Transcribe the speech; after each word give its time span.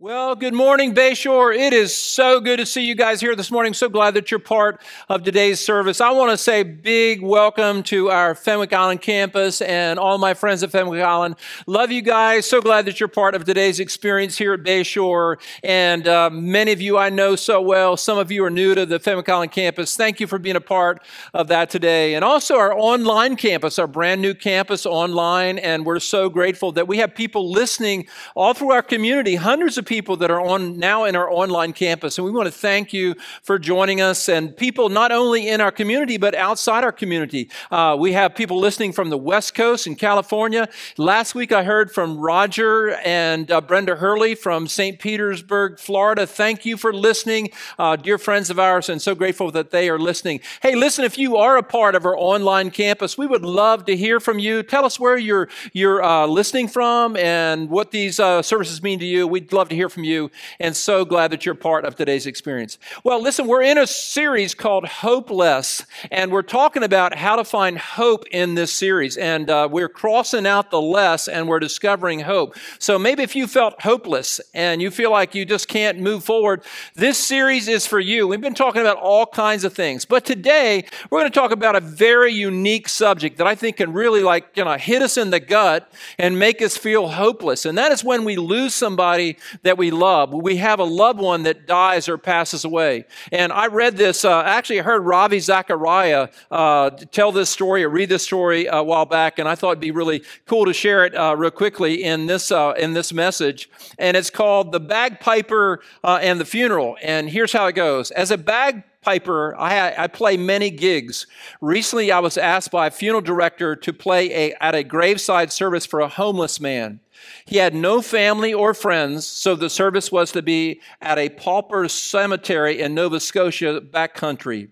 Well, 0.00 0.36
good 0.36 0.54
morning, 0.54 0.94
Bayshore. 0.94 1.58
It 1.58 1.72
is 1.72 1.92
so 1.96 2.38
good 2.38 2.58
to 2.58 2.66
see 2.66 2.84
you 2.84 2.94
guys 2.94 3.20
here 3.20 3.34
this 3.34 3.50
morning. 3.50 3.74
So 3.74 3.88
glad 3.88 4.14
that 4.14 4.30
you're 4.30 4.38
part 4.38 4.80
of 5.08 5.24
today's 5.24 5.58
service. 5.58 6.00
I 6.00 6.12
want 6.12 6.30
to 6.30 6.36
say 6.36 6.62
big 6.62 7.20
welcome 7.20 7.82
to 7.82 8.08
our 8.08 8.36
Fenwick 8.36 8.72
Island 8.72 9.02
campus 9.02 9.60
and 9.60 9.98
all 9.98 10.16
my 10.16 10.34
friends 10.34 10.62
at 10.62 10.70
Fenwick 10.70 11.02
Island. 11.02 11.34
Love 11.66 11.90
you 11.90 12.00
guys. 12.00 12.48
So 12.48 12.60
glad 12.60 12.84
that 12.84 13.00
you're 13.00 13.08
part 13.08 13.34
of 13.34 13.44
today's 13.44 13.80
experience 13.80 14.38
here 14.38 14.52
at 14.52 14.60
Bayshore. 14.60 15.38
And 15.64 16.06
uh, 16.06 16.30
many 16.30 16.70
of 16.70 16.80
you 16.80 16.96
I 16.96 17.10
know 17.10 17.34
so 17.34 17.60
well. 17.60 17.96
Some 17.96 18.18
of 18.18 18.30
you 18.30 18.44
are 18.44 18.50
new 18.50 18.76
to 18.76 18.86
the 18.86 19.00
Fenwick 19.00 19.28
Island 19.28 19.50
campus. 19.50 19.96
Thank 19.96 20.20
you 20.20 20.28
for 20.28 20.38
being 20.38 20.54
a 20.54 20.60
part 20.60 21.02
of 21.34 21.48
that 21.48 21.70
today. 21.70 22.14
And 22.14 22.24
also 22.24 22.56
our 22.56 22.72
online 22.72 23.34
campus, 23.34 23.80
our 23.80 23.88
brand 23.88 24.22
new 24.22 24.34
campus 24.34 24.86
online. 24.86 25.58
And 25.58 25.84
we're 25.84 25.98
so 25.98 26.28
grateful 26.28 26.70
that 26.70 26.86
we 26.86 26.98
have 26.98 27.16
people 27.16 27.50
listening 27.50 28.06
all 28.36 28.54
through 28.54 28.70
our 28.70 28.82
community, 28.82 29.34
hundreds 29.34 29.76
of 29.76 29.87
people 29.88 30.18
that 30.18 30.30
are 30.30 30.40
on 30.40 30.78
now 30.78 31.04
in 31.04 31.16
our 31.16 31.32
online 31.32 31.72
campus. 31.72 32.18
And 32.18 32.24
we 32.26 32.30
want 32.30 32.46
to 32.46 32.52
thank 32.52 32.92
you 32.92 33.14
for 33.42 33.58
joining 33.58 34.02
us 34.02 34.28
and 34.28 34.54
people 34.54 34.90
not 34.90 35.10
only 35.10 35.48
in 35.48 35.62
our 35.62 35.72
community, 35.72 36.18
but 36.18 36.34
outside 36.34 36.84
our 36.84 36.92
community. 36.92 37.50
Uh, 37.70 37.96
we 37.98 38.12
have 38.12 38.34
people 38.34 38.58
listening 38.58 38.92
from 38.92 39.08
the 39.08 39.16
West 39.16 39.54
Coast 39.54 39.86
in 39.86 39.96
California. 39.96 40.68
Last 40.98 41.34
week 41.34 41.52
I 41.52 41.64
heard 41.64 41.90
from 41.90 42.18
Roger 42.18 42.90
and 42.96 43.50
uh, 43.50 43.62
Brenda 43.62 43.96
Hurley 43.96 44.34
from 44.34 44.68
St. 44.68 44.98
Petersburg, 44.98 45.78
Florida. 45.78 46.26
Thank 46.26 46.66
you 46.66 46.76
for 46.76 46.92
listening, 46.92 47.48
uh, 47.78 47.96
dear 47.96 48.18
friends 48.18 48.50
of 48.50 48.58
ours, 48.58 48.90
and 48.90 49.00
so 49.00 49.14
grateful 49.14 49.50
that 49.52 49.70
they 49.70 49.88
are 49.88 49.98
listening. 49.98 50.40
Hey, 50.60 50.74
listen, 50.74 51.06
if 51.06 51.16
you 51.16 51.38
are 51.38 51.56
a 51.56 51.62
part 51.62 51.94
of 51.94 52.04
our 52.04 52.16
online 52.16 52.70
campus, 52.70 53.16
we 53.16 53.26
would 53.26 53.42
love 53.42 53.86
to 53.86 53.96
hear 53.96 54.20
from 54.20 54.38
you. 54.38 54.62
Tell 54.62 54.84
us 54.84 55.00
where 55.00 55.16
you're, 55.16 55.48
you're 55.72 56.02
uh, 56.02 56.26
listening 56.26 56.68
from 56.68 57.16
and 57.16 57.70
what 57.70 57.90
these 57.90 58.20
uh, 58.20 58.42
services 58.42 58.82
mean 58.82 58.98
to 58.98 59.06
you. 59.06 59.26
We'd 59.26 59.50
love 59.50 59.70
to 59.70 59.77
hear 59.78 59.88
from 59.88 60.04
you, 60.04 60.30
and 60.58 60.76
so 60.76 61.04
glad 61.04 61.30
that 61.30 61.46
you're 61.46 61.54
part 61.54 61.84
of 61.84 61.94
today's 61.94 62.26
experience. 62.26 62.78
Well, 63.04 63.22
listen, 63.22 63.46
we're 63.46 63.62
in 63.62 63.78
a 63.78 63.86
series 63.86 64.54
called 64.54 64.86
Hopeless, 64.86 65.86
and 66.10 66.32
we're 66.32 66.42
talking 66.42 66.82
about 66.82 67.14
how 67.16 67.36
to 67.36 67.44
find 67.44 67.78
hope 67.78 68.24
in 68.32 68.54
this 68.54 68.72
series. 68.72 69.16
And 69.16 69.48
uh, 69.48 69.68
we're 69.70 69.88
crossing 69.88 70.46
out 70.46 70.70
the 70.70 70.80
less 70.80 71.28
and 71.28 71.48
we're 71.48 71.60
discovering 71.60 72.20
hope. 72.20 72.56
So 72.78 72.98
maybe 72.98 73.22
if 73.22 73.36
you 73.36 73.46
felt 73.46 73.80
hopeless 73.82 74.40
and 74.52 74.82
you 74.82 74.90
feel 74.90 75.12
like 75.12 75.34
you 75.34 75.44
just 75.44 75.68
can't 75.68 76.00
move 76.00 76.24
forward, 76.24 76.62
this 76.94 77.18
series 77.18 77.68
is 77.68 77.86
for 77.86 78.00
you. 78.00 78.26
We've 78.26 78.40
been 78.40 78.54
talking 78.54 78.80
about 78.80 78.96
all 78.96 79.26
kinds 79.26 79.62
of 79.64 79.72
things, 79.74 80.04
but 80.04 80.24
today 80.24 80.84
we're 81.08 81.20
going 81.20 81.30
to 81.30 81.38
talk 81.38 81.52
about 81.52 81.76
a 81.76 81.80
very 81.80 82.32
unique 82.32 82.88
subject 82.88 83.38
that 83.38 83.46
I 83.46 83.54
think 83.54 83.76
can 83.76 83.92
really 83.92 84.22
like, 84.22 84.56
you 84.56 84.64
know, 84.64 84.76
hit 84.76 85.02
us 85.02 85.16
in 85.16 85.30
the 85.30 85.40
gut 85.40 85.90
and 86.18 86.38
make 86.38 86.60
us 86.60 86.76
feel 86.76 87.08
hopeless. 87.08 87.64
And 87.64 87.78
that 87.78 87.92
is 87.92 88.02
when 88.02 88.24
we 88.24 88.36
lose 88.36 88.74
somebody 88.74 89.36
that 89.68 89.76
we 89.76 89.90
love. 89.90 90.32
We 90.32 90.56
have 90.56 90.80
a 90.80 90.84
loved 90.84 91.20
one 91.20 91.42
that 91.42 91.66
dies 91.66 92.08
or 92.08 92.16
passes 92.16 92.64
away. 92.64 93.04
And 93.30 93.52
I 93.52 93.66
read 93.66 93.98
this, 93.98 94.24
uh, 94.24 94.40
actually, 94.40 94.80
I 94.80 94.82
heard 94.82 95.00
Ravi 95.00 95.40
Zacharias 95.40 96.30
uh, 96.50 96.88
tell 96.88 97.32
this 97.32 97.50
story 97.50 97.84
or 97.84 97.90
read 97.90 98.08
this 98.08 98.22
story 98.22 98.66
a 98.66 98.82
while 98.82 99.04
back, 99.04 99.38
and 99.38 99.46
I 99.46 99.54
thought 99.54 99.72
it'd 99.72 99.80
be 99.80 99.90
really 99.90 100.22
cool 100.46 100.64
to 100.64 100.72
share 100.72 101.04
it 101.04 101.14
uh, 101.14 101.36
real 101.36 101.50
quickly 101.50 102.02
in 102.02 102.24
this, 102.24 102.50
uh, 102.50 102.72
in 102.78 102.94
this 102.94 103.12
message. 103.12 103.68
And 103.98 104.16
it's 104.16 104.30
called 104.30 104.72
The 104.72 104.80
Bagpiper 104.80 105.80
uh, 106.02 106.18
and 106.22 106.40
the 106.40 106.46
Funeral. 106.46 106.96
And 107.02 107.28
here's 107.28 107.52
how 107.52 107.66
it 107.66 107.74
goes 107.74 108.10
As 108.12 108.30
a 108.30 108.38
bagpiper, 108.38 109.54
I, 109.58 110.04
I, 110.04 110.06
play 110.06 110.38
many 110.38 110.70
gigs. 110.70 111.26
Recently, 111.60 112.10
I 112.10 112.20
was 112.20 112.38
asked 112.38 112.70
by 112.70 112.86
a 112.86 112.90
funeral 112.90 113.20
director 113.20 113.76
to 113.76 113.92
play 113.92 114.32
a, 114.32 114.54
at 114.62 114.74
a 114.74 114.82
graveside 114.82 115.52
service 115.52 115.84
for 115.84 116.00
a 116.00 116.08
homeless 116.08 116.58
man. 116.58 117.00
He 117.46 117.56
had 117.56 117.74
no 117.74 118.02
family 118.02 118.52
or 118.52 118.74
friends, 118.74 119.26
so 119.26 119.54
the 119.54 119.70
service 119.70 120.12
was 120.12 120.32
to 120.32 120.42
be 120.42 120.80
at 121.00 121.18
a 121.18 121.30
pauper 121.30 121.88
cemetery 121.88 122.80
in 122.80 122.94
Nova 122.94 123.20
Scotia 123.20 123.80
backcountry. 123.80 124.68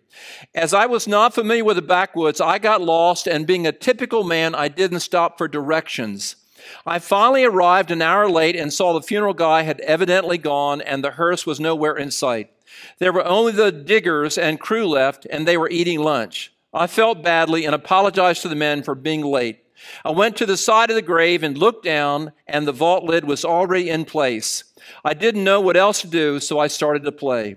As 0.54 0.74
I 0.74 0.86
was 0.86 1.08
not 1.08 1.34
familiar 1.34 1.64
with 1.64 1.76
the 1.76 1.82
backwoods, 1.82 2.40
I 2.40 2.58
got 2.58 2.82
lost, 2.82 3.26
and 3.26 3.46
being 3.46 3.66
a 3.66 3.72
typical 3.72 4.24
man, 4.24 4.54
I 4.54 4.68
didn't 4.68 5.00
stop 5.00 5.38
for 5.38 5.48
directions. 5.48 6.36
I 6.84 6.98
finally 6.98 7.44
arrived 7.44 7.90
an 7.90 8.02
hour 8.02 8.28
late 8.28 8.56
and 8.56 8.72
saw 8.72 8.92
the 8.92 9.02
funeral 9.02 9.34
guy 9.34 9.62
had 9.62 9.80
evidently 9.80 10.38
gone, 10.38 10.80
and 10.80 11.02
the 11.02 11.12
hearse 11.12 11.46
was 11.46 11.60
nowhere 11.60 11.96
in 11.96 12.10
sight. 12.10 12.50
There 12.98 13.12
were 13.12 13.24
only 13.24 13.52
the 13.52 13.72
diggers 13.72 14.36
and 14.36 14.60
crew 14.60 14.86
left, 14.86 15.26
and 15.30 15.46
they 15.46 15.56
were 15.56 15.70
eating 15.70 16.00
lunch. 16.00 16.52
I 16.74 16.86
felt 16.86 17.22
badly 17.22 17.64
and 17.64 17.74
apologized 17.74 18.42
to 18.42 18.48
the 18.48 18.54
men 18.54 18.82
for 18.82 18.94
being 18.94 19.24
late. 19.24 19.60
I 20.04 20.10
went 20.10 20.36
to 20.36 20.46
the 20.46 20.56
side 20.56 20.90
of 20.90 20.96
the 20.96 21.02
grave 21.02 21.42
and 21.42 21.56
looked 21.56 21.84
down, 21.84 22.32
and 22.46 22.66
the 22.66 22.72
vault 22.72 23.04
lid 23.04 23.24
was 23.24 23.44
already 23.44 23.90
in 23.90 24.04
place. 24.04 24.64
I 25.04 25.14
didn't 25.14 25.44
know 25.44 25.60
what 25.60 25.76
else 25.76 26.00
to 26.02 26.06
do, 26.06 26.40
so 26.40 26.58
I 26.58 26.66
started 26.66 27.04
to 27.04 27.12
play. 27.12 27.56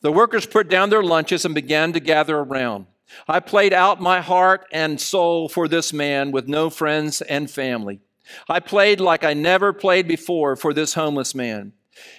The 0.00 0.12
workers 0.12 0.46
put 0.46 0.68
down 0.68 0.90
their 0.90 1.02
lunches 1.02 1.44
and 1.44 1.54
began 1.54 1.92
to 1.92 2.00
gather 2.00 2.38
around. 2.38 2.86
I 3.26 3.40
played 3.40 3.72
out 3.72 4.00
my 4.00 4.20
heart 4.20 4.66
and 4.72 5.00
soul 5.00 5.48
for 5.48 5.68
this 5.68 5.92
man 5.92 6.30
with 6.30 6.48
no 6.48 6.70
friends 6.70 7.22
and 7.22 7.50
family. 7.50 8.00
I 8.48 8.60
played 8.60 9.00
like 9.00 9.24
I 9.24 9.34
never 9.34 9.72
played 9.72 10.06
before 10.06 10.56
for 10.56 10.72
this 10.72 10.94
homeless 10.94 11.34
man. 11.34 11.72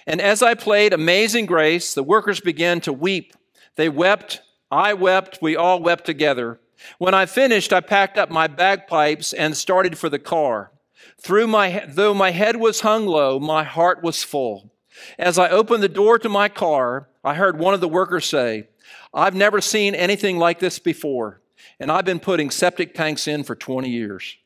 And 0.06 0.20
as 0.20 0.42
I 0.42 0.54
played 0.54 0.92
Amazing 0.92 1.46
Grace, 1.46 1.94
the 1.94 2.02
workers 2.02 2.40
began 2.40 2.80
to 2.82 2.92
weep. 2.92 3.32
They 3.76 3.88
wept, 3.88 4.42
I 4.70 4.94
wept, 4.94 5.38
we 5.40 5.56
all 5.56 5.82
wept 5.82 6.04
together. 6.04 6.60
When 6.98 7.14
I 7.14 7.26
finished, 7.26 7.72
I 7.72 7.80
packed 7.80 8.18
up 8.18 8.30
my 8.30 8.46
bagpipes 8.46 9.32
and 9.32 9.56
started 9.56 9.98
for 9.98 10.08
the 10.08 10.18
car. 10.18 10.72
Through 11.20 11.46
my, 11.46 11.84
though 11.88 12.14
my 12.14 12.30
head 12.30 12.56
was 12.56 12.80
hung 12.80 13.06
low, 13.06 13.38
my 13.38 13.64
heart 13.64 14.02
was 14.02 14.22
full. 14.22 14.72
As 15.18 15.38
I 15.38 15.48
opened 15.48 15.82
the 15.82 15.88
door 15.88 16.18
to 16.18 16.28
my 16.28 16.48
car, 16.48 17.08
I 17.24 17.34
heard 17.34 17.58
one 17.58 17.74
of 17.74 17.80
the 17.80 17.88
workers 17.88 18.26
say, 18.26 18.68
I've 19.14 19.34
never 19.34 19.60
seen 19.60 19.94
anything 19.94 20.38
like 20.38 20.58
this 20.58 20.78
before, 20.78 21.40
and 21.78 21.90
I've 21.90 22.04
been 22.04 22.20
putting 22.20 22.50
septic 22.50 22.94
tanks 22.94 23.28
in 23.28 23.44
for 23.44 23.54
20 23.54 23.88
years. 23.88 24.36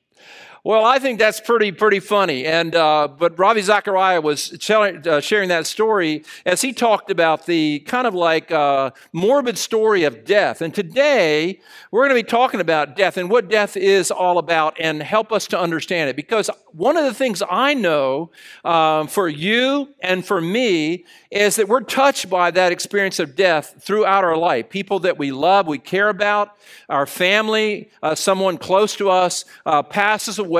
Well, 0.67 0.85
I 0.85 0.99
think 0.99 1.21
that's 1.21 1.39
pretty 1.39 1.71
pretty 1.71 2.01
funny. 2.01 2.45
And 2.45 2.75
uh, 2.75 3.07
but 3.07 3.39
Ravi 3.39 3.63
Zacharias 3.63 4.25
was 4.25 4.49
telling, 4.59 5.07
uh, 5.07 5.21
sharing 5.21 5.49
that 5.51 5.65
story 5.65 6.25
as 6.45 6.61
he 6.61 6.73
talked 6.73 7.09
about 7.09 7.47
the 7.47 7.79
kind 7.87 8.05
of 8.05 8.17
like 8.17 8.51
uh, 8.51 8.91
morbid 9.13 9.59
story 9.59 10.03
of 10.03 10.25
death. 10.25 10.61
And 10.63 10.75
today 10.75 11.61
we're 11.93 12.01
going 12.09 12.21
to 12.21 12.21
be 12.21 12.29
talking 12.29 12.61
about 12.61 12.97
death 12.97 13.17
and 13.17 13.31
what 13.31 13.49
death 13.49 13.77
is 13.77 14.11
all 14.11 14.39
about, 14.39 14.77
and 14.81 15.05
help 15.05 15.31
us 15.31 15.47
to 15.47 15.61
understand 15.61 16.11
it. 16.11 16.17
Because 16.17 16.51
one 16.73 16.97
of 16.97 17.05
the 17.05 17.15
things 17.15 17.45
I 17.49 17.73
know 17.75 18.33
um, 18.65 19.07
for 19.07 19.29
you 19.29 19.95
and 20.01 20.27
for 20.27 20.41
me 20.41 21.05
is 21.31 21.57
that 21.57 21.69
we're 21.69 21.81
touched 21.81 22.29
by 22.29 22.51
that 22.51 22.73
experience 22.73 23.21
of 23.21 23.37
death 23.37 23.77
throughout 23.81 24.25
our 24.25 24.37
life. 24.37 24.69
People 24.69 24.99
that 25.01 25.17
we 25.17 25.31
love, 25.31 25.69
we 25.69 25.79
care 25.79 26.09
about, 26.09 26.57
our 26.89 27.07
family, 27.07 27.91
uh, 28.03 28.15
someone 28.15 28.59
close 28.59 28.97
to 28.97 29.11
us 29.11 29.45
uh, 29.65 29.83
passes 29.83 30.39
away, 30.39 30.56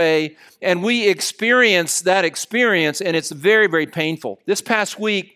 and 0.63 0.83
we 0.83 1.09
experience 1.09 2.01
that 2.03 2.25
experience, 2.25 3.01
and 3.01 3.17
it's 3.17 3.31
very, 3.31 3.67
very 3.67 3.87
painful. 3.87 4.39
This 4.47 4.61
past 4.61 4.99
week, 4.99 5.36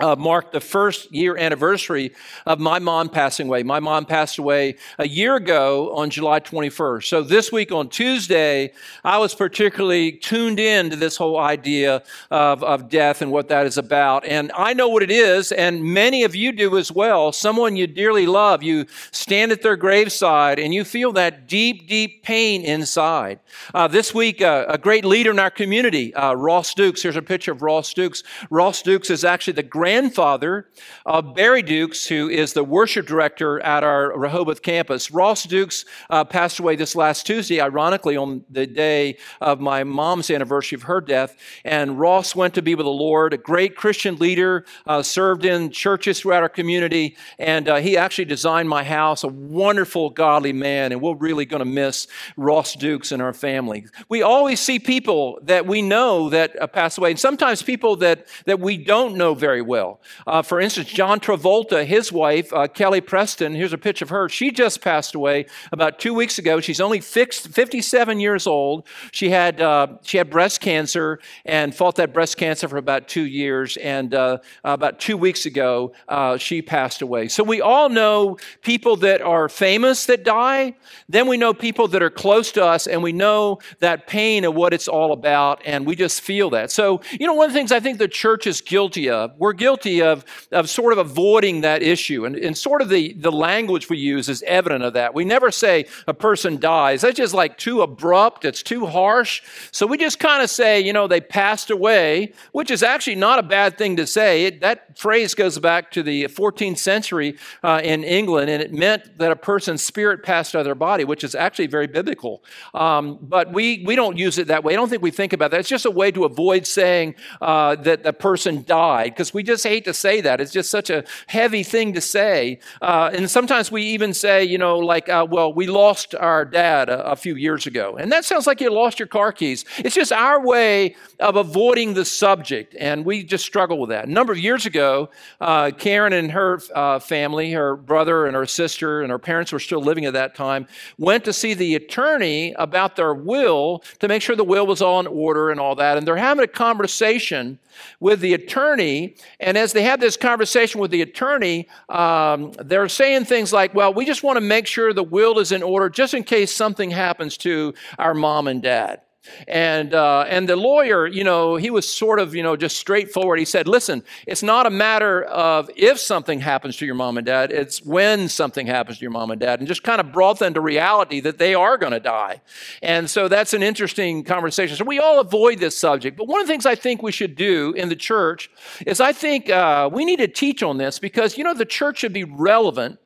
uh, 0.00 0.16
marked 0.16 0.52
the 0.52 0.60
first 0.60 1.12
year 1.12 1.36
anniversary 1.36 2.12
of 2.46 2.58
my 2.58 2.78
mom 2.78 3.08
passing 3.08 3.48
away. 3.48 3.62
My 3.62 3.80
mom 3.80 4.06
passed 4.06 4.38
away 4.38 4.76
a 4.98 5.06
year 5.06 5.36
ago 5.36 5.94
on 5.94 6.10
July 6.10 6.40
21st. 6.40 7.04
So 7.04 7.22
this 7.22 7.52
week 7.52 7.72
on 7.72 7.88
Tuesday, 7.88 8.72
I 9.04 9.18
was 9.18 9.34
particularly 9.34 10.12
tuned 10.12 10.58
in 10.58 10.90
to 10.90 10.96
this 10.96 11.16
whole 11.16 11.38
idea 11.38 12.02
of, 12.30 12.62
of 12.64 12.88
death 12.88 13.22
and 13.22 13.30
what 13.30 13.48
that 13.48 13.66
is 13.66 13.76
about. 13.76 14.24
And 14.24 14.50
I 14.56 14.72
know 14.72 14.88
what 14.88 15.02
it 15.02 15.10
is, 15.10 15.52
and 15.52 15.82
many 15.82 16.24
of 16.24 16.34
you 16.34 16.52
do 16.52 16.78
as 16.78 16.90
well. 16.90 17.32
Someone 17.32 17.76
you 17.76 17.86
dearly 17.86 18.26
love, 18.26 18.62
you 18.62 18.86
stand 19.10 19.52
at 19.52 19.62
their 19.62 19.76
graveside 19.76 20.58
and 20.58 20.72
you 20.72 20.84
feel 20.84 21.12
that 21.12 21.46
deep, 21.46 21.88
deep 21.88 22.22
pain 22.22 22.62
inside. 22.62 23.40
Uh, 23.74 23.88
this 23.88 24.14
week, 24.14 24.40
uh, 24.40 24.66
a 24.68 24.78
great 24.78 25.04
leader 25.04 25.30
in 25.30 25.38
our 25.38 25.50
community, 25.50 26.14
uh, 26.14 26.34
Ross 26.34 26.74
Dukes. 26.74 27.02
Here's 27.02 27.16
a 27.16 27.22
picture 27.22 27.52
of 27.52 27.62
Ross 27.62 27.92
Dukes. 27.92 28.22
Ross 28.50 28.82
Dukes 28.82 29.10
is 29.10 29.24
actually 29.24 29.54
the 29.54 29.62
grand 29.62 29.89
grandfather 29.90 30.68
of 31.04 31.34
Barry 31.34 31.62
Dukes, 31.62 32.06
who 32.06 32.28
is 32.28 32.52
the 32.52 32.62
worship 32.62 33.08
director 33.08 33.58
at 33.58 33.82
our 33.82 34.16
Rehoboth 34.16 34.62
campus. 34.62 35.10
Ross 35.10 35.42
Dukes 35.42 35.84
uh, 36.10 36.22
passed 36.22 36.60
away 36.60 36.76
this 36.76 36.94
last 36.94 37.26
Tuesday, 37.26 37.60
ironically, 37.60 38.16
on 38.16 38.44
the 38.48 38.68
day 38.68 39.18
of 39.40 39.58
my 39.58 39.82
mom's 39.82 40.30
anniversary 40.30 40.76
of 40.76 40.84
her 40.84 41.00
death. 41.00 41.36
And 41.64 41.98
Ross 41.98 42.36
went 42.36 42.54
to 42.54 42.62
be 42.62 42.76
with 42.76 42.84
the 42.84 42.90
Lord, 42.90 43.34
a 43.34 43.36
great 43.36 43.74
Christian 43.74 44.14
leader, 44.14 44.64
uh, 44.86 45.02
served 45.02 45.44
in 45.44 45.72
churches 45.72 46.20
throughout 46.20 46.44
our 46.44 46.48
community, 46.48 47.16
and 47.40 47.68
uh, 47.68 47.76
he 47.76 47.96
actually 47.96 48.26
designed 48.26 48.68
my 48.68 48.84
house, 48.84 49.24
a 49.24 49.28
wonderful, 49.28 50.10
godly 50.10 50.52
man. 50.52 50.92
And 50.92 51.02
we're 51.02 51.16
really 51.16 51.46
going 51.46 51.64
to 51.64 51.72
miss 51.82 52.06
Ross 52.36 52.76
Dukes 52.76 53.10
and 53.10 53.20
our 53.20 53.32
family. 53.32 53.86
We 54.08 54.22
always 54.22 54.60
see 54.60 54.78
people 54.78 55.40
that 55.42 55.66
we 55.66 55.82
know 55.82 56.30
that 56.30 56.62
uh, 56.62 56.68
pass 56.68 56.96
away, 56.96 57.10
and 57.10 57.18
sometimes 57.18 57.60
people 57.60 57.96
that, 57.96 58.28
that 58.44 58.60
we 58.60 58.76
don't 58.76 59.16
know 59.16 59.34
very 59.34 59.62
well 59.62 59.79
well. 59.80 60.00
Uh, 60.26 60.42
for 60.42 60.60
instance, 60.60 60.88
John 60.88 61.20
Travolta, 61.20 61.84
his 61.84 62.12
wife, 62.12 62.52
uh, 62.52 62.66
Kelly 62.68 63.00
Preston, 63.00 63.54
here's 63.54 63.72
a 63.72 63.78
picture 63.78 64.04
of 64.04 64.10
her. 64.10 64.28
She 64.28 64.50
just 64.50 64.82
passed 64.82 65.14
away 65.14 65.46
about 65.72 65.98
two 65.98 66.12
weeks 66.12 66.38
ago. 66.38 66.60
She's 66.60 66.80
only 66.80 67.00
fixed, 67.00 67.48
57 67.48 68.20
years 68.20 68.46
old. 68.46 68.86
She 69.12 69.30
had, 69.30 69.60
uh, 69.60 69.86
she 70.02 70.18
had 70.18 70.28
breast 70.28 70.60
cancer 70.60 71.18
and 71.46 71.74
fought 71.74 71.96
that 71.96 72.12
breast 72.12 72.36
cancer 72.36 72.68
for 72.68 72.76
about 72.76 73.08
two 73.08 73.24
years. 73.24 73.78
And 73.78 74.14
uh, 74.14 74.38
about 74.64 75.00
two 75.00 75.16
weeks 75.16 75.46
ago, 75.46 75.92
uh, 76.08 76.36
she 76.36 76.60
passed 76.60 77.00
away. 77.00 77.28
So 77.28 77.42
we 77.42 77.60
all 77.62 77.88
know 77.88 78.36
people 78.62 78.96
that 78.96 79.22
are 79.22 79.48
famous 79.48 80.06
that 80.06 80.24
die. 80.24 80.74
Then 81.08 81.26
we 81.26 81.36
know 81.36 81.54
people 81.54 81.88
that 81.88 82.02
are 82.02 82.10
close 82.10 82.52
to 82.52 82.64
us, 82.64 82.86
and 82.86 83.02
we 83.02 83.12
know 83.12 83.60
that 83.78 84.06
pain 84.06 84.44
and 84.44 84.54
what 84.54 84.74
it's 84.74 84.88
all 84.88 85.12
about, 85.12 85.62
and 85.64 85.86
we 85.86 85.96
just 85.96 86.20
feel 86.20 86.50
that. 86.50 86.70
So, 86.70 87.00
you 87.18 87.26
know, 87.26 87.34
one 87.34 87.46
of 87.46 87.52
the 87.52 87.58
things 87.58 87.72
I 87.72 87.80
think 87.80 87.98
the 87.98 88.08
church 88.08 88.46
is 88.46 88.60
guilty 88.60 89.08
of, 89.08 89.32
we're 89.38 89.54
guilty 89.54 89.69
of, 89.76 90.24
of 90.52 90.68
sort 90.68 90.92
of 90.92 90.98
avoiding 90.98 91.62
that 91.62 91.82
issue. 91.82 92.24
And, 92.24 92.36
and 92.36 92.56
sort 92.56 92.82
of 92.82 92.88
the, 92.88 93.12
the 93.14 93.32
language 93.32 93.88
we 93.88 93.98
use 93.98 94.28
is 94.28 94.42
evident 94.42 94.84
of 94.84 94.94
that. 94.94 95.14
We 95.14 95.24
never 95.24 95.50
say 95.50 95.86
a 96.06 96.14
person 96.14 96.58
dies. 96.58 97.02
That's 97.02 97.16
just 97.16 97.34
like 97.34 97.56
too 97.56 97.82
abrupt, 97.82 98.44
it's 98.44 98.62
too 98.62 98.86
harsh. 98.86 99.42
So 99.70 99.86
we 99.86 99.96
just 99.96 100.18
kind 100.18 100.42
of 100.42 100.50
say, 100.50 100.80
you 100.80 100.92
know, 100.92 101.06
they 101.06 101.20
passed 101.20 101.70
away, 101.70 102.32
which 102.52 102.70
is 102.70 102.82
actually 102.82 103.16
not 103.16 103.38
a 103.38 103.42
bad 103.42 103.78
thing 103.78 103.96
to 103.96 104.06
say. 104.06 104.46
It, 104.46 104.60
that 104.60 104.98
phrase 104.98 105.34
goes 105.34 105.58
back 105.58 105.90
to 105.92 106.02
the 106.02 106.24
14th 106.24 106.78
century 106.78 107.36
uh, 107.62 107.80
in 107.82 108.04
England, 108.04 108.50
and 108.50 108.62
it 108.62 108.72
meant 108.72 109.18
that 109.18 109.30
a 109.30 109.36
person's 109.36 109.82
spirit 109.82 110.22
passed 110.22 110.54
out 110.54 110.60
of 110.60 110.64
their 110.64 110.74
body, 110.74 111.04
which 111.04 111.24
is 111.24 111.34
actually 111.34 111.66
very 111.66 111.86
biblical. 111.86 112.42
Um, 112.74 113.18
but 113.22 113.52
we, 113.52 113.84
we 113.86 113.96
don't 113.96 114.16
use 114.16 114.38
it 114.38 114.48
that 114.48 114.64
way. 114.64 114.72
I 114.72 114.76
don't 114.76 114.88
think 114.88 115.02
we 115.02 115.10
think 115.10 115.32
about 115.32 115.50
that. 115.52 115.60
It's 115.60 115.68
just 115.68 115.86
a 115.86 115.90
way 115.90 116.10
to 116.10 116.24
avoid 116.24 116.66
saying 116.66 117.14
uh, 117.40 117.76
that 117.76 118.02
the 118.02 118.12
person 118.12 118.64
died, 118.64 119.12
because 119.12 119.32
we 119.32 119.42
just 119.50 119.64
hate 119.64 119.84
to 119.84 119.94
say 119.94 120.20
that. 120.20 120.40
It's 120.40 120.52
just 120.52 120.70
such 120.70 120.90
a 120.90 121.04
heavy 121.26 121.62
thing 121.62 121.92
to 121.94 122.00
say. 122.00 122.60
Uh, 122.80 123.10
and 123.12 123.28
sometimes 123.28 123.70
we 123.70 123.82
even 123.82 124.14
say, 124.14 124.44
you 124.44 124.58
know, 124.58 124.78
like, 124.78 125.08
uh, 125.08 125.26
well, 125.28 125.52
we 125.52 125.66
lost 125.66 126.14
our 126.14 126.44
dad 126.44 126.88
a, 126.88 127.10
a 127.12 127.16
few 127.16 127.34
years 127.34 127.66
ago. 127.66 127.96
And 127.98 128.12
that 128.12 128.24
sounds 128.24 128.46
like 128.46 128.60
you 128.60 128.70
lost 128.70 128.98
your 128.98 129.08
car 129.08 129.32
keys. 129.32 129.64
It's 129.78 129.94
just 129.94 130.12
our 130.12 130.40
way 130.44 130.94
of 131.18 131.36
avoiding 131.36 131.94
the 131.94 132.04
subject. 132.04 132.76
And 132.78 133.04
we 133.04 133.24
just 133.24 133.44
struggle 133.44 133.78
with 133.78 133.90
that. 133.90 134.06
A 134.06 134.10
number 134.10 134.32
of 134.32 134.38
years 134.38 134.66
ago, 134.66 135.10
uh, 135.40 135.72
Karen 135.76 136.12
and 136.12 136.30
her 136.30 136.60
uh, 136.74 136.98
family, 137.00 137.52
her 137.52 137.76
brother 137.76 138.26
and 138.26 138.36
her 138.36 138.46
sister, 138.46 139.02
and 139.02 139.10
her 139.10 139.18
parents 139.18 139.52
were 139.52 139.58
still 139.58 139.82
living 139.82 140.04
at 140.04 140.12
that 140.12 140.34
time, 140.34 140.66
went 140.96 141.24
to 141.24 141.32
see 141.32 141.54
the 141.54 141.74
attorney 141.74 142.54
about 142.56 142.94
their 142.96 143.14
will 143.14 143.82
to 143.98 144.06
make 144.06 144.22
sure 144.22 144.36
the 144.36 144.44
will 144.44 144.66
was 144.66 144.80
all 144.80 145.00
in 145.00 145.06
order 145.06 145.50
and 145.50 145.58
all 145.58 145.74
that. 145.74 145.98
And 145.98 146.06
they're 146.06 146.16
having 146.16 146.44
a 146.44 146.48
conversation 146.48 147.58
with 147.98 148.20
the 148.20 148.34
attorney. 148.34 149.14
And 149.40 149.56
as 149.56 149.72
they 149.72 149.82
have 149.82 150.00
this 150.00 150.16
conversation 150.16 150.80
with 150.80 150.90
the 150.90 151.02
attorney, 151.02 151.66
um, 151.88 152.52
they're 152.62 152.88
saying 152.88 153.24
things 153.24 153.52
like, 153.52 153.74
well, 153.74 153.92
we 153.92 154.04
just 154.04 154.22
want 154.22 154.36
to 154.36 154.42
make 154.42 154.66
sure 154.66 154.92
the 154.92 155.02
will 155.02 155.38
is 155.38 155.50
in 155.50 155.62
order 155.62 155.88
just 155.88 156.12
in 156.12 156.24
case 156.24 156.52
something 156.52 156.90
happens 156.90 157.36
to 157.38 157.74
our 157.98 158.14
mom 158.14 158.46
and 158.46 158.62
dad. 158.62 159.00
And, 159.46 159.92
uh, 159.92 160.24
and 160.28 160.48
the 160.48 160.56
lawyer, 160.56 161.06
you 161.06 161.24
know, 161.24 161.56
he 161.56 161.70
was 161.70 161.86
sort 161.86 162.18
of, 162.18 162.34
you 162.34 162.42
know, 162.42 162.56
just 162.56 162.78
straightforward. 162.78 163.38
He 163.38 163.44
said, 163.44 163.68
listen, 163.68 164.02
it's 164.26 164.42
not 164.42 164.66
a 164.66 164.70
matter 164.70 165.24
of 165.24 165.70
if 165.76 165.98
something 165.98 166.40
happens 166.40 166.76
to 166.78 166.86
your 166.86 166.94
mom 166.94 167.18
and 167.18 167.26
dad, 167.26 167.52
it's 167.52 167.84
when 167.84 168.28
something 168.28 168.66
happens 168.66 168.98
to 168.98 169.02
your 169.02 169.10
mom 169.10 169.30
and 169.30 169.38
dad. 169.38 169.58
And 169.58 169.68
just 169.68 169.82
kind 169.82 170.00
of 170.00 170.10
brought 170.10 170.38
them 170.38 170.54
to 170.54 170.60
reality 170.60 171.20
that 171.20 171.36
they 171.36 171.54
are 171.54 171.76
going 171.76 171.92
to 171.92 172.00
die. 172.00 172.40
And 172.82 173.10
so 173.10 173.28
that's 173.28 173.52
an 173.52 173.62
interesting 173.62 174.24
conversation. 174.24 174.76
So 174.76 174.84
we 174.84 174.98
all 174.98 175.20
avoid 175.20 175.58
this 175.58 175.76
subject. 175.76 176.16
But 176.16 176.26
one 176.26 176.40
of 176.40 176.46
the 176.46 176.52
things 176.52 176.64
I 176.64 176.74
think 176.74 177.02
we 177.02 177.12
should 177.12 177.36
do 177.36 177.74
in 177.76 177.90
the 177.90 177.96
church 177.96 178.50
is 178.86 179.00
I 179.00 179.12
think 179.12 179.50
uh, 179.50 179.90
we 179.92 180.06
need 180.06 180.18
to 180.18 180.28
teach 180.28 180.62
on 180.62 180.78
this 180.78 180.98
because, 180.98 181.36
you 181.36 181.44
know, 181.44 181.54
the 181.54 181.66
church 181.66 181.98
should 181.98 182.14
be 182.14 182.24
relevant 182.24 182.98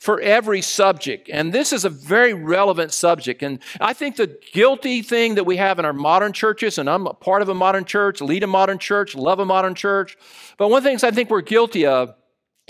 for 0.00 0.18
every 0.22 0.62
subject. 0.62 1.28
And 1.30 1.52
this 1.52 1.74
is 1.74 1.84
a 1.84 1.90
very 1.90 2.32
relevant 2.32 2.92
subject. 2.92 3.42
And 3.42 3.58
I 3.80 3.92
think 3.92 4.16
the 4.16 4.38
guilty 4.52 5.02
thing 5.02 5.34
that 5.34 5.44
we 5.44 5.58
have 5.58 5.78
in 5.78 5.84
our 5.84 5.92
modern 5.92 6.32
churches, 6.32 6.78
and 6.78 6.88
I'm 6.88 7.06
a 7.06 7.12
part 7.12 7.42
of 7.42 7.50
a 7.50 7.54
modern 7.54 7.84
church, 7.84 8.22
lead 8.22 8.42
a 8.42 8.46
modern 8.46 8.78
church, 8.78 9.14
love 9.14 9.40
a 9.40 9.44
modern 9.44 9.74
church, 9.74 10.16
but 10.56 10.68
one 10.70 10.78
of 10.78 10.84
the 10.84 10.90
things 10.90 11.04
I 11.04 11.10
think 11.10 11.28
we're 11.28 11.42
guilty 11.42 11.84
of 11.84 12.14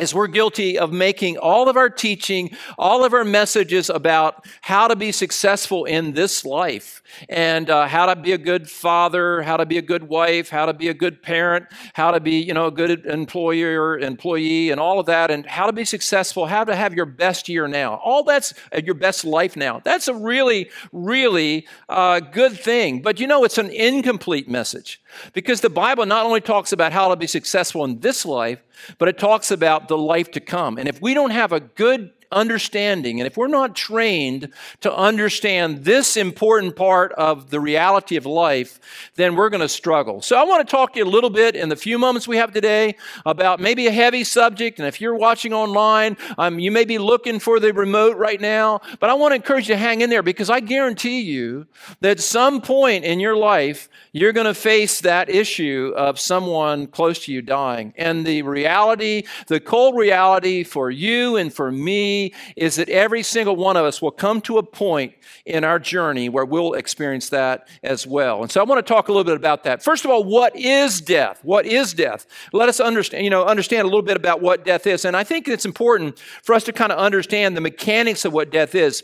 is 0.00 0.14
we're 0.14 0.26
guilty 0.26 0.78
of 0.78 0.92
making 0.92 1.38
all 1.38 1.68
of 1.68 1.76
our 1.76 1.90
teaching, 1.90 2.56
all 2.78 3.04
of 3.04 3.12
our 3.12 3.24
messages 3.24 3.90
about 3.90 4.44
how 4.62 4.88
to 4.88 4.96
be 4.96 5.12
successful 5.12 5.84
in 5.84 6.12
this 6.12 6.44
life 6.44 7.02
and 7.28 7.70
uh, 7.70 7.86
how 7.86 8.06
to 8.06 8.16
be 8.16 8.32
a 8.32 8.38
good 8.38 8.70
father, 8.70 9.42
how 9.42 9.56
to 9.56 9.66
be 9.66 9.78
a 9.78 9.82
good 9.82 10.04
wife, 10.04 10.48
how 10.48 10.66
to 10.66 10.72
be 10.72 10.88
a 10.88 10.94
good 10.94 11.22
parent, 11.22 11.66
how 11.94 12.10
to 12.10 12.20
be, 12.20 12.40
you 12.40 12.54
know, 12.54 12.66
a 12.66 12.70
good 12.70 13.04
employer, 13.06 13.98
employee, 13.98 14.70
and 14.70 14.80
all 14.80 14.98
of 14.98 15.06
that, 15.06 15.30
and 15.30 15.46
how 15.46 15.66
to 15.66 15.72
be 15.72 15.84
successful, 15.84 16.46
how 16.46 16.64
to 16.64 16.74
have 16.74 16.94
your 16.94 17.06
best 17.06 17.48
year 17.48 17.68
now. 17.68 17.96
All 17.96 18.22
that's 18.22 18.54
uh, 18.74 18.80
your 18.84 18.94
best 18.94 19.24
life 19.24 19.56
now. 19.56 19.80
That's 19.84 20.08
a 20.08 20.14
really, 20.14 20.70
really 20.92 21.66
uh, 21.88 22.20
good 22.20 22.58
thing. 22.58 23.02
But 23.02 23.20
you 23.20 23.26
know, 23.26 23.44
it's 23.44 23.58
an 23.58 23.70
incomplete 23.70 24.48
message 24.48 25.00
because 25.32 25.60
the 25.60 25.70
Bible 25.70 26.06
not 26.06 26.26
only 26.26 26.40
talks 26.40 26.72
about 26.72 26.92
how 26.92 27.08
to 27.08 27.16
be 27.16 27.26
successful 27.26 27.84
in 27.84 28.00
this 28.00 28.24
life, 28.24 28.62
but 28.98 29.08
it 29.08 29.18
talks 29.18 29.50
about 29.50 29.88
the 29.88 29.98
life 29.98 30.30
to 30.32 30.40
come. 30.40 30.78
And 30.78 30.88
if 30.88 31.00
we 31.00 31.14
don't 31.14 31.30
have 31.30 31.52
a 31.52 31.60
good 31.60 32.10
understanding, 32.32 33.20
and 33.20 33.26
if 33.26 33.36
we're 33.36 33.48
not 33.48 33.74
trained 33.74 34.52
to 34.80 34.94
understand 34.94 35.84
this 35.84 36.16
important 36.16 36.76
part 36.76 37.12
of 37.12 37.50
the 37.50 37.60
reality 37.60 38.16
of 38.16 38.26
life, 38.26 38.80
then 39.16 39.36
we're 39.36 39.50
going 39.50 39.60
to 39.60 39.68
struggle. 39.68 40.22
So 40.22 40.36
I 40.36 40.44
want 40.44 40.66
to 40.66 40.70
talk 40.70 40.92
to 40.92 40.98
you 40.98 41.04
a 41.04 41.10
little 41.10 41.30
bit 41.30 41.56
in 41.56 41.68
the 41.68 41.76
few 41.76 41.98
moments 41.98 42.28
we 42.28 42.36
have 42.36 42.52
today 42.52 42.96
about 43.26 43.60
maybe 43.60 43.86
a 43.86 43.92
heavy 43.92 44.24
subject. 44.24 44.78
And 44.78 44.86
if 44.86 45.00
you're 45.00 45.16
watching 45.16 45.52
online, 45.52 46.16
um, 46.38 46.58
you 46.58 46.70
may 46.70 46.84
be 46.84 46.98
looking 46.98 47.38
for 47.38 47.58
the 47.58 47.72
remote 47.72 48.16
right 48.16 48.40
now, 48.40 48.80
but 49.00 49.10
I 49.10 49.14
want 49.14 49.32
to 49.32 49.36
encourage 49.36 49.68
you 49.68 49.74
to 49.74 49.80
hang 49.80 50.00
in 50.00 50.10
there 50.10 50.22
because 50.22 50.50
I 50.50 50.60
guarantee 50.60 51.20
you 51.20 51.66
that 52.00 52.10
at 52.10 52.20
some 52.20 52.60
point 52.60 53.04
in 53.04 53.20
your 53.20 53.36
life, 53.36 53.88
you're 54.12 54.32
going 54.32 54.46
to 54.46 54.54
face 54.54 55.00
that 55.00 55.28
issue 55.28 55.92
of 55.96 56.18
someone 56.18 56.86
close 56.86 57.24
to 57.24 57.32
you 57.32 57.42
dying. 57.42 57.94
And 57.96 58.26
the 58.26 58.42
reality, 58.42 59.24
the 59.46 59.60
cold 59.60 59.96
reality 59.96 60.64
for 60.64 60.90
you 60.90 61.36
and 61.36 61.52
for 61.52 61.70
me 61.70 62.19
is 62.56 62.76
that 62.76 62.88
every 62.88 63.22
single 63.22 63.56
one 63.56 63.76
of 63.76 63.84
us 63.84 64.00
will 64.00 64.10
come 64.10 64.40
to 64.42 64.58
a 64.58 64.62
point 64.62 65.14
in 65.44 65.64
our 65.64 65.78
journey 65.78 66.28
where 66.28 66.44
we'll 66.44 66.74
experience 66.74 67.28
that 67.30 67.68
as 67.82 68.06
well. 68.06 68.42
And 68.42 68.50
so 68.50 68.60
I 68.60 68.64
want 68.64 68.84
to 68.84 68.94
talk 68.94 69.08
a 69.08 69.12
little 69.12 69.24
bit 69.24 69.36
about 69.36 69.64
that. 69.64 69.82
First 69.82 70.04
of 70.04 70.10
all, 70.10 70.24
what 70.24 70.54
is 70.56 71.00
death? 71.00 71.40
What 71.42 71.66
is 71.66 71.94
death? 71.94 72.26
Let 72.52 72.68
us 72.68 72.80
understand, 72.80 73.24
you 73.24 73.30
know, 73.30 73.44
understand 73.44 73.82
a 73.82 73.88
little 73.88 74.02
bit 74.02 74.16
about 74.16 74.40
what 74.40 74.64
death 74.64 74.86
is. 74.86 75.04
And 75.04 75.16
I 75.16 75.24
think 75.24 75.48
it's 75.48 75.64
important 75.64 76.18
for 76.42 76.54
us 76.54 76.64
to 76.64 76.72
kind 76.72 76.92
of 76.92 76.98
understand 76.98 77.56
the 77.56 77.60
mechanics 77.60 78.24
of 78.24 78.32
what 78.32 78.50
death 78.50 78.74
is. 78.74 79.02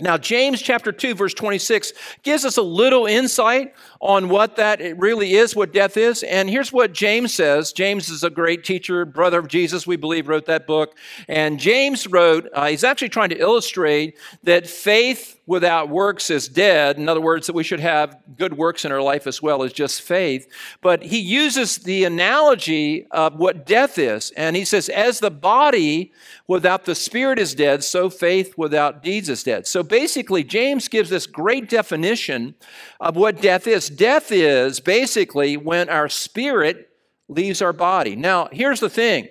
Now, 0.00 0.16
James 0.18 0.62
chapter 0.62 0.92
2, 0.92 1.14
verse 1.14 1.34
26 1.34 1.92
gives 2.22 2.44
us 2.44 2.56
a 2.56 2.62
little 2.62 3.06
insight 3.06 3.74
on 4.00 4.28
what 4.28 4.56
that 4.56 4.80
really 4.98 5.34
is, 5.34 5.56
what 5.56 5.72
death 5.72 5.96
is. 5.96 6.22
And 6.22 6.48
here's 6.48 6.72
what 6.72 6.92
James 6.92 7.34
says. 7.34 7.72
James 7.72 8.08
is 8.08 8.24
a 8.24 8.30
great 8.30 8.64
teacher, 8.64 9.04
brother 9.04 9.38
of 9.38 9.48
Jesus, 9.48 9.86
we 9.86 9.96
believe, 9.96 10.28
wrote 10.28 10.46
that 10.46 10.66
book. 10.66 10.96
And 11.28 11.58
James 11.58 12.06
wrote, 12.06 12.48
uh, 12.52 12.68
he's 12.68 12.84
actually 12.84 13.10
trying 13.10 13.30
to 13.30 13.38
illustrate 13.38 14.18
that 14.44 14.66
faith 14.66 15.39
without 15.50 15.88
works 15.88 16.30
is 16.30 16.46
dead. 16.48 16.96
In 16.96 17.08
other 17.08 17.20
words, 17.20 17.48
that 17.48 17.54
we 17.54 17.64
should 17.64 17.80
have 17.80 18.16
good 18.36 18.56
works 18.56 18.84
in 18.84 18.92
our 18.92 19.02
life 19.02 19.26
as 19.26 19.42
well 19.42 19.64
as 19.64 19.72
just 19.72 20.00
faith. 20.00 20.46
But 20.80 21.02
he 21.02 21.18
uses 21.18 21.78
the 21.78 22.04
analogy 22.04 23.08
of 23.10 23.34
what 23.34 23.66
death 23.66 23.98
is. 23.98 24.30
And 24.36 24.54
he 24.54 24.64
says, 24.64 24.88
as 24.88 25.18
the 25.18 25.28
body 25.32 26.12
without 26.46 26.84
the 26.84 26.94
spirit 26.94 27.40
is 27.40 27.52
dead, 27.52 27.82
so 27.82 28.08
faith 28.08 28.54
without 28.56 29.02
deeds 29.02 29.28
is 29.28 29.42
dead. 29.42 29.66
So 29.66 29.82
basically, 29.82 30.44
James 30.44 30.86
gives 30.86 31.10
this 31.10 31.26
great 31.26 31.68
definition 31.68 32.54
of 33.00 33.16
what 33.16 33.42
death 33.42 33.66
is. 33.66 33.90
Death 33.90 34.30
is 34.30 34.78
basically 34.78 35.56
when 35.56 35.88
our 35.88 36.08
spirit 36.08 36.90
leaves 37.26 37.60
our 37.60 37.72
body. 37.72 38.14
Now, 38.14 38.48
here's 38.52 38.78
the 38.78 38.88
thing. 38.88 39.26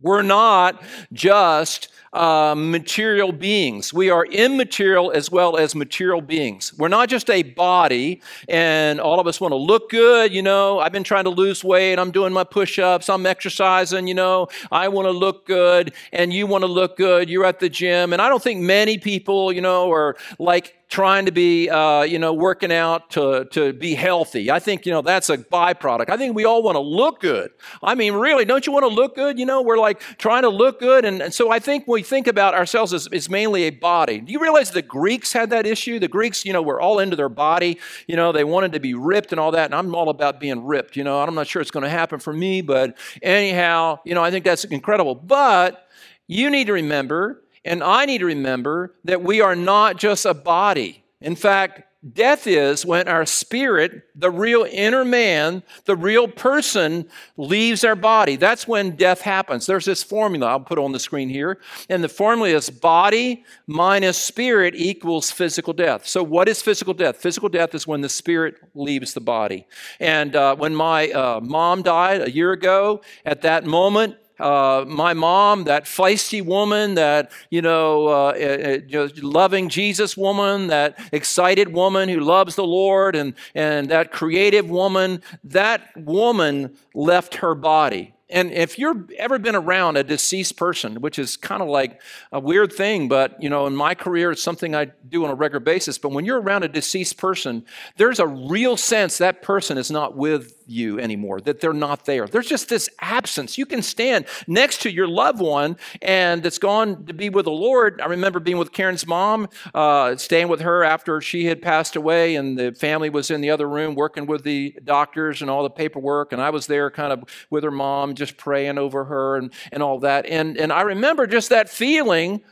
We're 0.00 0.22
not 0.22 0.82
just 1.12 1.88
uh, 2.16 2.54
material 2.56 3.30
beings. 3.32 3.92
We 3.92 4.10
are 4.10 4.24
immaterial 4.24 5.12
as 5.12 5.30
well 5.30 5.56
as 5.56 5.74
material 5.74 6.20
beings. 6.20 6.72
We're 6.78 6.88
not 6.88 7.08
just 7.08 7.28
a 7.30 7.42
body, 7.42 8.22
and 8.48 9.00
all 9.00 9.20
of 9.20 9.26
us 9.26 9.40
want 9.40 9.52
to 9.52 9.56
look 9.56 9.90
good. 9.90 10.32
You 10.32 10.42
know, 10.42 10.80
I've 10.80 10.92
been 10.92 11.04
trying 11.04 11.24
to 11.24 11.30
lose 11.30 11.62
weight. 11.62 11.98
I'm 11.98 12.10
doing 12.10 12.32
my 12.32 12.44
push 12.44 12.78
ups. 12.78 13.08
I'm 13.08 13.26
exercising. 13.26 14.06
You 14.06 14.14
know, 14.14 14.48
I 14.72 14.88
want 14.88 15.06
to 15.06 15.12
look 15.12 15.46
good, 15.46 15.92
and 16.12 16.32
you 16.32 16.46
want 16.46 16.62
to 16.62 16.68
look 16.68 16.96
good. 16.96 17.28
You're 17.28 17.44
at 17.44 17.60
the 17.60 17.68
gym. 17.68 18.12
And 18.12 18.22
I 18.22 18.28
don't 18.28 18.42
think 18.42 18.60
many 18.60 18.98
people, 18.98 19.52
you 19.52 19.60
know, 19.60 19.92
are 19.92 20.16
like 20.38 20.74
trying 20.88 21.26
to 21.26 21.32
be, 21.32 21.68
uh, 21.68 22.02
you 22.02 22.18
know, 22.18 22.32
working 22.32 22.72
out 22.72 23.10
to, 23.10 23.44
to 23.50 23.72
be 23.72 23.94
healthy. 23.94 24.50
I 24.50 24.60
think, 24.60 24.86
you 24.86 24.92
know, 24.92 25.02
that's 25.02 25.28
a 25.28 25.36
byproduct. 25.36 26.10
I 26.10 26.16
think 26.16 26.36
we 26.36 26.44
all 26.44 26.62
want 26.62 26.76
to 26.76 26.80
look 26.80 27.20
good. 27.20 27.50
I 27.82 27.96
mean, 27.96 28.14
really, 28.14 28.44
don't 28.44 28.64
you 28.66 28.72
want 28.72 28.84
to 28.84 28.88
look 28.88 29.16
good? 29.16 29.36
You 29.38 29.46
know, 29.46 29.62
we're 29.62 29.78
like 29.78 30.00
trying 30.18 30.42
to 30.42 30.48
look 30.48 30.78
good. 30.78 31.04
And, 31.04 31.20
and 31.22 31.34
so 31.34 31.50
I 31.50 31.58
think 31.58 31.88
we 31.88 32.02
think 32.06 32.26
about 32.26 32.54
ourselves 32.54 32.92
as, 32.92 33.06
as 33.08 33.28
mainly 33.28 33.64
a 33.64 33.70
body. 33.70 34.20
Do 34.20 34.32
you 34.32 34.40
realize 34.40 34.70
the 34.70 34.82
Greeks 34.82 35.32
had 35.32 35.50
that 35.50 35.66
issue? 35.66 35.98
The 35.98 36.08
Greeks, 36.08 36.44
you 36.44 36.52
know, 36.52 36.62
were 36.62 36.80
all 36.80 36.98
into 36.98 37.16
their 37.16 37.28
body. 37.28 37.78
You 38.06 38.16
know, 38.16 38.32
they 38.32 38.44
wanted 38.44 38.72
to 38.72 38.80
be 38.80 38.94
ripped 38.94 39.32
and 39.32 39.40
all 39.40 39.50
that. 39.52 39.66
And 39.66 39.74
I'm 39.74 39.94
all 39.94 40.08
about 40.08 40.40
being 40.40 40.64
ripped. 40.64 40.96
You 40.96 41.04
know, 41.04 41.20
I'm 41.20 41.34
not 41.34 41.46
sure 41.46 41.60
it's 41.60 41.70
going 41.70 41.84
to 41.84 41.90
happen 41.90 42.18
for 42.18 42.32
me, 42.32 42.62
but 42.62 42.96
anyhow, 43.22 43.98
you 44.04 44.14
know, 44.14 44.22
I 44.22 44.30
think 44.30 44.44
that's 44.44 44.64
incredible. 44.64 45.14
But 45.14 45.86
you 46.26 46.50
need 46.50 46.68
to 46.68 46.72
remember, 46.72 47.42
and 47.64 47.82
I 47.82 48.06
need 48.06 48.18
to 48.18 48.26
remember, 48.26 48.94
that 49.04 49.22
we 49.22 49.40
are 49.40 49.56
not 49.56 49.96
just 49.96 50.24
a 50.24 50.34
body. 50.34 51.04
In 51.20 51.36
fact, 51.36 51.82
Death 52.12 52.46
is 52.46 52.84
when 52.84 53.08
our 53.08 53.24
spirit, 53.24 54.02
the 54.14 54.30
real 54.30 54.66
inner 54.70 55.04
man, 55.04 55.62
the 55.86 55.96
real 55.96 56.28
person, 56.28 57.08
leaves 57.36 57.84
our 57.84 57.96
body. 57.96 58.36
That's 58.36 58.68
when 58.68 58.96
death 58.96 59.22
happens. 59.22 59.66
There's 59.66 59.86
this 59.86 60.02
formula 60.02 60.46
I'll 60.46 60.60
put 60.60 60.78
on 60.78 60.92
the 60.92 61.00
screen 61.00 61.28
here. 61.28 61.58
And 61.88 62.04
the 62.04 62.08
formula 62.08 62.50
is 62.50 62.68
body 62.68 63.44
minus 63.66 64.18
spirit 64.18 64.74
equals 64.76 65.30
physical 65.30 65.72
death. 65.72 66.06
So, 66.06 66.22
what 66.22 66.48
is 66.48 66.60
physical 66.60 66.94
death? 66.94 67.16
Physical 67.16 67.48
death 67.48 67.74
is 67.74 67.86
when 67.86 68.02
the 68.02 68.08
spirit 68.10 68.56
leaves 68.74 69.14
the 69.14 69.20
body. 69.20 69.66
And 69.98 70.36
uh, 70.36 70.54
when 70.54 70.74
my 70.74 71.10
uh, 71.10 71.40
mom 71.42 71.82
died 71.82 72.20
a 72.20 72.30
year 72.30 72.52
ago, 72.52 73.00
at 73.24 73.42
that 73.42 73.64
moment, 73.64 74.16
uh, 74.38 74.84
my 74.86 75.14
mom, 75.14 75.64
that 75.64 75.84
feisty 75.84 76.44
woman, 76.44 76.94
that, 76.94 77.30
you 77.50 77.62
know, 77.62 78.08
uh, 78.08 78.80
uh, 78.92 79.08
loving 79.22 79.68
Jesus 79.68 80.16
woman, 80.16 80.66
that 80.68 80.98
excited 81.12 81.72
woman 81.72 82.08
who 82.08 82.20
loves 82.20 82.56
the 82.56 82.64
Lord, 82.64 83.16
and, 83.16 83.34
and 83.54 83.88
that 83.90 84.12
creative 84.12 84.68
woman, 84.68 85.22
that 85.44 85.96
woman 85.96 86.76
left 86.94 87.36
her 87.36 87.54
body. 87.54 88.15
And 88.28 88.50
if 88.50 88.76
you've 88.78 89.10
ever 89.12 89.38
been 89.38 89.54
around 89.54 89.96
a 89.96 90.02
deceased 90.02 90.56
person, 90.56 91.00
which 91.00 91.18
is 91.18 91.36
kind 91.36 91.62
of 91.62 91.68
like 91.68 92.00
a 92.32 92.40
weird 92.40 92.72
thing, 92.72 93.08
but 93.08 93.40
you 93.40 93.48
know, 93.48 93.66
in 93.66 93.76
my 93.76 93.94
career, 93.94 94.32
it's 94.32 94.42
something 94.42 94.74
I 94.74 94.86
do 95.08 95.24
on 95.24 95.30
a 95.30 95.34
regular 95.34 95.60
basis. 95.60 95.96
But 95.96 96.10
when 96.10 96.24
you're 96.24 96.40
around 96.40 96.64
a 96.64 96.68
deceased 96.68 97.18
person, 97.18 97.64
there's 97.96 98.18
a 98.18 98.26
real 98.26 98.76
sense 98.76 99.18
that 99.18 99.42
person 99.42 99.78
is 99.78 99.92
not 99.92 100.16
with 100.16 100.64
you 100.66 100.98
anymore, 100.98 101.40
that 101.42 101.60
they're 101.60 101.72
not 101.72 102.04
there. 102.04 102.26
There's 102.26 102.48
just 102.48 102.68
this 102.68 102.88
absence. 103.00 103.56
You 103.56 103.66
can 103.66 103.82
stand 103.82 104.26
next 104.46 104.82
to 104.82 104.90
your 104.90 105.06
loved 105.06 105.40
one 105.40 105.76
and 106.02 106.44
it's 106.44 106.58
gone 106.58 107.06
to 107.06 107.14
be 107.14 107.28
with 107.28 107.44
the 107.44 107.52
Lord. 107.52 108.00
I 108.00 108.06
remember 108.06 108.40
being 108.40 108.58
with 108.58 108.72
Karen's 108.72 109.06
mom, 109.06 109.48
uh, 109.74 110.16
staying 110.16 110.48
with 110.48 110.60
her 110.60 110.82
after 110.82 111.20
she 111.20 111.46
had 111.46 111.62
passed 111.62 111.94
away, 111.94 112.34
and 112.34 112.58
the 112.58 112.72
family 112.72 113.10
was 113.10 113.30
in 113.30 113.40
the 113.40 113.50
other 113.50 113.68
room 113.68 113.94
working 113.94 114.26
with 114.26 114.42
the 114.42 114.76
doctors 114.82 115.40
and 115.40 115.50
all 115.50 115.62
the 115.62 115.70
paperwork. 115.70 116.32
And 116.32 116.42
I 116.42 116.50
was 116.50 116.66
there 116.66 116.90
kind 116.90 117.12
of 117.12 117.24
with 117.50 117.62
her 117.62 117.70
mom, 117.70 118.15
just 118.16 118.36
praying 118.36 118.78
over 118.78 119.04
her 119.04 119.36
and, 119.36 119.52
and 119.70 119.82
all 119.82 120.00
that. 120.00 120.26
And, 120.26 120.56
and 120.56 120.72
I 120.72 120.82
remember 120.82 121.26
just 121.26 121.50
that 121.50 121.68
feeling 121.68 122.42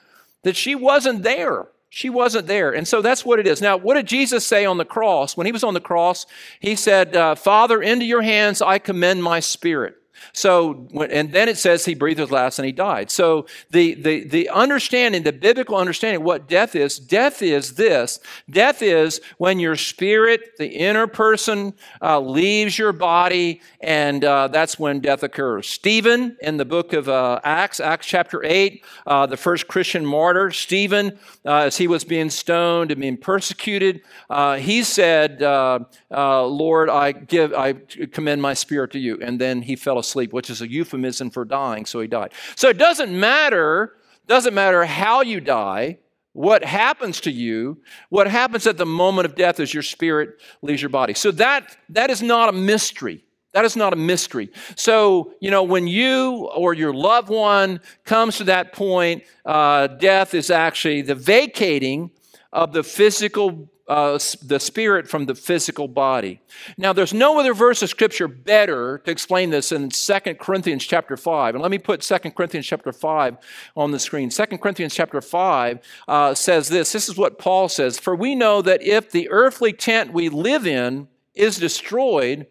that 0.43 0.57
she 0.57 0.75
wasn't 0.75 1.23
there. 1.23 1.67
She 1.89 2.11
wasn't 2.11 2.49
there. 2.49 2.73
And 2.73 2.89
so 2.89 3.03
that's 3.03 3.25
what 3.25 3.39
it 3.39 3.47
is. 3.47 3.61
Now, 3.61 3.77
what 3.77 3.95
did 3.95 4.07
Jesus 4.07 4.45
say 4.45 4.65
on 4.65 4.79
the 4.79 4.85
cross? 4.85 5.37
When 5.37 5.47
he 5.47 5.53
was 5.53 5.63
on 5.63 5.75
the 5.75 5.81
cross, 5.81 6.27
he 6.59 6.75
said, 6.75 7.17
uh, 7.17 7.35
Father, 7.37 7.81
into 7.81 8.05
your 8.05 8.23
hands 8.23 8.61
I 8.61 8.79
commend 8.79 9.23
my 9.23 9.41
spirit. 9.41 9.97
So, 10.33 10.89
and 11.11 11.33
then 11.33 11.49
it 11.49 11.59
says 11.59 11.85
he 11.85 11.95
breathed 11.95 12.21
his 12.21 12.31
last 12.31 12.59
and 12.59 12.67
he 12.67 12.73
died. 12.73 13.11
So 13.11 13.47
the, 13.71 13.95
the, 13.95 14.25
the 14.25 14.49
understanding, 14.49 15.23
the 15.23 15.33
biblical 15.33 15.77
understanding 15.77 16.25
what 16.25 16.49
death 16.49 16.75
is, 16.75 16.99
death 16.99 17.43
is 17.43 17.75
this. 17.75 18.19
Death 18.51 18.83
is 18.83 19.21
when 19.39 19.59
your 19.59 19.77
spirit, 19.77 20.57
the 20.59 20.69
inner 20.69 21.07
person, 21.07 21.75
uh, 22.03 22.21
leaves 22.21 22.79
your 22.79 22.93
body, 22.93 23.61
and 23.81 24.25
uh, 24.25 24.49
that's 24.49 24.79
when 24.79 25.01
death 25.01 25.23
occurs. 25.23 25.69
Stephen, 25.69 26.37
in 26.41 26.57
the 26.57 26.65
book 26.65 26.93
of 26.93 27.09
uh, 27.09 27.41
Acts, 27.45 27.81
Acts 27.81 28.07
chapter 28.07 28.43
8, 28.45 28.85
uh, 29.07 29.27
the 29.27 29.37
first 29.37 29.69
Christian 29.69 30.05
martyr, 30.07 30.51
Stephen, 30.51 31.19
uh, 31.45 31.57
as 31.59 31.77
he 31.77 31.87
was 31.87 32.05
being 32.05 32.31
stoned 32.31 32.91
and 32.91 33.01
being 33.01 33.17
persecuted, 33.17 34.03
uh, 34.31 34.57
he 34.57 34.83
said, 34.83 35.41
Lord, 36.11 36.89
I 36.89 37.13
give, 37.13 37.53
I 37.53 37.75
commend 38.13 38.41
my 38.41 38.55
spirit 38.55 38.93
to 38.93 38.99
you. 38.99 39.19
And 39.21 39.41
then 39.41 39.63
he 39.63 39.77
fell 39.77 39.99
asleep 39.99 40.14
asleep, 40.15 40.33
which 40.33 40.49
is 40.49 40.63
a 40.63 40.71
euphemism 40.71 41.29
for 41.29 41.45
dying, 41.45 41.85
so 41.85 42.01
he 42.01 42.07
died. 42.07 42.33
So 42.55 42.69
it 42.69 42.79
doesn't 42.79 43.19
matter, 43.19 43.95
doesn't 44.29 44.55
matter 44.55 44.85
how 44.85 45.23
you 45.23 45.41
die, 45.41 45.99
what 46.33 46.65
happens 46.65 47.21
to 47.23 47.33
you, 47.33 47.79
what 48.11 48.29
happens 48.29 48.67
at 48.67 48.77
the 48.77 48.87
moment 48.87 49.27
of 49.27 49.35
death 49.35 49.59
is 49.59 49.75
your 49.75 49.83
spirit 49.83 50.41
leaves 50.63 50.81
your 50.81 50.89
body. 50.89 51.15
So 51.15 51.33
that 51.33 51.77
that 51.91 52.11
is 52.11 52.23
not 52.23 52.49
a 52.49 52.53
mystery. 52.53 53.25
That 53.53 53.65
is 53.65 53.77
not 53.77 53.93
a 53.93 53.97
mystery. 53.97 54.51
So, 54.77 55.33
you 55.41 55.51
know, 55.51 55.63
when 55.63 55.87
you 55.87 56.49
or 56.57 56.75
your 56.75 56.93
loved 56.93 57.29
one 57.29 57.81
comes 58.05 58.39
to 58.39 58.45
that 58.45 58.73
point, 58.73 59.23
uh, 59.45 59.87
death 59.87 60.35
is 60.35 60.51
actually 60.51 61.03
the 61.03 61.15
vacating 61.15 62.11
of 62.53 62.73
the 62.73 62.83
physical 62.83 63.69
uh, 63.87 64.19
the 64.43 64.59
spirit 64.59 65.09
from 65.09 65.27
the 65.27 65.35
physical 65.35 65.89
body. 65.89 66.41
Now, 66.79 66.93
there's 66.93 67.13
no 67.13 67.39
other 67.39 67.53
verse 67.53 67.83
of 67.83 67.91
scripture 67.91 68.29
better 68.29 68.99
to 69.05 69.11
explain 69.11 69.51
this 69.51 69.69
than 69.69 69.91
2 69.91 70.35
Corinthians 70.41 70.85
chapter 70.85 71.17
5. 71.17 71.55
And 71.55 71.63
let 71.63 71.71
me 71.71 71.79
put 71.79 72.01
2 72.01 72.19
Corinthians 72.31 72.67
chapter 72.67 72.93
5 72.93 73.37
on 73.77 73.91
the 73.91 73.99
screen. 73.99 74.31
2 74.31 74.47
Corinthians 74.59 74.95
chapter 74.95 75.21
5 75.21 75.79
uh, 76.09 76.35
says 76.35 76.69
this. 76.69 76.93
This 76.93 77.09
is 77.09 77.17
what 77.17 77.39
Paul 77.39 77.69
says. 77.69 77.99
For 77.99 78.17
we 78.17 78.35
know 78.35 78.63
that 78.63 78.83
if 78.83 79.11
the 79.11 79.29
earthly 79.31 79.73
tent 79.73 80.13
we 80.13 80.29
live 80.29 80.67
in 80.67 81.09
is 81.35 81.59
destroyed, 81.59 82.47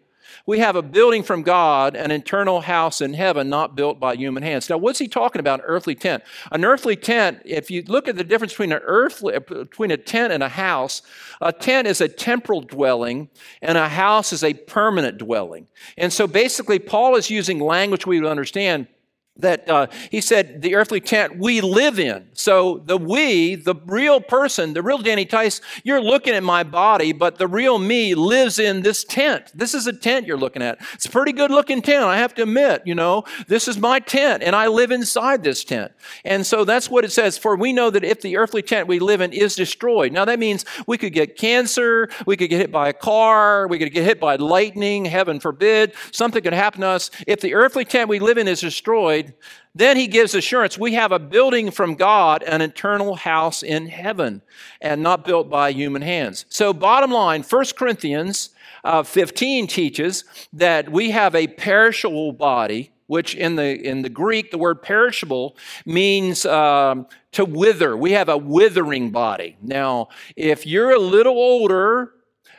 we 0.46 0.58
have 0.58 0.76
a 0.76 0.82
building 0.82 1.22
from 1.22 1.42
God, 1.42 1.96
an 1.96 2.10
eternal 2.10 2.60
house 2.60 3.00
in 3.00 3.14
heaven, 3.14 3.48
not 3.48 3.74
built 3.74 3.98
by 3.98 4.14
human 4.14 4.42
hands. 4.42 4.68
Now, 4.68 4.76
what's 4.76 4.98
he 4.98 5.08
talking 5.08 5.40
about? 5.40 5.60
An 5.60 5.66
earthly 5.66 5.94
tent. 5.94 6.22
An 6.52 6.64
earthly 6.64 6.96
tent, 6.96 7.40
if 7.44 7.70
you 7.70 7.82
look 7.86 8.08
at 8.08 8.16
the 8.16 8.24
difference 8.24 8.52
between 8.52 8.72
an 8.72 8.80
earthly, 8.84 9.38
between 9.38 9.90
a 9.90 9.96
tent 9.96 10.32
and 10.34 10.42
a 10.42 10.50
house, 10.50 11.00
a 11.40 11.52
tent 11.52 11.88
is 11.88 12.00
a 12.02 12.08
temporal 12.08 12.60
dwelling, 12.60 13.30
and 13.62 13.78
a 13.78 13.88
house 13.88 14.32
is 14.32 14.44
a 14.44 14.52
permanent 14.52 15.16
dwelling. 15.16 15.66
And 15.96 16.12
so 16.12 16.26
basically, 16.26 16.78
Paul 16.78 17.16
is 17.16 17.30
using 17.30 17.58
language 17.58 18.06
we 18.06 18.20
would 18.20 18.30
understand 18.30 18.88
that 19.36 19.68
uh, 19.68 19.88
he 20.12 20.20
said 20.20 20.62
the 20.62 20.76
earthly 20.76 21.00
tent 21.00 21.36
we 21.36 21.60
live 21.60 21.98
in. 21.98 22.28
So 22.34 22.78
the 22.84 22.96
we, 22.96 23.56
the 23.56 23.74
real 23.86 24.20
person, 24.20 24.74
the 24.74 24.82
real 24.82 24.98
Danny 24.98 25.24
Tice, 25.24 25.60
you're 25.82 26.00
looking 26.00 26.34
at 26.34 26.44
my 26.44 26.62
body, 26.62 27.12
but 27.12 27.38
the 27.38 27.48
real 27.48 27.78
me 27.78 28.14
lives 28.14 28.60
in 28.60 28.82
this 28.82 29.02
tent. 29.02 29.50
This 29.52 29.74
is 29.74 29.88
a 29.88 29.92
tent 29.92 30.26
you're 30.26 30.36
looking 30.36 30.62
at. 30.62 30.78
It's 30.92 31.06
a 31.06 31.10
pretty 31.10 31.32
good 31.32 31.50
looking 31.50 31.82
tent, 31.82 32.04
I 32.04 32.16
have 32.18 32.32
to 32.34 32.42
admit. 32.42 32.82
You 32.84 32.94
know, 32.94 33.24
this 33.48 33.66
is 33.66 33.76
my 33.76 33.98
tent, 33.98 34.44
and 34.44 34.54
I 34.54 34.68
live 34.68 34.92
inside 34.92 35.42
this 35.42 35.64
tent. 35.64 35.90
And 36.24 36.46
so 36.46 36.64
that's 36.64 36.88
what 36.88 37.04
it 37.04 37.10
says. 37.10 37.36
For 37.36 37.56
we 37.56 37.72
know 37.72 37.90
that 37.90 38.04
if 38.04 38.20
the 38.20 38.36
earthly 38.36 38.62
tent 38.62 38.86
we 38.86 39.00
live 39.00 39.20
in 39.20 39.32
is 39.32 39.56
destroyed, 39.56 40.12
now 40.12 40.24
that 40.26 40.38
means 40.38 40.64
we 40.86 40.96
could 40.96 41.12
get 41.12 41.36
cancer, 41.36 42.08
we 42.24 42.36
could 42.36 42.50
get 42.50 42.58
hit 42.58 42.70
by 42.70 42.88
a 42.88 42.92
car, 42.92 43.66
we 43.66 43.80
could 43.80 43.92
get 43.92 44.04
hit 44.04 44.20
by 44.20 44.36
lightning, 44.36 45.06
heaven 45.06 45.40
forbid, 45.40 45.92
something 46.12 46.42
could 46.42 46.52
happen 46.52 46.82
to 46.82 46.86
us. 46.86 47.10
If 47.26 47.40
the 47.40 47.54
earthly 47.54 47.84
tent 47.84 48.08
we 48.08 48.20
live 48.20 48.38
in 48.38 48.46
is 48.46 48.60
destroyed, 48.60 49.23
then 49.74 49.96
he 49.96 50.06
gives 50.06 50.34
assurance 50.34 50.78
we 50.78 50.94
have 50.94 51.12
a 51.12 51.18
building 51.18 51.70
from 51.70 51.94
God, 51.94 52.42
an 52.44 52.60
eternal 52.60 53.16
house 53.16 53.62
in 53.62 53.88
heaven, 53.88 54.42
and 54.80 55.02
not 55.02 55.24
built 55.24 55.50
by 55.50 55.72
human 55.72 56.02
hands. 56.02 56.46
So, 56.48 56.72
bottom 56.72 57.10
line, 57.10 57.42
1 57.42 57.64
Corinthians 57.76 58.50
uh, 58.84 59.02
15 59.02 59.66
teaches 59.66 60.24
that 60.52 60.90
we 60.90 61.10
have 61.10 61.34
a 61.34 61.46
perishable 61.46 62.32
body, 62.32 62.92
which 63.06 63.34
in 63.34 63.56
the, 63.56 63.80
in 63.80 64.02
the 64.02 64.08
Greek, 64.08 64.50
the 64.50 64.58
word 64.58 64.82
perishable 64.82 65.56
means 65.84 66.46
um, 66.46 67.06
to 67.32 67.44
wither. 67.44 67.96
We 67.96 68.12
have 68.12 68.28
a 68.28 68.38
withering 68.38 69.10
body. 69.10 69.56
Now, 69.60 70.08
if 70.36 70.66
you're 70.66 70.92
a 70.92 70.98
little 70.98 71.36
older, 71.36 72.12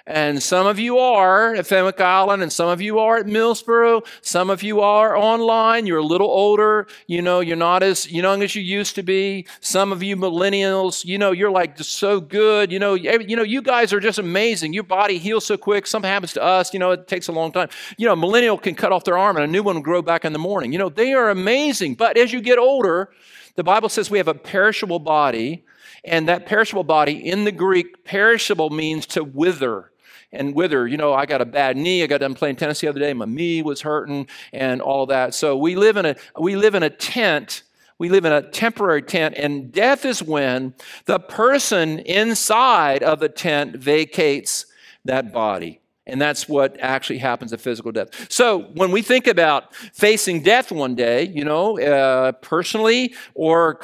and 0.08 0.42
some 0.42 0.68
of 0.68 0.78
you 0.78 1.00
are 1.00 1.56
at 1.56 1.66
Fenwick 1.66 2.00
Island, 2.00 2.44
and 2.44 2.54
some 2.54 2.70
of 2.70 2.80
you 2.80 3.00
are 3.00 3.18
at 3.18 3.26
Millsboro. 3.26 4.06
Some 4.22 4.52
of 4.52 4.62
you 4.62 4.82
are 4.82 5.18
online. 5.18 5.88
You're 5.88 5.98
a 5.98 6.06
little 6.06 6.28
older. 6.28 6.86
You 7.08 7.24
know, 7.24 7.40
you're 7.40 7.56
not 7.58 7.82
as 7.82 8.12
young 8.12 8.44
as 8.44 8.54
you 8.54 8.62
used 8.62 8.94
to 8.96 9.04
be. 9.04 9.48
Some 9.62 9.92
of 9.92 10.04
you 10.04 10.16
millennials, 10.16 11.06
you 11.06 11.18
know, 11.18 11.32
you're 11.32 11.50
like 11.50 11.78
just 11.78 11.94
so 11.94 12.20
good. 12.20 12.72
You 12.72 12.78
know, 12.78 12.94
you 12.94 13.36
know, 13.36 13.42
you 13.42 13.64
guys 13.64 13.92
are 13.94 14.00
just 14.00 14.20
amazing. 14.20 14.74
Your 14.74 14.84
body 14.84 15.18
heals 15.18 15.44
so 15.44 15.58
quick. 15.58 15.88
Something 15.88 16.10
happens 16.10 16.34
to 16.34 16.44
us. 16.44 16.72
You 16.72 16.80
know, 16.80 16.92
it 16.92 17.08
takes 17.08 17.28
a 17.28 17.32
long 17.32 17.52
time. 17.52 17.70
You 17.98 18.06
know, 18.06 18.14
a 18.14 18.18
millennial 18.18 18.60
can 18.60 18.76
cut 18.76 18.92
off 18.92 19.06
their 19.06 19.18
arm 19.18 19.38
and 19.38 19.44
a 19.44 19.48
new 19.48 19.64
one 19.64 19.76
will 19.76 19.82
grow 19.82 20.04
back 20.04 20.24
in 20.24 20.34
the 20.34 20.40
morning. 20.40 20.72
You 20.72 20.78
know, 20.78 20.90
they 20.90 21.14
are 21.14 21.32
amazing. 21.32 21.96
But 21.96 22.16
as 22.16 22.32
you 22.32 22.42
get 22.42 22.60
older, 22.60 23.10
the 23.56 23.64
Bible 23.64 23.90
says 23.90 24.12
we 24.12 24.20
have 24.20 24.28
a 24.28 24.36
perishable 24.36 25.00
body. 25.00 25.66
And 26.04 26.28
that 26.30 26.46
perishable 26.46 26.84
body 26.84 27.28
in 27.28 27.46
the 27.46 27.52
Greek, 27.52 28.06
perishable 28.06 28.70
means 28.70 29.08
to 29.08 29.24
wither 29.24 29.90
and 30.36 30.54
wither. 30.54 30.88
You 30.88 30.98
know, 30.98 31.14
I 31.14 31.26
got 31.26 31.42
a 31.42 31.46
bad 31.46 31.78
knee. 31.78 32.04
I 32.04 32.08
got 32.08 32.20
done 32.20 32.36
playing 32.36 32.58
tennis 32.58 32.82
the 32.82 32.88
other 32.88 33.00
day. 33.00 33.14
My 33.14 33.26
knee 33.26 33.62
was 33.62 33.82
hurting 33.82 34.28
and 34.54 34.82
all 34.82 35.06
that. 35.08 35.34
So 35.34 35.58
we 35.58 35.76
live 35.76 35.98
in 35.98 36.06
a 36.06 36.16
we 36.40 36.56
live 36.56 36.76
in 36.76 36.84
a 36.84 36.90
tent. 36.90 37.64
We 37.98 38.10
live 38.10 38.26
in 38.26 38.34
a 38.34 38.42
temporary 38.42 39.04
tent, 39.04 39.36
and 39.38 39.72
death 39.72 40.04
is 40.04 40.22
when 40.22 40.74
the 41.06 41.18
person 41.18 42.00
inside 42.00 43.04
of 43.04 43.20
the 43.20 43.30
tent 43.30 43.78
vacates 43.78 44.66
that 45.06 45.32
body. 45.32 45.80
And 46.08 46.22
that's 46.22 46.48
what 46.48 46.80
actually 46.80 47.18
happens 47.18 47.52
at 47.52 47.60
physical 47.60 47.92
death. 47.92 48.32
So 48.32 48.64
when 48.74 48.92
we 48.92 49.02
think 49.02 49.26
about 49.26 49.74
facing 49.76 50.44
death 50.44 50.72
one 50.72 50.94
day, 50.94 51.28
you 51.28 51.44
know, 51.44 51.80
uh, 51.80 52.34
personally 52.34 53.16
or, 53.34 53.80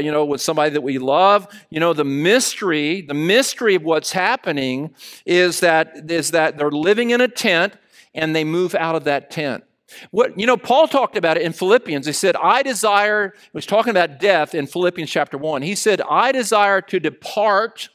you 0.00 0.12
know, 0.12 0.24
with 0.24 0.40
somebody 0.40 0.70
that 0.70 0.82
we 0.82 0.98
love, 0.98 1.48
you 1.70 1.80
know, 1.80 1.92
the 1.92 2.04
mystery, 2.04 3.02
the 3.02 3.14
mystery 3.14 3.74
of 3.74 3.82
what's 3.82 4.12
happening 4.12 4.94
is 5.26 5.60
that, 5.60 6.10
is 6.10 6.30
that 6.30 6.58
they're 6.58 6.70
living 6.70 7.10
in 7.10 7.20
a 7.20 7.28
tent 7.28 7.74
and 8.14 8.36
they 8.36 8.44
move 8.44 8.76
out 8.76 8.94
of 8.94 9.04
that 9.04 9.30
tent. 9.30 9.64
What, 10.10 10.38
you 10.38 10.46
know, 10.46 10.56
Paul 10.56 10.88
talked 10.88 11.16
about 11.16 11.36
it 11.36 11.42
in 11.42 11.52
Philippians. 11.52 12.06
He 12.06 12.12
said, 12.12 12.36
I 12.36 12.62
desire, 12.62 13.34
he 13.36 13.50
was 13.52 13.66
talking 13.66 13.90
about 13.90 14.18
death 14.18 14.54
in 14.54 14.66
Philippians 14.66 15.10
chapter 15.10 15.38
1. 15.38 15.62
He 15.62 15.74
said, 15.74 16.00
I 16.08 16.32
desire 16.32 16.80
to 16.82 17.00
depart 17.00 17.88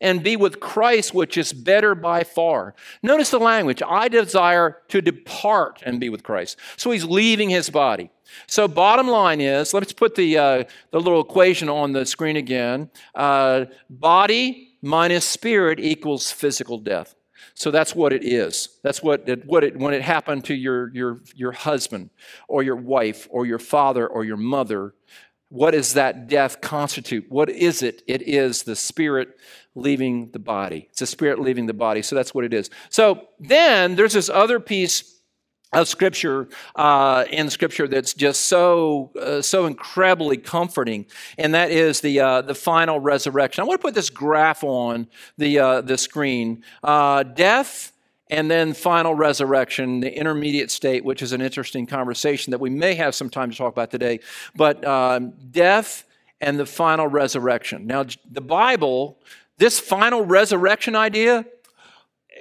and 0.00 0.22
be 0.22 0.36
with 0.36 0.60
Christ, 0.60 1.14
which 1.14 1.36
is 1.36 1.52
better 1.52 1.94
by 1.94 2.24
far. 2.24 2.74
Notice 3.02 3.30
the 3.30 3.38
language 3.38 3.82
I 3.86 4.08
desire 4.08 4.82
to 4.88 5.00
depart 5.00 5.82
and 5.84 6.00
be 6.00 6.08
with 6.08 6.22
Christ. 6.22 6.58
So 6.76 6.90
he's 6.90 7.04
leaving 7.04 7.50
his 7.50 7.70
body. 7.70 8.10
So, 8.48 8.66
bottom 8.66 9.06
line 9.06 9.40
is 9.40 9.72
let's 9.72 9.92
put 9.92 10.16
the, 10.16 10.36
uh, 10.36 10.64
the 10.90 11.00
little 11.00 11.20
equation 11.20 11.68
on 11.68 11.92
the 11.92 12.04
screen 12.04 12.36
again. 12.36 12.90
Uh, 13.14 13.66
body 13.88 14.76
minus 14.82 15.24
spirit 15.24 15.78
equals 15.80 16.32
physical 16.32 16.78
death. 16.78 17.14
So 17.54 17.70
that's 17.70 17.94
what 17.94 18.12
it 18.12 18.22
is. 18.22 18.68
That's 18.82 19.02
what 19.02 19.26
it, 19.28 19.46
what 19.46 19.64
it 19.64 19.78
when 19.78 19.94
it 19.94 20.02
happened 20.02 20.44
to 20.44 20.54
your, 20.54 20.90
your, 20.94 21.20
your 21.34 21.52
husband 21.52 22.10
or 22.48 22.62
your 22.62 22.76
wife 22.76 23.26
or 23.30 23.46
your 23.46 23.58
father 23.58 24.06
or 24.06 24.24
your 24.24 24.36
mother. 24.36 24.94
What 25.56 25.70
does 25.70 25.94
that 25.94 26.28
death 26.28 26.60
constitute? 26.60 27.24
What 27.30 27.48
is 27.48 27.82
it? 27.82 28.02
It 28.06 28.20
is 28.20 28.64
the 28.64 28.76
spirit 28.76 29.38
leaving 29.74 30.30
the 30.32 30.38
body. 30.38 30.86
It's 30.90 31.00
a 31.00 31.06
spirit 31.06 31.40
leaving 31.40 31.64
the 31.64 31.72
body. 31.72 32.02
So 32.02 32.14
that's 32.14 32.34
what 32.34 32.44
it 32.44 32.52
is. 32.52 32.68
So 32.90 33.28
then 33.40 33.96
there's 33.96 34.12
this 34.12 34.28
other 34.28 34.60
piece 34.60 35.14
of 35.72 35.88
scripture 35.88 36.48
uh, 36.74 37.24
in 37.30 37.48
scripture 37.48 37.88
that's 37.88 38.12
just 38.12 38.42
so 38.42 39.12
uh, 39.18 39.40
so 39.40 39.64
incredibly 39.64 40.36
comforting 40.36 41.06
and 41.38 41.54
that 41.54 41.70
is 41.70 42.02
the 42.02 42.20
uh, 42.20 42.42
the 42.42 42.54
final 42.54 43.00
resurrection 43.00 43.62
i 43.62 43.64
want 43.66 43.80
to 43.80 43.82
put 43.84 43.94
this 43.94 44.08
graph 44.08 44.62
on 44.62 45.08
the 45.38 45.58
uh, 45.58 45.80
the 45.80 45.98
screen 45.98 46.62
uh, 46.84 47.24
death 47.24 47.92
and 48.28 48.50
then 48.50 48.72
final 48.72 49.14
resurrection 49.14 50.00
the 50.00 50.18
intermediate 50.18 50.70
state 50.70 51.04
which 51.04 51.22
is 51.22 51.32
an 51.32 51.40
interesting 51.40 51.86
conversation 51.86 52.50
that 52.50 52.60
we 52.60 52.70
may 52.70 52.94
have 52.94 53.14
some 53.14 53.30
time 53.30 53.50
to 53.50 53.56
talk 53.56 53.72
about 53.72 53.90
today 53.90 54.20
but 54.54 54.84
um, 54.84 55.32
death 55.50 56.04
and 56.40 56.58
the 56.58 56.66
final 56.66 57.06
resurrection 57.06 57.86
now 57.86 58.04
the 58.30 58.40
bible 58.40 59.18
this 59.58 59.80
final 59.80 60.24
resurrection 60.24 60.94
idea, 60.94 61.46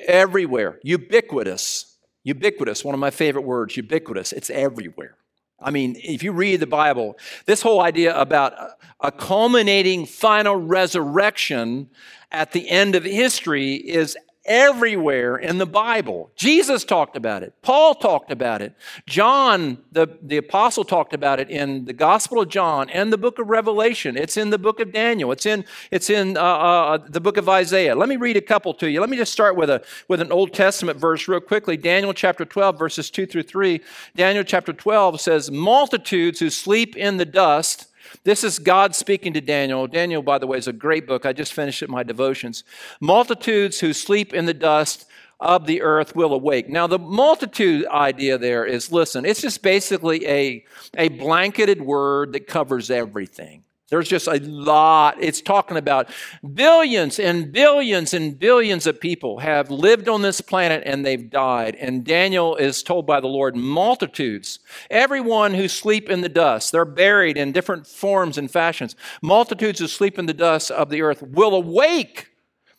everywhere, 0.06 0.80
ubiquitous. 0.84 1.98
Ubiquitous, 2.24 2.84
one 2.84 2.94
of 2.94 3.00
my 3.00 3.12
favorite 3.12 3.44
words, 3.44 3.78
ubiquitous. 3.78 4.34
It's 4.34 4.50
everywhere. 4.50 5.16
I 5.60 5.72
mean, 5.72 5.96
if 6.04 6.24
you 6.24 6.34
read 6.34 6.60
the 6.60 6.68
Bible, 6.68 7.18
this 7.46 7.62
whole 7.62 7.80
idea 7.80 8.20
about 8.20 8.54
a 9.00 9.12
culminating 9.12 10.06
final 10.06 10.56
resurrection 10.56 11.90
at 12.32 12.52
the 12.52 12.70
end 12.70 12.96
of 12.96 13.04
history 13.04 13.76
is 13.76 14.18
everywhere 14.46 15.38
in 15.38 15.58
the 15.58 15.66
Bible. 15.66 16.32
Jesus 16.36 16.84
talked 16.84 17.18
about 17.18 17.44
it. 17.44 17.54
Paul 17.62 17.96
talked 17.96 18.32
about 18.32 18.62
it. 18.62 18.74
John, 19.08 19.80
the, 19.92 20.08
the 20.22 20.38
apostle, 20.38 20.84
talked 20.84 21.14
about 21.14 21.40
it 21.40 21.50
in 21.50 21.86
the 21.86 21.94
Gospel 21.94 22.42
of 22.42 22.50
John 22.50 22.90
and 22.90 23.12
the 23.12 23.18
book 23.18 23.40
of 23.40 23.48
Revelation. 23.48 24.18
It's 24.18 24.38
in 24.38 24.50
the 24.50 24.58
book 24.58 24.80
of 24.80 24.92
Daniel. 24.92 25.32
It's 25.32 25.46
in, 25.46 25.66
it's 25.92 26.10
in 26.10 26.38
uh, 26.38 26.42
uh, 26.42 26.98
the 27.10 27.22
book 27.22 27.38
of 27.38 27.50
Isaiah. 27.50 27.96
Let 27.96 28.10
me 28.10 28.18
read 28.18 28.38
a 28.38 28.42
couple 28.42 28.74
to 28.76 28.90
you. 28.90 29.00
Let 29.02 29.10
me 29.10 29.18
just 29.18 29.34
start 29.34 29.56
with, 29.56 29.70
a, 29.70 29.84
with 30.08 30.22
an 30.22 30.32
Old 30.32 30.54
Testament 30.54 31.00
verse 31.00 31.28
real 31.28 31.40
quickly. 31.40 31.78
Daniel 31.78 32.14
chapter 32.14 32.46
12, 32.46 32.78
verses 32.78 33.10
2 33.10 33.26
through 33.26 33.44
3. 33.44 33.82
Daniel 34.16 34.44
chapter 34.44 34.74
12 34.74 35.20
says, 35.20 35.52
Multitudes 35.52 36.40
who 36.40 36.50
sleep 36.50 36.96
in 36.96 37.18
the 37.18 37.26
dust 37.26 37.92
this 38.24 38.44
is 38.44 38.60
God 38.60 38.96
speaking 38.96 39.34
to 39.34 39.42
Daniel. 39.42 39.88
Daniel, 39.88 40.22
by 40.22 40.38
the 40.38 40.48
way, 40.48 40.58
is 40.58 40.68
a 40.68 40.74
great 40.74 41.06
book. 41.08 41.26
I 41.26 41.34
just 41.34 41.54
finished 41.54 41.84
it 41.84 41.90
my 41.90 42.04
devotions. 42.04 42.64
Multitudes 43.02 43.80
who 43.80 43.94
sleep 43.94 44.34
in 44.34 44.46
the 44.46 44.54
dust 44.54 45.06
of 45.40 45.68
the 45.68 45.82
earth 45.82 46.16
will 46.16 46.34
awake. 46.34 46.70
Now, 46.70 46.88
the 46.88 46.98
multitude 46.98 47.86
idea 47.88 48.38
there 48.38 48.66
is 48.66 48.92
listen, 48.92 49.26
it's 49.26 49.42
just 49.42 49.62
basically 49.62 50.26
a, 50.28 50.66
a 50.98 51.10
blanketed 51.10 51.82
word 51.82 52.34
that 52.34 52.48
covers 52.48 52.90
everything. 52.90 53.65
There's 53.90 54.10
just 54.10 54.28
a 54.28 54.40
lot. 54.40 55.18
It's 55.20 55.42
talking 55.42 55.78
about 55.78 56.10
billions 56.56 57.20
and 57.20 57.52
billions 57.52 58.16
and 58.16 58.38
billions 58.38 58.88
of 58.88 59.00
people 59.00 59.40
have 59.40 59.70
lived 59.70 60.10
on 60.10 60.24
this 60.24 60.42
planet 60.42 60.82
and 60.88 61.06
they've 61.06 61.30
died. 61.30 61.76
And 61.76 62.04
Daniel 62.04 62.56
is 62.56 62.82
told 62.82 63.06
by 63.06 63.20
the 63.20 63.28
Lord, 63.28 63.56
multitudes, 63.56 64.58
everyone 64.90 65.54
who 65.54 65.68
sleep 65.68 66.10
in 66.10 66.22
the 66.22 66.30
dust, 66.30 66.72
they're 66.72 66.84
buried 66.84 67.38
in 67.38 67.52
different 67.52 67.86
forms 67.86 68.40
and 68.40 68.50
fashions. 68.50 68.96
Multitudes 69.22 69.80
who 69.80 69.88
sleep 69.88 70.18
in 70.18 70.26
the 70.26 70.34
dust 70.34 70.72
of 70.72 70.90
the 70.90 71.04
earth 71.04 71.22
will 71.22 71.54
awake. 71.54 72.32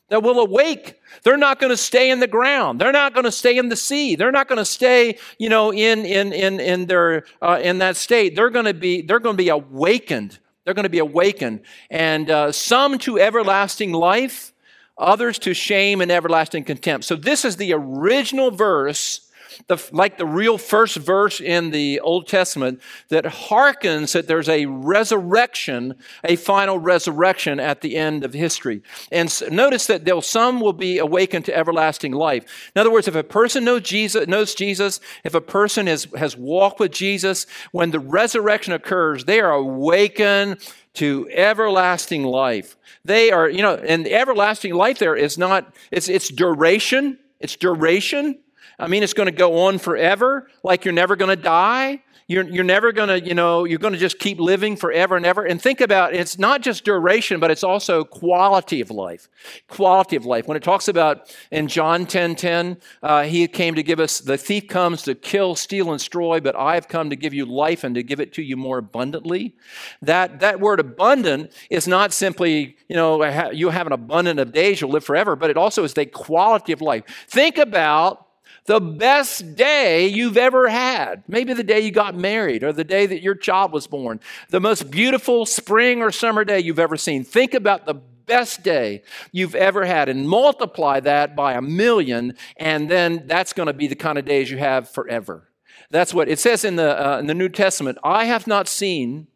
That 0.09 0.25
will 0.25 0.41
awake. 0.41 1.01
They're 1.23 1.37
not 1.37 1.61
going 1.61 1.71
to 1.71 1.77
stay 1.77 2.11
in 2.11 2.19
the 2.19 2.29
ground. 2.29 2.81
They're 2.81 2.93
not 2.93 3.13
going 3.15 3.25
to 3.25 3.33
stay 3.33 3.57
in 3.59 3.69
the 3.69 3.77
sea. 3.77 4.17
They're 4.17 4.33
not 4.33 4.49
going 4.49 4.59
to 4.59 4.65
stay, 4.65 5.19
you 5.39 5.49
know, 5.49 5.73
in 5.73 6.05
in 6.05 6.33
in 6.33 6.61
in 6.61 6.87
their 6.87 7.25
uh, 7.43 7.61
in 7.61 7.79
that 7.79 7.97
state. 7.97 8.37
They're 8.37 8.51
going 8.51 8.67
to 8.67 8.75
be 8.75 9.03
they're 9.03 9.19
going 9.19 9.37
to 9.37 9.43
be 9.43 9.49
awakened 9.49 10.39
they're 10.67 10.75
going 10.75 10.83
to 10.83 10.91
be 10.91 10.99
awakened. 10.99 11.61
And 11.91 12.29
uh, 12.29 12.51
some 12.51 12.99
to 12.99 13.21
everlasting 13.21 13.93
life, 13.93 14.53
others 14.99 15.39
to 15.39 15.55
shame 15.55 16.01
and 16.01 16.11
everlasting 16.11 16.65
contempt. 16.65 17.07
So, 17.07 17.15
this 17.15 17.45
is 17.45 17.57
the 17.57 17.73
original 17.73 18.51
verse 18.51 19.26
the, 19.69 19.83
like 19.93 20.19
the 20.19 20.27
real 20.27 20.59
first 20.59 20.97
verse 20.97 21.41
in 21.41 21.71
the 21.71 22.01
Old 22.01 22.29
Testament 22.29 22.81
that 23.09 23.25
harkens 23.25 24.13
that 24.13 24.27
there's 24.27 24.49
a 24.49 24.67
resurrection, 24.67 25.95
a 26.25 26.37
final 26.37 26.79
resurrection 26.79 27.61
at 27.61 27.81
the 27.81 27.97
end 27.97 28.25
of 28.25 28.33
history. 28.33 28.83
And 29.11 29.31
so 29.31 29.49
notice 29.49 29.87
that 29.87 30.05
there 30.05 30.21
some 30.23 30.61
will 30.61 30.73
be 30.73 30.99
awakened 30.99 31.45
to 31.47 31.57
everlasting 31.57 32.13
life. 32.13 32.71
In 32.75 32.81
other 32.81 32.91
words, 32.91 33.09
if 33.09 33.15
a 33.15 33.23
person 33.23 33.65
knows 33.65 33.83
Jesus, 33.83 34.27
knows 34.27 34.55
Jesus, 34.55 35.01
if 35.25 35.35
a 35.35 35.41
person 35.41 35.87
has, 35.87 36.07
has 36.17 36.37
walked 36.37 36.81
with 36.81 36.93
Jesus, 36.93 37.47
when 37.73 37.91
the 37.91 38.01
resurrection 38.01 38.73
occurs, 38.73 39.25
they 39.25 39.41
are 39.41 39.53
awakened 39.53 40.59
to 40.95 41.29
everlasting 41.31 42.25
life. 42.25 42.77
They 43.05 43.31
are, 43.31 43.49
you 43.49 43.63
know, 43.63 43.75
and 43.75 44.09
everlasting 44.09 44.75
life 44.75 44.99
there 44.99 45.15
is 45.15 45.37
not, 45.37 45.75
it's, 45.91 46.09
it's 46.09 46.29
duration, 46.29 47.19
it's 47.39 47.57
duration, 47.57 48.39
I 48.79 48.89
mean, 48.89 49.03
it's 49.03 49.15
going 49.15 49.27
to 49.29 49.35
go 49.35 49.67
on 49.67 49.79
forever, 49.79 50.49
like 50.63 50.85
you're 50.85 50.95
never 50.95 51.17
going 51.17 51.35
to 51.35 51.43
die. 51.43 52.03
You're, 52.29 52.43
you're 52.43 52.65
never 52.65 52.91
going 52.91 53.09
to, 53.09 53.25
you 53.25 53.35
know, 53.35 53.65
you're 53.65 53.79
going 53.79 53.93
to 53.93 54.01
just 54.01 54.19
keep 54.19 54.41
living 54.41 54.75
forever 54.77 55.17
and 55.17 55.25
ever. 55.25 55.45
And 55.45 55.63
think 55.63 55.81
about 55.81 56.13
it's 56.13 56.41
not 56.41 56.61
just 56.61 56.85
duration, 56.85 57.39
but 57.39 57.53
it's 57.53 57.63
also 57.63 58.03
quality 58.03 58.81
of 58.81 58.91
life. 58.91 59.29
Quality 59.69 60.17
of 60.17 60.27
life. 60.27 60.49
When 60.49 60.57
it 60.57 60.65
talks 60.65 60.89
about 60.89 61.33
in 61.53 61.69
John 61.69 62.05
10 62.05 62.35
10, 62.35 62.79
uh, 63.01 63.23
he 63.23 63.47
came 63.47 63.77
to 63.77 63.83
give 63.85 64.01
us, 64.01 64.19
the 64.19 64.37
thief 64.37 64.67
comes 64.67 65.03
to 65.03 65.15
kill, 65.15 65.55
steal, 65.55 65.93
and 65.93 66.01
destroy, 66.01 66.41
but 66.41 66.57
I 66.57 66.75
have 66.75 66.89
come 66.89 67.11
to 67.11 67.17
give 67.17 67.33
you 67.33 67.47
life 67.47 67.85
and 67.85 67.95
to 67.95 68.03
give 68.03 68.19
it 68.19 68.33
to 68.35 68.43
you 68.43 68.57
more 68.57 68.79
abundantly. 68.79 69.55
That, 70.03 70.41
that 70.41 70.59
word 70.59 70.81
abundant 70.81 71.53
is 71.71 71.87
not 71.87 72.13
simply, 72.13 72.77
you 72.89 72.97
know, 72.97 73.25
you 73.51 73.69
have 73.69 73.87
an 73.87 73.93
abundant 73.93 74.41
of 74.41 74.51
days, 74.51 74.81
you'll 74.81 74.91
live 74.91 75.05
forever, 75.05 75.37
but 75.37 75.49
it 75.49 75.57
also 75.57 75.85
is 75.85 75.95
the 75.95 76.07
quality 76.07 76.73
of 76.73 76.81
life. 76.81 77.05
Think 77.29 77.57
about 77.57 78.26
the 78.67 78.81
best 78.81 79.55
day 79.57 80.07
you've 80.07 80.37
ever 80.37 80.69
had. 80.69 81.23
Maybe 81.29 81.53
the 81.53 81.65
day 81.65 81.81
you 81.81 81.91
got 81.91 82.15
married 82.15 82.63
or 82.63 82.73
the 82.73 82.85
day 82.85 83.07
that 83.07 83.23
your 83.23 83.35
child 83.35 83.73
was 83.73 83.87
born. 83.87 84.21
The 84.51 84.61
most 84.61 84.91
beautiful 84.91 85.47
spring 85.47 86.03
or 86.03 86.11
summer 86.11 86.45
day 86.45 86.61
you've 86.61 86.79
ever 86.79 86.97
seen. 86.97 87.25
Think 87.25 87.55
about 87.55 87.87
the 87.87 87.95
best 87.95 88.63
day 88.63 89.03
you've 89.33 89.55
ever 89.55 89.85
had 89.85 90.09
and 90.09 90.29
multiply 90.29 91.01
that 91.01 91.37
by 91.37 91.55
a 91.55 91.63
million, 91.63 92.35
and 92.57 92.91
then 92.91 93.23
that's 93.27 93.53
going 93.53 93.69
to 93.69 93.73
be 93.73 93.87
the 93.87 93.95
kind 93.95 94.19
of 94.19 94.25
days 94.25 94.51
you 94.51 94.59
have 94.59 94.91
forever. 94.91 95.49
That's 95.91 96.13
what 96.13 96.29
it 96.29 96.41
says 96.41 96.65
in 96.65 96.77
the, 96.77 97.15
uh, 97.15 97.19
in 97.19 97.27
the 97.27 97.35
New 97.35 97.49
Testament 97.49 97.99
I 98.03 98.25
have 98.25 98.47
not 98.47 98.69
seen 98.69 99.29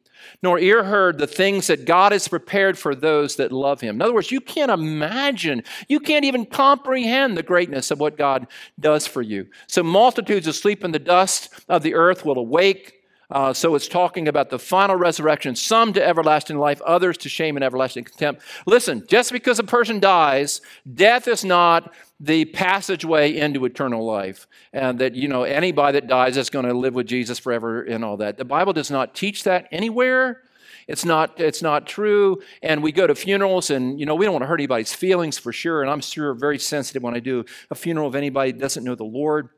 nor 0.42 0.58
ear 0.58 0.84
heard 0.84 1.18
the 1.18 1.26
things 1.26 1.66
that 1.66 1.84
God 1.84 2.12
has 2.12 2.28
prepared 2.28 2.78
for 2.78 2.94
those 2.94 3.36
that 3.36 3.52
love 3.52 3.80
him. 3.80 3.96
In 3.96 4.02
other 4.02 4.14
words, 4.14 4.30
you 4.30 4.40
can't 4.40 4.70
imagine, 4.70 5.62
you 5.88 6.00
can't 6.00 6.24
even 6.24 6.46
comprehend 6.46 7.36
the 7.36 7.42
greatness 7.42 7.90
of 7.90 8.00
what 8.00 8.16
God 8.16 8.46
does 8.78 9.06
for 9.06 9.22
you. 9.22 9.46
So 9.66 9.82
multitudes 9.82 10.46
asleep 10.46 10.84
in 10.84 10.92
the 10.92 10.98
dust 10.98 11.50
of 11.68 11.82
the 11.82 11.94
earth 11.94 12.24
will 12.24 12.38
awake. 12.38 12.96
Uh, 13.30 13.52
so 13.52 13.76
it's 13.76 13.86
talking 13.86 14.26
about 14.26 14.50
the 14.50 14.58
final 14.58 14.96
resurrection, 14.96 15.54
some 15.54 15.92
to 15.92 16.04
everlasting 16.04 16.58
life, 16.58 16.80
others 16.82 17.16
to 17.18 17.28
shame 17.28 17.56
and 17.56 17.62
everlasting 17.62 18.02
contempt. 18.02 18.42
Listen, 18.66 19.04
just 19.06 19.30
because 19.30 19.60
a 19.60 19.64
person 19.64 20.00
dies, 20.00 20.60
death 20.94 21.28
is 21.28 21.44
not 21.44 21.92
the 22.20 22.44
passageway 22.44 23.34
into 23.36 23.64
eternal 23.64 24.04
life 24.04 24.46
and 24.72 24.98
that 24.98 25.14
you 25.14 25.26
know 25.26 25.42
anybody 25.42 25.98
that 25.98 26.06
dies 26.06 26.36
is 26.36 26.50
going 26.50 26.66
to 26.66 26.74
live 26.74 26.94
with 26.94 27.06
jesus 27.06 27.38
forever 27.38 27.82
and 27.82 28.04
all 28.04 28.18
that 28.18 28.36
the 28.36 28.44
bible 28.44 28.72
does 28.72 28.90
not 28.90 29.14
teach 29.14 29.44
that 29.44 29.66
anywhere 29.72 30.42
It's 30.88 31.04
not, 31.04 31.38
it's 31.38 31.62
not 31.62 31.86
true. 31.86 32.42
And 32.62 32.82
we 32.82 32.90
go 32.90 33.06
to 33.06 33.14
funerals 33.14 33.70
and, 33.70 34.00
you 34.00 34.06
know, 34.06 34.16
we 34.16 34.24
don't 34.24 34.34
want 34.34 34.42
to 34.42 34.48
hurt 34.48 34.58
anybody's 34.58 34.92
feelings 34.92 35.38
for 35.38 35.52
sure. 35.52 35.82
And 35.82 35.90
I'm 35.90 36.00
sure 36.00 36.34
very 36.34 36.58
sensitive 36.58 37.02
when 37.02 37.14
I 37.14 37.20
do 37.20 37.44
a 37.70 37.76
funeral 37.76 38.08
of 38.08 38.16
anybody 38.16 38.50
that 38.50 38.58
doesn't 38.60 38.82
know 38.82 38.96
the 38.96 39.04
Lord. 39.04 39.50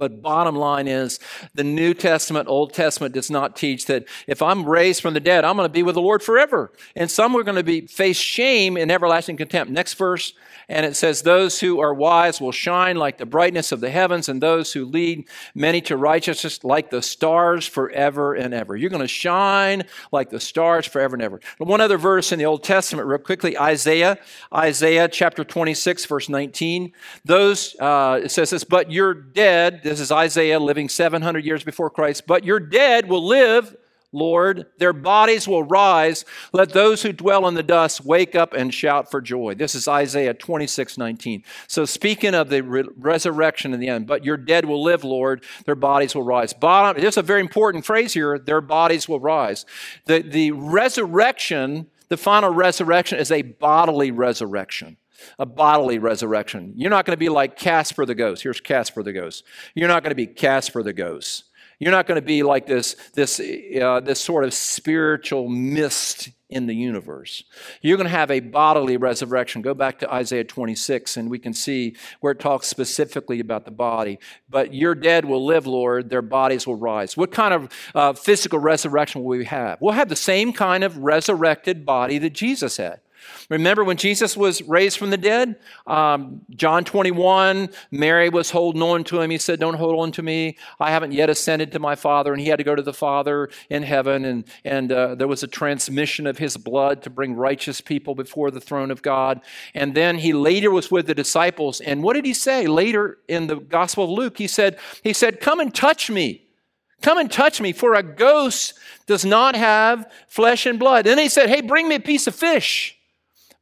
But 0.00 0.22
bottom 0.22 0.56
line 0.56 0.88
is, 0.88 1.20
the 1.54 1.62
New 1.62 1.94
Testament, 1.94 2.48
Old 2.48 2.72
Testament 2.72 3.14
does 3.14 3.30
not 3.30 3.54
teach 3.54 3.86
that 3.86 4.06
if 4.26 4.42
I'm 4.42 4.66
raised 4.66 5.02
from 5.02 5.14
the 5.14 5.20
dead, 5.20 5.44
I'm 5.44 5.56
going 5.56 5.68
to 5.68 5.72
be 5.72 5.82
with 5.84 5.94
the 5.94 6.00
Lord 6.00 6.22
forever. 6.22 6.72
And 6.96 7.10
some 7.10 7.36
are 7.36 7.44
going 7.44 7.56
to 7.56 7.62
be 7.62 7.86
face 7.86 8.16
shame 8.16 8.76
and 8.76 8.90
everlasting 8.90 9.36
contempt. 9.36 9.70
Next 9.70 9.94
verse, 9.94 10.32
and 10.70 10.86
it 10.86 10.94
says, 10.94 11.22
Those 11.22 11.58
who 11.58 11.80
are 11.80 11.92
wise 11.92 12.40
will 12.40 12.52
shine 12.52 12.96
like 12.96 13.18
the 13.18 13.26
brightness 13.26 13.72
of 13.72 13.80
the 13.80 13.90
heavens, 13.90 14.28
and 14.28 14.40
those 14.40 14.72
who 14.72 14.84
lead 14.84 15.28
many 15.52 15.80
to 15.82 15.96
righteousness 15.96 16.62
like 16.62 16.90
the 16.90 17.02
stars 17.02 17.66
forever 17.66 18.34
and 18.34 18.54
ever. 18.54 18.76
You're 18.76 18.88
going 18.88 19.02
to 19.02 19.08
shine 19.08 19.82
like 20.12 20.30
the 20.30 20.38
stars 20.38 20.86
forever 20.86 21.16
and 21.16 21.22
ever. 21.22 21.40
one 21.58 21.80
other 21.80 21.98
verse 21.98 22.30
in 22.30 22.38
the 22.38 22.44
Old 22.46 22.62
Testament, 22.62 23.08
real 23.08 23.18
quickly 23.18 23.58
Isaiah, 23.58 24.18
Isaiah 24.54 25.08
chapter 25.08 25.42
26, 25.42 26.06
verse 26.06 26.28
19. 26.28 26.92
Those, 27.24 27.74
uh, 27.80 28.20
it 28.22 28.30
says 28.30 28.50
this, 28.50 28.62
But 28.62 28.92
you're 28.92 29.12
dead. 29.12 29.80
This 29.90 29.98
is 29.98 30.12
Isaiah 30.12 30.60
living 30.60 30.88
700 30.88 31.44
years 31.44 31.64
before 31.64 31.90
Christ. 31.90 32.24
But 32.24 32.44
your 32.44 32.60
dead 32.60 33.08
will 33.08 33.26
live 33.26 33.76
Lord, 34.12 34.66
their 34.78 34.92
bodies 34.92 35.46
will 35.46 35.62
rise. 35.62 36.24
Let 36.52 36.70
those 36.70 37.02
who 37.02 37.12
dwell 37.12 37.46
in 37.46 37.54
the 37.54 37.62
dust 37.62 38.04
wake 38.04 38.34
up 38.34 38.52
and 38.52 38.74
shout 38.74 39.08
for 39.08 39.20
joy. 39.20 39.54
This 39.54 39.76
is 39.76 39.86
Isaiah 39.86 40.34
26, 40.34 40.98
19. 40.98 41.44
So, 41.68 41.84
speaking 41.84 42.34
of 42.34 42.50
the 42.50 42.62
re- 42.62 42.88
resurrection 42.96 43.72
in 43.72 43.78
the 43.78 43.86
end, 43.86 44.08
but 44.08 44.24
your 44.24 44.36
dead 44.36 44.64
will 44.64 44.82
live, 44.82 45.04
Lord, 45.04 45.44
their 45.64 45.76
bodies 45.76 46.14
will 46.14 46.24
rise. 46.24 46.52
Bottom, 46.52 47.00
there's 47.00 47.16
a 47.16 47.22
very 47.22 47.40
important 47.40 47.84
phrase 47.84 48.12
here 48.12 48.36
their 48.36 48.60
bodies 48.60 49.08
will 49.08 49.20
rise. 49.20 49.64
The, 50.06 50.22
the 50.22 50.50
resurrection, 50.50 51.86
the 52.08 52.16
final 52.16 52.50
resurrection, 52.50 53.20
is 53.20 53.30
a 53.30 53.42
bodily 53.42 54.10
resurrection 54.10 54.96
a 55.38 55.46
bodily 55.46 55.98
resurrection. 55.98 56.72
You're 56.76 56.90
not 56.90 57.06
going 57.06 57.16
to 57.16 57.20
be 57.20 57.28
like 57.28 57.56
Casper 57.56 58.06
the 58.06 58.14
ghost. 58.14 58.42
Here's 58.42 58.60
Casper 58.60 59.02
the 59.02 59.12
ghost. 59.12 59.44
You're 59.74 59.88
not 59.88 60.02
going 60.02 60.10
to 60.10 60.16
be 60.16 60.26
Casper 60.26 60.82
the 60.82 60.92
ghost. 60.92 61.44
You're 61.80 61.92
not 61.92 62.06
going 62.06 62.20
to 62.20 62.26
be 62.26 62.42
like 62.42 62.66
this, 62.66 62.94
this, 63.14 63.40
uh, 63.40 64.00
this 64.00 64.20
sort 64.20 64.44
of 64.44 64.52
spiritual 64.52 65.48
mist 65.48 66.28
in 66.50 66.66
the 66.66 66.74
universe. 66.74 67.42
You're 67.80 67.96
going 67.96 68.08
to 68.08 68.10
have 68.10 68.30
a 68.30 68.40
bodily 68.40 68.98
resurrection. 68.98 69.62
Go 69.62 69.72
back 69.72 69.98
to 70.00 70.12
Isaiah 70.12 70.44
26, 70.44 71.16
and 71.16 71.30
we 71.30 71.38
can 71.38 71.54
see 71.54 71.96
where 72.20 72.32
it 72.32 72.40
talks 72.40 72.66
specifically 72.66 73.40
about 73.40 73.64
the 73.64 73.70
body. 73.70 74.18
But 74.50 74.74
your 74.74 74.94
dead 74.94 75.24
will 75.24 75.46
live, 75.46 75.66
Lord, 75.66 76.10
their 76.10 76.22
bodies 76.22 76.66
will 76.66 76.76
rise. 76.76 77.16
What 77.16 77.32
kind 77.32 77.54
of 77.54 77.72
uh, 77.94 78.12
physical 78.12 78.58
resurrection 78.58 79.22
will 79.22 79.38
we 79.38 79.46
have? 79.46 79.80
We'll 79.80 79.94
have 79.94 80.10
the 80.10 80.16
same 80.16 80.52
kind 80.52 80.84
of 80.84 80.98
resurrected 80.98 81.86
body 81.86 82.18
that 82.18 82.34
Jesus 82.34 82.76
had. 82.76 83.00
Remember 83.48 83.84
when 83.84 83.96
Jesus 83.96 84.36
was 84.36 84.62
raised 84.62 84.98
from 84.98 85.10
the 85.10 85.16
dead? 85.16 85.56
Um, 85.86 86.42
John 86.50 86.84
21, 86.84 87.70
Mary 87.90 88.28
was 88.28 88.50
holding 88.50 88.82
on 88.82 89.04
to 89.04 89.20
him. 89.20 89.30
He 89.30 89.38
said, 89.38 89.60
Don't 89.60 89.74
hold 89.74 89.98
on 89.98 90.12
to 90.12 90.22
me. 90.22 90.56
I 90.78 90.90
haven't 90.90 91.12
yet 91.12 91.30
ascended 91.30 91.72
to 91.72 91.78
my 91.78 91.94
Father. 91.94 92.32
And 92.32 92.40
he 92.40 92.48
had 92.48 92.58
to 92.58 92.64
go 92.64 92.74
to 92.74 92.82
the 92.82 92.92
Father 92.92 93.50
in 93.68 93.82
heaven. 93.82 94.24
And, 94.24 94.44
and 94.64 94.92
uh, 94.92 95.14
there 95.14 95.28
was 95.28 95.42
a 95.42 95.48
transmission 95.48 96.26
of 96.26 96.38
his 96.38 96.56
blood 96.56 97.02
to 97.02 97.10
bring 97.10 97.34
righteous 97.34 97.80
people 97.80 98.14
before 98.14 98.50
the 98.50 98.60
throne 98.60 98.90
of 98.90 99.02
God. 99.02 99.40
And 99.74 99.94
then 99.94 100.18
he 100.18 100.32
later 100.32 100.70
was 100.70 100.90
with 100.90 101.06
the 101.06 101.14
disciples. 101.14 101.80
And 101.80 102.02
what 102.02 102.14
did 102.14 102.24
he 102.24 102.34
say 102.34 102.66
later 102.66 103.18
in 103.28 103.46
the 103.46 103.56
Gospel 103.56 104.04
of 104.04 104.10
Luke? 104.10 104.38
He 104.38 104.46
said, 104.46 104.78
he 105.02 105.12
said 105.12 105.40
Come 105.40 105.60
and 105.60 105.74
touch 105.74 106.10
me. 106.10 106.46
Come 107.02 107.18
and 107.18 107.32
touch 107.32 107.60
me, 107.60 107.72
for 107.72 107.94
a 107.94 108.02
ghost 108.02 108.74
does 109.06 109.24
not 109.24 109.56
have 109.56 110.10
flesh 110.28 110.66
and 110.66 110.78
blood. 110.78 111.06
Then 111.06 111.18
he 111.18 111.28
said, 111.28 111.48
Hey, 111.48 111.62
bring 111.62 111.88
me 111.88 111.94
a 111.94 112.00
piece 112.00 112.26
of 112.26 112.34
fish. 112.34 112.96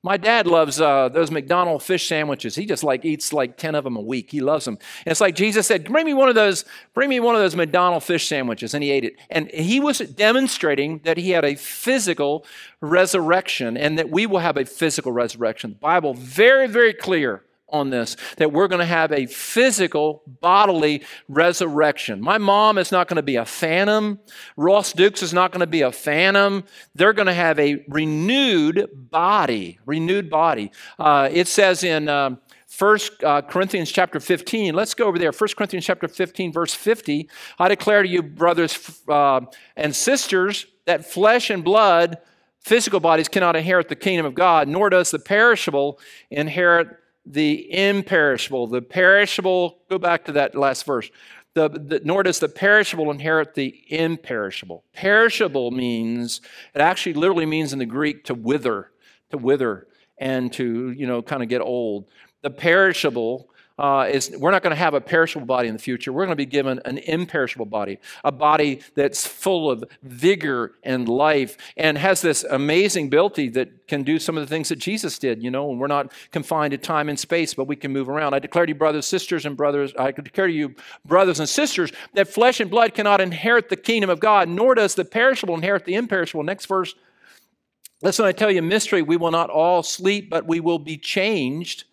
My 0.04 0.16
dad 0.16 0.46
loves 0.46 0.80
uh, 0.80 1.08
those 1.08 1.32
McDonald 1.32 1.82
fish 1.82 2.06
sandwiches. 2.06 2.54
He 2.54 2.66
just 2.66 2.84
like 2.84 3.04
eats 3.04 3.32
like 3.32 3.56
10 3.56 3.74
of 3.74 3.82
them 3.82 3.96
a 3.96 4.00
week. 4.00 4.30
He 4.30 4.40
loves 4.40 4.64
them. 4.64 4.78
And 5.04 5.10
it's 5.10 5.20
like 5.20 5.34
Jesus 5.34 5.66
said, 5.66 5.90
bring 5.90 6.06
me 6.06 6.14
one 6.14 6.28
of 6.28 6.36
those, 6.36 6.64
bring 6.94 7.08
me 7.08 7.18
one 7.18 7.34
of 7.34 7.40
those 7.40 7.56
McDonald 7.56 8.04
fish 8.04 8.28
sandwiches. 8.28 8.74
And 8.74 8.84
he 8.84 8.92
ate 8.92 9.04
it. 9.04 9.16
And 9.28 9.50
he 9.50 9.80
was 9.80 9.98
demonstrating 9.98 11.00
that 11.02 11.16
he 11.16 11.30
had 11.30 11.44
a 11.44 11.56
physical 11.56 12.46
resurrection 12.80 13.76
and 13.76 13.98
that 13.98 14.08
we 14.08 14.24
will 14.24 14.38
have 14.38 14.56
a 14.56 14.64
physical 14.64 15.10
resurrection. 15.10 15.70
The 15.70 15.76
Bible 15.76 16.14
very, 16.14 16.68
very 16.68 16.94
clear 16.94 17.42
on 17.70 17.90
this 17.90 18.16
that 18.36 18.52
we're 18.52 18.68
going 18.68 18.80
to 18.80 18.86
have 18.86 19.12
a 19.12 19.26
physical 19.26 20.22
bodily 20.40 21.02
resurrection. 21.28 22.20
My 22.20 22.38
mom 22.38 22.78
is 22.78 22.90
not 22.92 23.08
going 23.08 23.16
to 23.16 23.22
be 23.22 23.36
a 23.36 23.44
phantom. 23.44 24.20
Ross 24.56 24.92
Dukes 24.92 25.22
is 25.22 25.32
not 25.32 25.52
going 25.52 25.60
to 25.60 25.66
be 25.66 25.82
a 25.82 25.92
phantom. 25.92 26.64
They're 26.94 27.12
going 27.12 27.26
to 27.26 27.34
have 27.34 27.58
a 27.58 27.84
renewed 27.88 28.88
body, 29.10 29.78
renewed 29.86 30.30
body. 30.30 30.72
Uh, 30.98 31.28
it 31.30 31.48
says 31.48 31.84
in 31.84 32.08
um, 32.08 32.38
1 32.76 32.98
uh, 33.24 33.42
Corinthians 33.42 33.90
chapter 33.90 34.20
15. 34.20 34.74
Let's 34.74 34.94
go 34.94 35.06
over 35.06 35.18
there. 35.18 35.32
1 35.32 35.48
Corinthians 35.56 35.86
chapter 35.86 36.06
15, 36.06 36.52
verse 36.52 36.74
50. 36.74 37.28
I 37.58 37.68
declare 37.68 38.02
to 38.02 38.08
you, 38.08 38.22
brothers 38.22 39.02
uh, 39.08 39.40
and 39.76 39.94
sisters, 39.94 40.66
that 40.84 41.04
flesh 41.04 41.50
and 41.50 41.64
blood, 41.64 42.18
physical 42.60 43.00
bodies, 43.00 43.28
cannot 43.28 43.56
inherit 43.56 43.88
the 43.88 43.96
kingdom 43.96 44.26
of 44.26 44.34
God, 44.34 44.68
nor 44.68 44.90
does 44.90 45.10
the 45.10 45.18
perishable 45.18 45.98
inherit 46.30 46.88
the 47.32 47.72
imperishable. 47.72 48.66
The 48.66 48.82
perishable, 48.82 49.78
go 49.90 49.98
back 49.98 50.24
to 50.24 50.32
that 50.32 50.54
last 50.54 50.84
verse. 50.84 51.10
The, 51.54 51.68
the, 51.68 52.00
nor 52.04 52.22
does 52.22 52.38
the 52.38 52.48
perishable 52.48 53.10
inherit 53.10 53.54
the 53.54 53.82
imperishable. 53.88 54.84
Perishable 54.92 55.70
means, 55.70 56.40
it 56.74 56.80
actually 56.80 57.14
literally 57.14 57.46
means 57.46 57.72
in 57.72 57.78
the 57.78 57.86
Greek 57.86 58.24
to 58.24 58.34
wither, 58.34 58.90
to 59.30 59.38
wither 59.38 59.88
and 60.18 60.52
to, 60.54 60.90
you 60.92 61.06
know, 61.06 61.22
kind 61.22 61.42
of 61.42 61.48
get 61.48 61.60
old. 61.60 62.06
The 62.42 62.50
perishable 62.50 63.47
uh, 63.78 64.08
is 64.10 64.30
we're 64.36 64.50
not 64.50 64.62
going 64.62 64.72
to 64.72 64.76
have 64.76 64.94
a 64.94 65.00
perishable 65.00 65.46
body 65.46 65.68
in 65.68 65.74
the 65.74 65.80
future. 65.80 66.12
We're 66.12 66.26
going 66.26 66.36
to 66.36 66.36
be 66.36 66.46
given 66.46 66.80
an 66.84 66.98
imperishable 66.98 67.66
body, 67.66 67.98
a 68.24 68.32
body 68.32 68.80
that's 68.94 69.26
full 69.26 69.70
of 69.70 69.84
vigor 70.02 70.72
and 70.82 71.08
life 71.08 71.56
and 71.76 71.96
has 71.96 72.20
this 72.20 72.44
amazing 72.44 73.06
ability 73.06 73.50
that 73.50 73.86
can 73.86 74.02
do 74.02 74.18
some 74.18 74.36
of 74.36 74.42
the 74.42 74.48
things 74.48 74.68
that 74.68 74.76
Jesus 74.76 75.18
did, 75.18 75.42
you 75.42 75.50
know, 75.50 75.70
and 75.70 75.78
we're 75.78 75.86
not 75.86 76.12
confined 76.32 76.72
to 76.72 76.78
time 76.78 77.08
and 77.08 77.18
space, 77.18 77.54
but 77.54 77.66
we 77.68 77.76
can 77.76 77.92
move 77.92 78.08
around. 78.08 78.34
I 78.34 78.40
declare 78.40 78.66
to 78.66 78.70
you, 78.70 78.74
brothers, 78.74 79.06
sisters, 79.06 79.46
and 79.46 79.56
brothers, 79.56 79.92
I 79.98 80.10
declare 80.10 80.48
to 80.48 80.52
you, 80.52 80.74
brothers 81.04 81.38
and 81.38 81.48
sisters, 81.48 81.92
that 82.14 82.28
flesh 82.28 82.60
and 82.60 82.70
blood 82.70 82.94
cannot 82.94 83.20
inherit 83.20 83.68
the 83.68 83.76
kingdom 83.76 84.10
of 84.10 84.18
God, 84.18 84.48
nor 84.48 84.74
does 84.74 84.94
the 84.96 85.04
perishable 85.04 85.54
inherit 85.54 85.84
the 85.84 85.94
imperishable. 85.94 86.42
Next 86.42 86.66
verse. 86.66 86.94
Listen, 88.00 88.24
I 88.24 88.32
tell 88.32 88.50
you 88.50 88.60
a 88.60 88.62
mystery. 88.62 89.02
We 89.02 89.16
will 89.16 89.32
not 89.32 89.50
all 89.50 89.82
sleep, 89.82 90.30
but 90.30 90.46
we 90.46 90.60
will 90.60 90.78
be 90.78 90.96
changed 90.96 91.84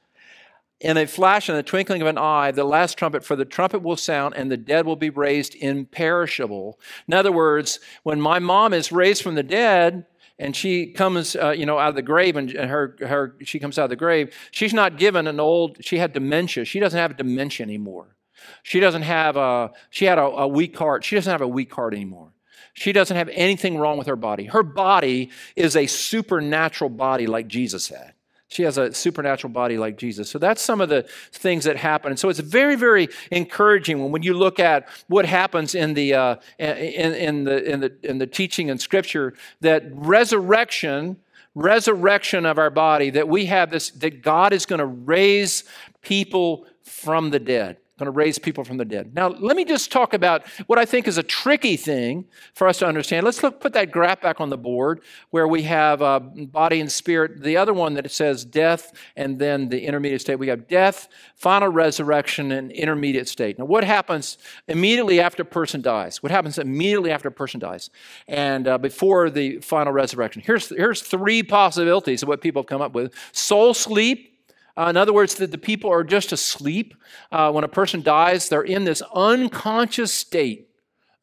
in 0.81 0.97
a 0.97 1.07
flash 1.07 1.47
and 1.47 1.57
the 1.57 1.63
twinkling 1.63 2.01
of 2.01 2.07
an 2.07 2.17
eye, 2.17 2.51
the 2.51 2.63
last 2.63 2.97
trumpet, 2.97 3.23
for 3.23 3.35
the 3.35 3.45
trumpet 3.45 3.81
will 3.81 3.95
sound 3.95 4.35
and 4.35 4.51
the 4.51 4.57
dead 4.57 4.85
will 4.85 4.95
be 4.95 5.09
raised 5.09 5.55
imperishable. 5.55 6.79
In 7.07 7.13
other 7.13 7.31
words, 7.31 7.79
when 8.03 8.19
my 8.19 8.39
mom 8.39 8.73
is 8.73 8.91
raised 8.91 9.23
from 9.23 9.35
the 9.35 9.43
dead, 9.43 10.05
and 10.37 10.53
she 10.53 10.87
comes, 10.87 11.37
uh, 11.37 11.51
you 11.51 11.65
know, 11.65 11.79
out 11.79 11.89
of 11.89 11.95
the 11.95 12.01
grave, 12.01 12.35
and 12.35 12.51
her, 12.51 12.97
her, 12.99 13.37
she 13.43 13.57
comes 13.57 13.79
out 13.79 13.85
of 13.85 13.89
the 13.89 13.95
grave. 13.95 14.35
She's 14.51 14.73
not 14.73 14.97
given 14.97 15.27
an 15.27 15.39
old. 15.39 15.77
She 15.79 15.97
had 15.97 16.11
dementia. 16.11 16.65
She 16.65 16.81
doesn't 16.81 16.99
have 16.99 17.15
dementia 17.15 17.65
anymore. 17.65 18.17
She 18.61 18.81
doesn't 18.81 19.03
have 19.03 19.37
a. 19.37 19.71
She 19.91 20.03
had 20.03 20.17
a, 20.17 20.23
a 20.23 20.47
weak 20.47 20.77
heart. 20.77 21.05
She 21.05 21.15
doesn't 21.15 21.31
have 21.31 21.39
a 21.41 21.47
weak 21.47 21.73
heart 21.73 21.93
anymore. 21.93 22.33
She 22.73 22.91
doesn't 22.91 23.15
have 23.15 23.29
anything 23.29 23.77
wrong 23.77 23.97
with 23.97 24.07
her 24.07 24.17
body. 24.17 24.45
Her 24.45 24.61
body 24.61 25.29
is 25.55 25.77
a 25.77 25.87
supernatural 25.87 26.89
body 26.89 27.27
like 27.27 27.47
Jesus 27.47 27.87
had. 27.87 28.14
She 28.47 28.63
has 28.63 28.77
a 28.77 28.93
supernatural 28.93 29.51
body 29.51 29.77
like 29.77 29.97
Jesus. 29.97 30.29
So 30.29 30.37
that's 30.37 30.61
some 30.61 30.79
of 30.79 30.89
the 30.89 31.03
things 31.31 31.63
that 31.65 31.77
happen. 31.77 32.11
And 32.11 32.19
so 32.19 32.29
it's 32.29 32.39
very, 32.39 32.75
very 32.75 33.09
encouraging 33.31 34.01
when, 34.01 34.11
when 34.11 34.23
you 34.23 34.35
look 34.35 34.59
at 34.59 34.87
what 35.07 35.25
happens 35.25 35.73
in 35.73 35.95
the, 35.95 36.13
uh, 36.13 36.35
in, 36.59 37.13
in, 37.13 37.43
the, 37.43 37.71
in, 37.71 37.79
the, 37.79 37.93
in 38.03 38.17
the 38.19 38.27
teaching 38.27 38.69
in 38.69 38.77
Scripture 38.77 39.33
that 39.61 39.83
resurrection, 39.91 41.17
resurrection 41.55 42.45
of 42.45 42.59
our 42.59 42.69
body, 42.69 43.09
that 43.09 43.27
we 43.27 43.45
have 43.45 43.71
this, 43.71 43.89
that 43.91 44.21
God 44.21 44.53
is 44.53 44.65
going 44.65 44.79
to 44.79 44.85
raise 44.85 45.63
people 46.01 46.67
from 46.83 47.31
the 47.31 47.39
dead 47.39 47.77
going 47.97 48.05
to 48.05 48.11
raise 48.11 48.37
people 48.37 48.65
from 48.65 48.75
the 48.75 48.83
dead. 48.83 49.15
Now, 49.15 49.29
let 49.29 49.55
me 49.55 49.63
just 49.63 49.89
talk 49.89 50.13
about 50.13 50.45
what 50.67 50.77
I 50.77 50.83
think 50.83 51.07
is 51.07 51.17
a 51.17 51.23
tricky 51.23 51.77
thing 51.77 52.25
for 52.53 52.67
us 52.67 52.79
to 52.79 52.87
understand. 52.87 53.23
Let's 53.23 53.41
look, 53.41 53.61
put 53.61 53.71
that 53.73 53.89
graph 53.89 54.21
back 54.21 54.41
on 54.41 54.49
the 54.49 54.57
board 54.57 55.01
where 55.29 55.47
we 55.47 55.61
have 55.63 56.01
uh, 56.01 56.19
body 56.19 56.81
and 56.81 56.91
spirit. 56.91 57.41
The 57.41 57.55
other 57.55 57.73
one 57.73 57.93
that 57.93 58.11
says 58.11 58.43
death 58.43 58.91
and 59.15 59.39
then 59.39 59.69
the 59.69 59.85
intermediate 59.85 60.19
state. 60.19 60.35
We 60.35 60.49
have 60.49 60.67
death, 60.67 61.07
final 61.35 61.69
resurrection, 61.69 62.51
and 62.51 62.69
intermediate 62.69 63.29
state. 63.29 63.57
Now, 63.57 63.65
what 63.65 63.85
happens 63.85 64.37
immediately 64.67 65.21
after 65.21 65.43
a 65.43 65.45
person 65.45 65.81
dies? 65.81 66.21
What 66.21 66.33
happens 66.33 66.57
immediately 66.57 67.11
after 67.11 67.29
a 67.29 67.31
person 67.31 67.61
dies 67.61 67.89
and 68.27 68.67
uh, 68.67 68.77
before 68.77 69.29
the 69.29 69.59
final 69.59 69.93
resurrection? 69.93 70.41
Here's, 70.45 70.67
here's 70.67 71.01
three 71.01 71.43
possibilities 71.43 72.23
of 72.23 72.27
what 72.27 72.41
people 72.41 72.61
have 72.61 72.67
come 72.67 72.81
up 72.81 72.93
with 72.93 73.13
soul 73.31 73.73
sleep 73.73 74.34
uh, 74.77 74.87
in 74.89 74.97
other 74.97 75.13
words, 75.13 75.35
that 75.35 75.51
the 75.51 75.57
people 75.57 75.91
are 75.91 76.03
just 76.03 76.31
asleep. 76.31 76.95
Uh, 77.31 77.51
when 77.51 77.63
a 77.63 77.69
person 77.69 78.01
dies, 78.01 78.49
they're 78.49 78.61
in 78.61 78.83
this 78.83 79.01
unconscious 79.13 80.13
state, 80.13 80.69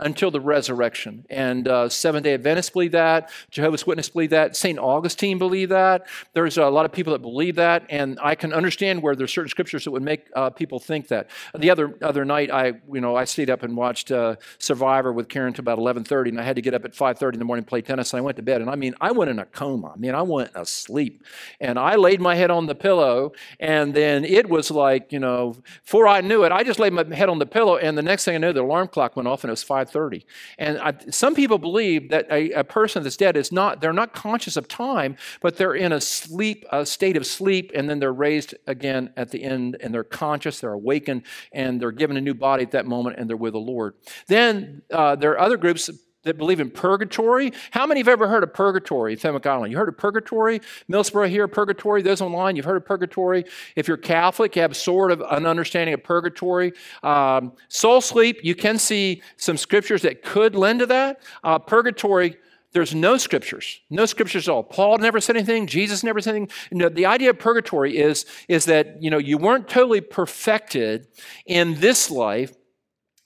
until 0.05 0.31
the 0.31 0.41
resurrection. 0.41 1.25
And 1.31 1.67
uh, 1.69 1.89
Seventh 1.89 2.25
day 2.25 2.35
Adventists 2.35 2.71
believe 2.71 2.93
that. 2.93 3.31
Jehovah's 3.51 3.87
Witnesses 3.87 4.11
believe 4.11 4.31
that. 4.31 4.57
St. 4.57 4.79
Augustine 4.79 5.39
believe 5.39 5.71
that. 5.71 6.07
There's 6.35 6.59
a 6.59 6.67
lot 6.67 6.85
of 6.85 6.93
people 6.93 7.13
that 7.13 7.21
believe 7.21 7.57
that. 7.57 7.85
And 7.89 8.19
I 8.23 8.35
can 8.35 8.53
understand 8.53 9.03
where 9.03 9.15
there's 9.15 9.33
certain 9.33 9.49
scriptures 9.49 9.85
that 9.85 9.91
would 9.91 10.03
make 10.03 10.27
uh, 10.35 10.51
people 10.51 10.79
think 10.79 11.09
that. 11.09 11.29
The 11.57 11.71
other, 11.71 11.95
other 12.03 12.25
night, 12.25 12.51
I, 12.51 12.75
you 12.93 13.01
know, 13.01 13.17
I 13.17 13.25
stayed 13.25 13.51
up 13.51 13.63
and 13.63 13.77
watched 13.77 14.11
uh, 14.11 14.37
Survivor 14.59 15.13
with 15.13 15.29
Karen 15.29 15.49
until 15.49 15.63
about 15.63 15.79
11.30, 15.79 16.29
and 16.29 16.41
I 16.41 16.43
had 16.43 16.57
to 16.57 16.63
get 16.63 16.75
up 16.75 16.85
at 16.85 16.93
5.30 16.93 17.35
in 17.35 17.39
the 17.39 17.45
morning 17.45 17.65
to 17.65 17.69
play 17.69 17.83
tennis, 17.83 18.13
and 18.13 18.19
I 18.19 18.23
went 18.23 18.37
to 18.37 18.43
bed. 18.43 18.61
And 18.61 18.71
I 18.71 18.77
mean, 18.77 18.95
I 19.01 19.13
went 19.13 19.31
in 19.31 19.39
a 19.39 19.45
coma. 19.45 19.93
I 19.95 19.99
mean, 19.99 20.15
I 20.15 20.23
went 20.23 20.51
asleep. 20.55 21.25
And 21.61 21.79
I 21.79 21.97
laid 21.97 22.21
my 22.21 22.35
head 22.35 22.51
on 22.51 22.67
the 22.67 22.75
pillow, 22.75 23.33
and 23.61 23.95
then 23.95 24.25
it 24.25 24.49
was 24.49 24.71
like, 24.71 25.13
you 25.13 25.19
know, 25.19 25.57
before 25.85 26.09
I 26.09 26.21
knew 26.21 26.45
it, 26.45 26.53
I 26.53 26.63
just 26.63 26.79
laid 26.79 26.93
my 26.93 27.05
head 27.15 27.29
on 27.29 27.39
the 27.39 27.47
pillow, 27.47 27.77
and 27.77 27.97
the 27.97 28.03
next 28.03 28.25
thing 28.25 28.35
I 28.35 28.39
knew, 28.39 28.53
the 28.53 28.63
alarm 28.63 28.89
clock 28.89 29.17
went 29.17 29.29
off, 29.29 29.45
and 29.45 29.51
it 29.51 29.53
was 29.53 29.63
5:30. 29.93 30.25
And 30.59 30.79
I, 30.79 30.95
some 31.11 31.35
people 31.35 31.59
believe 31.59 32.11
that 32.11 32.27
a, 32.31 32.51
a, 32.53 32.65
person 32.65 33.03
that's 33.03 33.17
dead 33.17 33.37
is 33.37 33.53
not; 33.53 33.81
they're 33.81 33.93
not 33.93 34.15
conscious 34.15 34.57
of 34.57 34.69
time, 34.69 35.17
but 35.41 35.57
they're 35.57 35.75
in 35.75 35.93
a 35.93 36.01
sleep, 36.01 36.65
a 36.71 36.87
state 36.87 37.17
of 37.17 37.27
sleep, 37.27 37.73
and 37.75 37.89
then 37.89 37.99
they're 37.99 38.13
raised 38.13 38.55
again 38.67 39.13
at 39.17 39.31
the 39.31 39.43
end, 39.43 39.77
and 39.81 39.93
they're 39.93 40.05
conscious, 40.05 40.61
they're 40.61 40.73
awakened, 40.73 41.23
and 41.53 41.81
they're 41.81 41.93
given 41.93 42.17
a 42.17 42.21
new 42.21 42.35
body 42.35 42.63
at 42.63 42.71
that 42.73 42.87
moment, 42.87 43.17
and 43.19 43.29
they're 43.29 43.37
with 43.37 43.53
the 43.53 43.59
Lord. 43.59 43.95
Then 44.27 44.83
uh, 44.91 45.17
there 45.17 45.33
are 45.33 45.41
other 45.41 45.57
groups 45.57 45.91
that 46.23 46.39
believe 46.39 46.61
in 46.61 46.71
purgatory. 46.71 47.53
How 47.73 47.87
many 47.87 48.01
have 48.01 48.09
ever 48.09 48.29
heard 48.29 48.43
of 48.43 48.55
purgatory, 48.55 49.17
Fenwick 49.17 49.47
Island? 49.47 49.73
You 49.73 49.79
heard 49.79 49.89
of 49.89 49.97
purgatory? 49.97 50.61
Millsboro 50.91 51.29
here, 51.29 51.49
purgatory. 51.49 52.03
Those 52.03 52.21
online, 52.21 52.57
you've 52.57 52.65
heard 52.65 52.77
of 52.77 52.85
purgatory. 52.85 53.45
If 53.77 53.89
you're 53.89 53.97
Catholic, 53.97 54.57
you 54.57 54.63
have 54.63 54.77
sort 54.77 55.11
of 55.11 55.21
an 55.31 55.47
understanding 55.47 55.95
of 55.95 56.05
purgatory. 56.05 56.73
Um, 57.03 57.53
soul 57.69 58.01
sleep, 58.01 58.41
you 58.43 58.55
can 58.55 58.79
see 58.79 59.23
some 59.37 59.57
scriptures 59.57 60.03
that 60.03 60.23
could 60.23 60.55
lend 60.55 60.81
to 60.81 60.87
that. 60.87 61.21
Uh, 61.43 61.59
purgatory, 61.59 62.37
there's 62.73 62.95
no 62.95 63.19
scriptures, 63.19 63.81
no 63.91 64.07
scriptures 64.07 64.49
at 64.49 64.53
all. 64.53 64.63
Paul 64.63 64.99
never 64.99 65.21
said 65.21 65.37
anything. 65.37 65.67
Jesus 65.67 66.03
never 66.03 66.21
said 66.21 66.37
anything. 66.37 66.57
You 66.71 66.79
know, 66.79 66.89
the 66.89 67.07
idea 67.07 67.31
of 67.31 67.39
purgatory 67.39 67.99
is, 67.99 68.25
is 68.49 68.65
that 68.65 69.03
you 69.03 69.11
know 69.11 69.19
you 69.19 69.37
weren't 69.37 69.69
totally 69.69 70.01
perfected 70.01 71.07
in 71.45 71.75
this 71.81 72.11
life, 72.11 72.55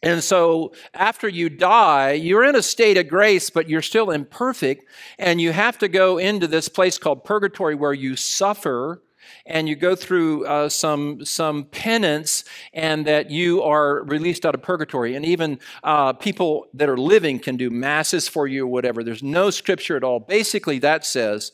and 0.07 0.23
so 0.23 0.73
after 0.95 1.29
you 1.29 1.49
die, 1.49 2.12
you're 2.12 2.45
in 2.45 2.55
a 2.55 2.62
state 2.62 2.97
of 2.97 3.09
grace, 3.09 3.51
but 3.51 3.69
you're 3.69 3.83
still 3.83 4.12
imperfect. 4.12 4.85
And 5.19 5.40
you 5.40 5.51
have 5.51 5.79
to 5.79 5.88
go 5.88 6.16
into 6.16 6.47
this 6.47 6.69
place 6.69 6.97
called 6.97 7.25
purgatory 7.25 7.75
where 7.75 7.92
you 7.92 8.14
suffer 8.14 9.03
and 9.45 9.69
you 9.69 9.77
go 9.77 9.95
through 9.95 10.47
uh, 10.47 10.69
some, 10.69 11.25
some 11.25 11.65
penance 11.65 12.45
and 12.73 13.07
that 13.07 13.31
you 13.31 13.62
are 13.62 14.03
released 14.05 14.45
out 14.45 14.55
of 14.55 14.62
purgatory. 14.62 15.15
And 15.15 15.25
even 15.25 15.59
uh, 15.83 16.12
people 16.12 16.67
that 16.75 16.89
are 16.89 16.99
living 16.99 17.39
can 17.39 17.57
do 17.57 17.71
masses 17.71 18.29
for 18.29 18.47
you 18.47 18.65
or 18.65 18.69
whatever. 18.69 19.03
There's 19.03 19.23
no 19.23 19.51
scripture 19.51 19.97
at 19.97 20.05
all. 20.05 20.21
Basically, 20.21 20.79
that 20.81 21.05
says 21.05 21.53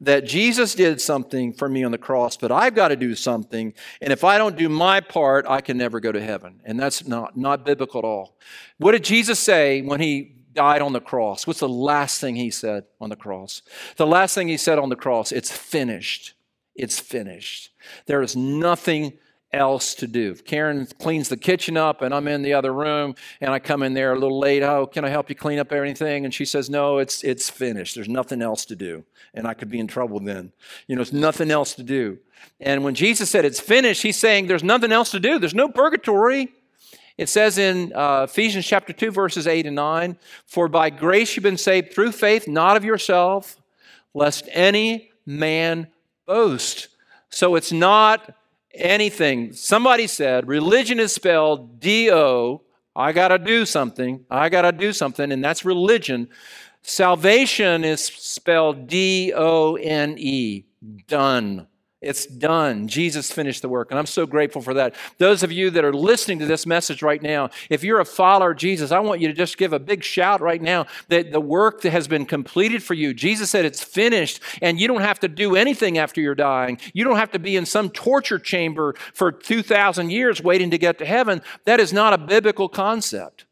that 0.00 0.24
Jesus 0.24 0.74
did 0.74 1.00
something 1.00 1.52
for 1.52 1.68
me 1.68 1.84
on 1.84 1.92
the 1.92 1.98
cross, 1.98 2.36
but 2.36 2.50
I've 2.50 2.74
got 2.74 2.88
to 2.88 2.96
do 2.96 3.14
something. 3.14 3.74
And 4.00 4.12
if 4.12 4.24
I 4.24 4.38
don't 4.38 4.56
do 4.56 4.68
my 4.68 5.00
part, 5.00 5.44
I 5.48 5.60
can 5.60 5.76
never 5.76 6.00
go 6.00 6.10
to 6.10 6.20
heaven. 6.20 6.60
And 6.64 6.80
that's 6.80 7.06
not, 7.06 7.36
not 7.36 7.64
biblical 7.64 7.98
at 7.98 8.04
all. 8.04 8.36
What 8.78 8.92
did 8.92 9.04
Jesus 9.04 9.38
say 9.38 9.82
when 9.82 10.00
he 10.00 10.36
died 10.54 10.82
on 10.82 10.92
the 10.92 11.00
cross? 11.00 11.46
What's 11.46 11.60
the 11.60 11.68
last 11.68 12.20
thing 12.20 12.36
he 12.36 12.50
said 12.50 12.84
on 13.00 13.10
the 13.10 13.16
cross? 13.16 13.62
The 13.96 14.06
last 14.06 14.34
thing 14.34 14.48
he 14.48 14.56
said 14.56 14.78
on 14.78 14.88
the 14.88 14.96
cross, 14.96 15.32
it's 15.32 15.50
finished. 15.50 16.34
It's 16.74 16.98
finished. 16.98 17.70
There 18.06 18.22
is 18.22 18.36
nothing 18.36 19.18
else 19.52 19.94
to 19.96 20.06
do. 20.06 20.34
Karen 20.34 20.86
cleans 20.98 21.28
the 21.28 21.36
kitchen 21.36 21.76
up 21.76 22.02
and 22.02 22.14
I'm 22.14 22.28
in 22.28 22.42
the 22.42 22.54
other 22.54 22.72
room 22.72 23.14
and 23.40 23.50
I 23.50 23.58
come 23.58 23.82
in 23.82 23.94
there 23.94 24.12
a 24.12 24.18
little 24.18 24.38
late. 24.38 24.62
Oh, 24.62 24.86
can 24.86 25.04
I 25.04 25.08
help 25.08 25.28
you 25.28 25.34
clean 25.34 25.58
up 25.58 25.72
everything? 25.72 26.24
And 26.24 26.32
she 26.32 26.44
says, 26.44 26.70
No, 26.70 26.98
it's 26.98 27.24
it's 27.24 27.50
finished. 27.50 27.94
There's 27.94 28.08
nothing 28.08 28.42
else 28.42 28.64
to 28.66 28.76
do. 28.76 29.04
And 29.34 29.46
I 29.46 29.54
could 29.54 29.70
be 29.70 29.80
in 29.80 29.86
trouble 29.86 30.20
then. 30.20 30.52
You 30.86 30.96
know, 30.96 31.02
it's 31.02 31.12
nothing 31.12 31.50
else 31.50 31.74
to 31.74 31.82
do. 31.82 32.18
And 32.60 32.84
when 32.84 32.94
Jesus 32.94 33.30
said 33.30 33.44
it's 33.44 33.60
finished, 33.60 34.02
he's 34.02 34.18
saying 34.18 34.46
there's 34.46 34.64
nothing 34.64 34.92
else 34.92 35.10
to 35.10 35.20
do. 35.20 35.38
There's 35.38 35.54
no 35.54 35.68
purgatory. 35.68 36.48
It 37.18 37.28
says 37.28 37.58
in 37.58 37.92
uh, 37.94 38.22
Ephesians 38.28 38.66
chapter 38.66 38.94
2, 38.94 39.10
verses 39.10 39.46
8 39.46 39.66
and 39.66 39.76
9, 39.76 40.16
For 40.46 40.68
by 40.68 40.88
grace 40.88 41.36
you've 41.36 41.42
been 41.42 41.58
saved 41.58 41.92
through 41.92 42.12
faith, 42.12 42.48
not 42.48 42.78
of 42.78 42.84
yourself, 42.84 43.60
lest 44.14 44.48
any 44.52 45.10
man 45.26 45.88
boast. 46.30 46.86
So 47.28 47.56
it's 47.56 47.72
not 47.72 48.36
anything. 48.72 49.52
Somebody 49.52 50.06
said 50.06 50.46
religion 50.46 51.00
is 51.00 51.12
spelled 51.12 51.80
D 51.80 52.08
O. 52.12 52.62
I 52.94 53.10
got 53.10 53.28
to 53.28 53.38
do 53.38 53.66
something. 53.66 54.24
I 54.30 54.48
got 54.48 54.62
to 54.62 54.70
do 54.70 54.92
something, 54.92 55.32
and 55.32 55.42
that's 55.42 55.64
religion. 55.64 56.28
Salvation 56.82 57.82
is 57.82 58.04
spelled 58.04 58.86
D 58.86 59.32
O 59.34 59.74
N 59.74 60.14
E, 60.18 60.66
done. 61.08 61.66
It's 62.00 62.24
done. 62.24 62.88
Jesus 62.88 63.30
finished 63.30 63.60
the 63.60 63.68
work. 63.68 63.90
And 63.90 63.98
I'm 63.98 64.06
so 64.06 64.24
grateful 64.24 64.62
for 64.62 64.72
that. 64.72 64.94
Those 65.18 65.42
of 65.42 65.52
you 65.52 65.68
that 65.70 65.84
are 65.84 65.92
listening 65.92 66.38
to 66.38 66.46
this 66.46 66.64
message 66.64 67.02
right 67.02 67.20
now, 67.20 67.50
if 67.68 67.84
you're 67.84 68.00
a 68.00 68.06
follower 68.06 68.52
of 68.52 68.56
Jesus, 68.56 68.90
I 68.90 69.00
want 69.00 69.20
you 69.20 69.28
to 69.28 69.34
just 69.34 69.58
give 69.58 69.74
a 69.74 69.78
big 69.78 70.02
shout 70.02 70.40
right 70.40 70.62
now 70.62 70.86
that 71.08 71.30
the 71.30 71.40
work 71.40 71.82
that 71.82 71.90
has 71.90 72.08
been 72.08 72.24
completed 72.24 72.82
for 72.82 72.94
you, 72.94 73.12
Jesus 73.12 73.50
said 73.50 73.66
it's 73.66 73.84
finished, 73.84 74.40
and 74.62 74.80
you 74.80 74.88
don't 74.88 75.02
have 75.02 75.20
to 75.20 75.28
do 75.28 75.56
anything 75.56 75.98
after 75.98 76.22
you're 76.22 76.34
dying. 76.34 76.78
You 76.94 77.04
don't 77.04 77.18
have 77.18 77.32
to 77.32 77.38
be 77.38 77.54
in 77.56 77.66
some 77.66 77.90
torture 77.90 78.38
chamber 78.38 78.94
for 79.12 79.30
2,000 79.30 80.08
years 80.10 80.42
waiting 80.42 80.70
to 80.70 80.78
get 80.78 80.96
to 80.98 81.04
heaven. 81.04 81.42
That 81.66 81.80
is 81.80 81.92
not 81.92 82.14
a 82.14 82.18
biblical 82.18 82.70
concept. 82.70 83.44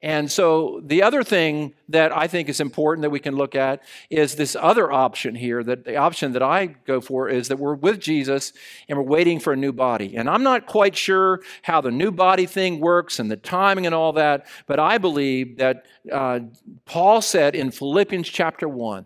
And 0.00 0.30
so 0.30 0.80
the 0.84 1.02
other 1.02 1.24
thing 1.24 1.74
that 1.88 2.16
I 2.16 2.28
think 2.28 2.48
is 2.48 2.60
important 2.60 3.02
that 3.02 3.10
we 3.10 3.18
can 3.18 3.34
look 3.34 3.56
at 3.56 3.82
is 4.10 4.36
this 4.36 4.54
other 4.54 4.92
option 4.92 5.34
here 5.34 5.64
that 5.64 5.84
the 5.84 5.96
option 5.96 6.32
that 6.34 6.42
I 6.42 6.66
go 6.66 7.00
for 7.00 7.28
is 7.28 7.48
that 7.48 7.58
we're 7.58 7.74
with 7.74 7.98
Jesus 7.98 8.52
and 8.88 8.96
we're 8.96 9.04
waiting 9.04 9.40
for 9.40 9.52
a 9.52 9.56
new 9.56 9.72
body. 9.72 10.16
And 10.16 10.30
I'm 10.30 10.44
not 10.44 10.66
quite 10.66 10.96
sure 10.96 11.40
how 11.62 11.80
the 11.80 11.90
new 11.90 12.12
body 12.12 12.46
thing 12.46 12.78
works 12.78 13.18
and 13.18 13.28
the 13.28 13.36
timing 13.36 13.86
and 13.86 13.94
all 13.94 14.12
that, 14.12 14.46
but 14.68 14.78
I 14.78 14.98
believe 14.98 15.58
that 15.58 15.86
uh, 16.12 16.40
Paul 16.84 17.20
said 17.20 17.56
in 17.56 17.72
Philippians 17.72 18.28
chapter 18.28 18.68
1 18.68 19.04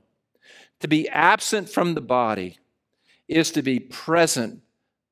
to 0.80 0.88
be 0.88 1.08
absent 1.08 1.70
from 1.70 1.94
the 1.94 2.02
body 2.02 2.58
is 3.28 3.50
to 3.52 3.62
be 3.62 3.80
present 3.80 4.60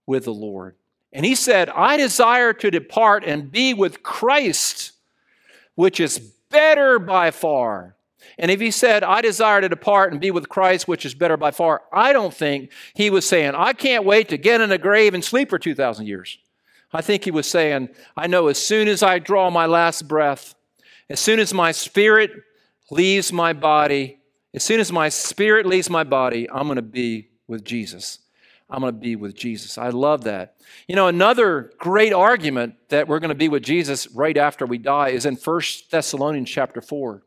with 0.07 0.25
the 0.25 0.35
Lord. 0.35 0.77
And 1.11 1.25
he 1.25 1.35
said, 1.35 1.71
I 1.71 1.97
desire 1.97 2.53
to 2.53 2.71
depart 2.71 3.25
and 3.25 3.51
be 3.51 3.73
with 3.73 4.03
Christ 4.03 4.93
which 5.81 5.99
is 5.99 6.19
better 6.51 6.99
by 6.99 7.31
far. 7.31 7.97
And 8.39 8.51
if 8.51 8.61
he 8.61 8.71
said, 8.71 9.03
I 9.03 9.23
desire 9.23 9.63
to 9.63 9.69
depart 9.71 10.13
and 10.13 10.21
be 10.21 10.31
with 10.31 10.51
Christ, 10.51 10.87
which 10.87 11.07
is 11.07 11.15
better 11.15 11.39
by 11.39 11.53
far, 11.53 11.81
I 11.91 12.13
don't 12.13 12.35
think 12.35 12.71
he 12.93 13.09
was 13.09 13.27
saying, 13.27 13.55
I 13.55 13.73
can't 13.73 14.05
wait 14.05 14.29
to 14.29 14.37
get 14.37 14.61
in 14.61 14.71
a 14.73 14.77
grave 14.77 15.15
and 15.15 15.25
sleep 15.25 15.49
for 15.49 15.59
2,000 15.59 16.07
years. 16.07 16.37
I 16.93 17.01
think 17.01 17.25
he 17.25 17.31
was 17.31 17.47
saying, 17.47 17.89
I 18.15 18.27
know 18.27 18.49
as 18.49 18.59
soon 18.59 18.89
as 18.89 19.03
I 19.03 19.21
draw 19.21 19.49
my 19.49 19.65
last 19.65 20.07
breath, 20.07 20.55
as 21.09 21.19
soon 21.19 21.39
as 21.39 21.55
my 21.55 21.73
spirit 21.73 22.31
leaves 22.91 23.33
my 23.33 23.55
body, 23.55 24.19
as 24.53 24.63
soon 24.63 24.81
as 24.81 24.93
my 24.93 25.09
spirit 25.09 25.65
leaves 25.65 25.89
my 25.89 26.05
body, 26.05 26.47
I'm 26.51 26.67
going 26.67 26.77
to 26.77 26.83
be 26.83 27.31
with 27.49 27.65
Jesus. 27.65 28.19
I'm 28.71 28.81
going 28.81 28.95
to 28.95 28.99
be 28.99 29.17
with 29.17 29.35
Jesus. 29.35 29.77
I 29.79 29.89
love 29.89 30.25
that. 30.25 30.55
You 30.87 30.95
know, 30.95 31.09
another 31.09 31.73
great 31.79 32.13
argument 32.13 32.77
that 32.89 33.09
we're 33.09 33.19
going 33.19 33.31
to 33.31 33.35
be 33.35 33.49
with 33.49 33.65
Jesus 33.65 34.07
right 34.13 34.37
after 34.37 34.65
we 34.65 34.79
die 34.79 35.09
is 35.09 35.27
in 35.27 35.37
1 35.37 35.63
Thessalonians 35.91 36.49
chapter 36.49 36.81
4. 36.81 37.23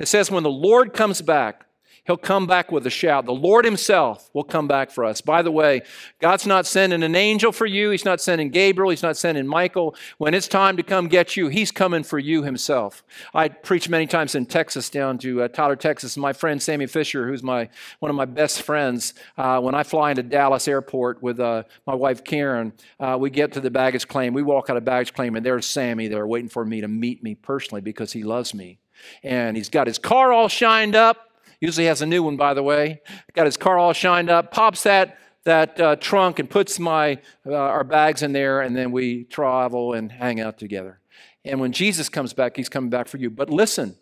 It 0.00 0.08
says, 0.08 0.30
When 0.30 0.42
the 0.42 0.50
Lord 0.50 0.94
comes 0.94 1.20
back, 1.20 1.65
He'll 2.06 2.16
come 2.16 2.46
back 2.46 2.70
with 2.70 2.86
a 2.86 2.90
shout. 2.90 3.26
The 3.26 3.32
Lord 3.32 3.64
Himself 3.64 4.30
will 4.32 4.44
come 4.44 4.68
back 4.68 4.90
for 4.90 5.04
us. 5.04 5.20
By 5.20 5.42
the 5.42 5.50
way, 5.50 5.82
God's 6.20 6.46
not 6.46 6.66
sending 6.66 7.02
an 7.02 7.16
angel 7.16 7.52
for 7.52 7.66
you. 7.66 7.90
He's 7.90 8.04
not 8.04 8.20
sending 8.20 8.50
Gabriel. 8.50 8.90
He's 8.90 9.02
not 9.02 9.16
sending 9.16 9.46
Michael. 9.46 9.94
When 10.18 10.32
it's 10.32 10.46
time 10.46 10.76
to 10.76 10.82
come 10.82 11.08
get 11.08 11.36
you, 11.36 11.48
He's 11.48 11.72
coming 11.72 12.04
for 12.04 12.18
you 12.18 12.44
Himself. 12.44 13.02
I 13.34 13.48
preached 13.48 13.88
many 13.88 14.06
times 14.06 14.34
in 14.34 14.46
Texas, 14.46 14.88
down 14.88 15.18
to 15.18 15.42
uh, 15.42 15.48
Tyler, 15.48 15.76
Texas. 15.76 16.16
My 16.16 16.32
friend 16.32 16.62
Sammy 16.62 16.86
Fisher, 16.86 17.26
who's 17.26 17.42
my 17.42 17.68
one 17.98 18.10
of 18.10 18.16
my 18.16 18.24
best 18.24 18.62
friends, 18.62 19.14
uh, 19.36 19.60
when 19.60 19.74
I 19.74 19.82
fly 19.82 20.10
into 20.10 20.22
Dallas 20.22 20.68
Airport 20.68 21.22
with 21.22 21.40
uh, 21.40 21.64
my 21.86 21.94
wife 21.94 22.22
Karen, 22.22 22.72
uh, 23.00 23.16
we 23.18 23.30
get 23.30 23.52
to 23.52 23.60
the 23.60 23.70
baggage 23.70 24.06
claim. 24.06 24.32
We 24.32 24.42
walk 24.42 24.70
out 24.70 24.76
of 24.76 24.84
baggage 24.84 25.12
claim, 25.12 25.34
and 25.34 25.44
there's 25.44 25.66
Sammy 25.66 26.06
there 26.06 26.26
waiting 26.26 26.48
for 26.48 26.64
me 26.64 26.80
to 26.80 26.88
meet 26.88 27.22
me 27.22 27.34
personally 27.34 27.80
because 27.80 28.12
he 28.12 28.22
loves 28.22 28.54
me. 28.54 28.78
And 29.22 29.56
he's 29.56 29.68
got 29.68 29.86
his 29.86 29.98
car 29.98 30.32
all 30.32 30.48
shined 30.48 30.94
up. 30.94 31.26
Usually 31.60 31.86
has 31.86 32.02
a 32.02 32.06
new 32.06 32.22
one, 32.22 32.36
by 32.36 32.54
the 32.54 32.62
way. 32.62 33.00
Got 33.32 33.46
his 33.46 33.56
car 33.56 33.78
all 33.78 33.92
shined 33.92 34.30
up, 34.30 34.52
pops 34.52 34.82
that, 34.82 35.18
that 35.44 35.80
uh, 35.80 35.96
trunk 35.96 36.38
and 36.38 36.50
puts 36.50 36.78
my, 36.78 37.20
uh, 37.46 37.54
our 37.54 37.84
bags 37.84 38.22
in 38.22 38.32
there, 38.32 38.60
and 38.60 38.76
then 38.76 38.92
we 38.92 39.24
travel 39.24 39.92
and 39.92 40.12
hang 40.12 40.40
out 40.40 40.58
together. 40.58 41.00
And 41.44 41.60
when 41.60 41.72
Jesus 41.72 42.08
comes 42.08 42.32
back, 42.32 42.56
he's 42.56 42.68
coming 42.68 42.90
back 42.90 43.08
for 43.08 43.18
you. 43.18 43.30
But 43.30 43.50
listen, 43.50 43.96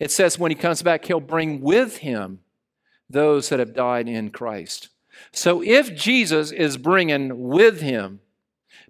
it 0.00 0.10
says 0.10 0.38
when 0.38 0.50
he 0.50 0.56
comes 0.56 0.82
back, 0.82 1.04
he'll 1.04 1.20
bring 1.20 1.60
with 1.60 1.98
him 1.98 2.40
those 3.08 3.48
that 3.48 3.58
have 3.58 3.74
died 3.74 4.08
in 4.08 4.30
Christ. 4.30 4.88
So 5.30 5.62
if 5.62 5.94
Jesus 5.94 6.50
is 6.50 6.76
bringing 6.76 7.48
with 7.48 7.80
him 7.80 8.20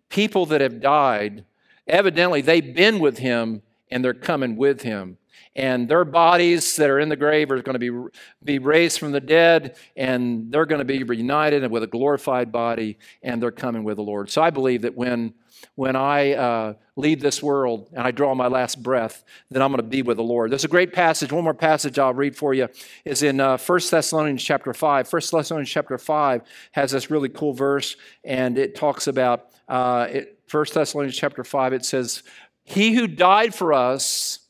people 0.09 0.47
that 0.47 0.61
have 0.61 0.81
died, 0.81 1.45
evidently 1.87 2.41
they've 2.41 2.75
been 2.75 2.99
with 2.99 3.19
him 3.19 3.63
and 3.91 4.05
they're 4.05 4.15
coming 4.15 4.57
with 4.57 4.83
him. 4.83 5.19
And 5.55 5.89
their 5.89 6.05
bodies 6.05 6.77
that 6.77 6.89
are 6.89 6.99
in 6.99 7.09
the 7.09 7.17
grave 7.17 7.51
are 7.51 7.61
going 7.61 7.79
to 7.79 8.09
be, 8.09 8.11
be 8.43 8.59
raised 8.59 8.99
from 8.99 9.13
the 9.13 9.21
dead, 9.21 9.77
and 9.97 10.51
they're 10.51 10.67
going 10.67 10.79
to 10.79 10.85
be 10.85 11.03
reunited 11.05 11.71
with 11.71 11.83
a 11.83 11.87
glorified 11.87 12.51
body, 12.51 12.99
and 13.23 13.43
they're 13.43 13.51
coming 13.51 13.85
with 13.85 13.97
the 13.97 14.03
Lord. 14.03 14.31
So 14.31 14.43
I 14.43 14.51
believe 14.51 14.83
that 14.83 14.97
when 14.97 15.35
when 15.75 15.97
I 15.97 16.33
uh, 16.33 16.75
leave 16.97 17.21
this 17.21 17.43
world 17.43 17.89
and 17.93 18.03
I 18.03 18.11
draw 18.11 18.35
my 18.35 18.49
last 18.49 18.83
breath, 18.83 19.25
then 19.51 19.63
I'm 19.63 19.71
going 19.71 19.83
to 19.83 19.89
be 19.89 20.03
with 20.03 20.17
the 20.17 20.23
Lord. 20.23 20.51
There's 20.51 20.65
a 20.65 20.69
great 20.69 20.93
passage. 20.93 21.33
One 21.33 21.45
more 21.45 21.55
passage 21.55 21.99
I'll 21.99 22.15
read 22.15 22.37
for 22.37 22.53
you 22.55 22.69
is 23.05 23.23
in 23.23 23.41
uh, 23.41 23.59
1 23.59 23.81
Thessalonians 23.91 24.43
chapter 24.43 24.75
5. 24.75 25.13
1 25.13 25.23
Thessalonians 25.33 25.71
chapter 25.71 25.99
5 25.99 26.43
has 26.73 26.91
this 26.91 27.11
really 27.11 27.29
cool 27.29 27.53
verse, 27.53 27.97
and 28.25 28.59
it 28.59 28.75
talks 28.75 29.07
about, 29.07 29.51
uh, 29.69 30.09
it, 30.11 30.39
1 30.51 30.67
Thessalonians 30.75 31.17
chapter 31.17 31.45
5, 31.45 31.73
it 31.73 31.85
says, 31.85 32.23
He 32.65 32.93
who 32.95 33.07
died 33.07 33.55
for 33.55 33.73
us, 33.73 34.41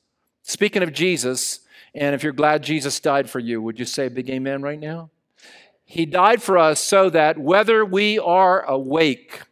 speaking 0.42 0.82
of 0.82 0.92
Jesus, 0.92 1.60
and 1.94 2.14
if 2.14 2.22
you're 2.22 2.32
glad 2.32 2.62
Jesus 2.62 3.00
died 3.00 3.28
for 3.28 3.38
you, 3.38 3.60
would 3.62 3.78
you 3.78 3.84
say 3.84 4.06
a 4.06 4.10
big 4.10 4.30
amen 4.30 4.62
right 4.62 4.80
now? 4.80 5.10
He 5.84 6.06
died 6.06 6.42
for 6.42 6.56
us 6.56 6.80
so 6.80 7.10
that 7.10 7.38
whether 7.38 7.84
we 7.84 8.18
are 8.18 8.62
awake, 8.62 9.42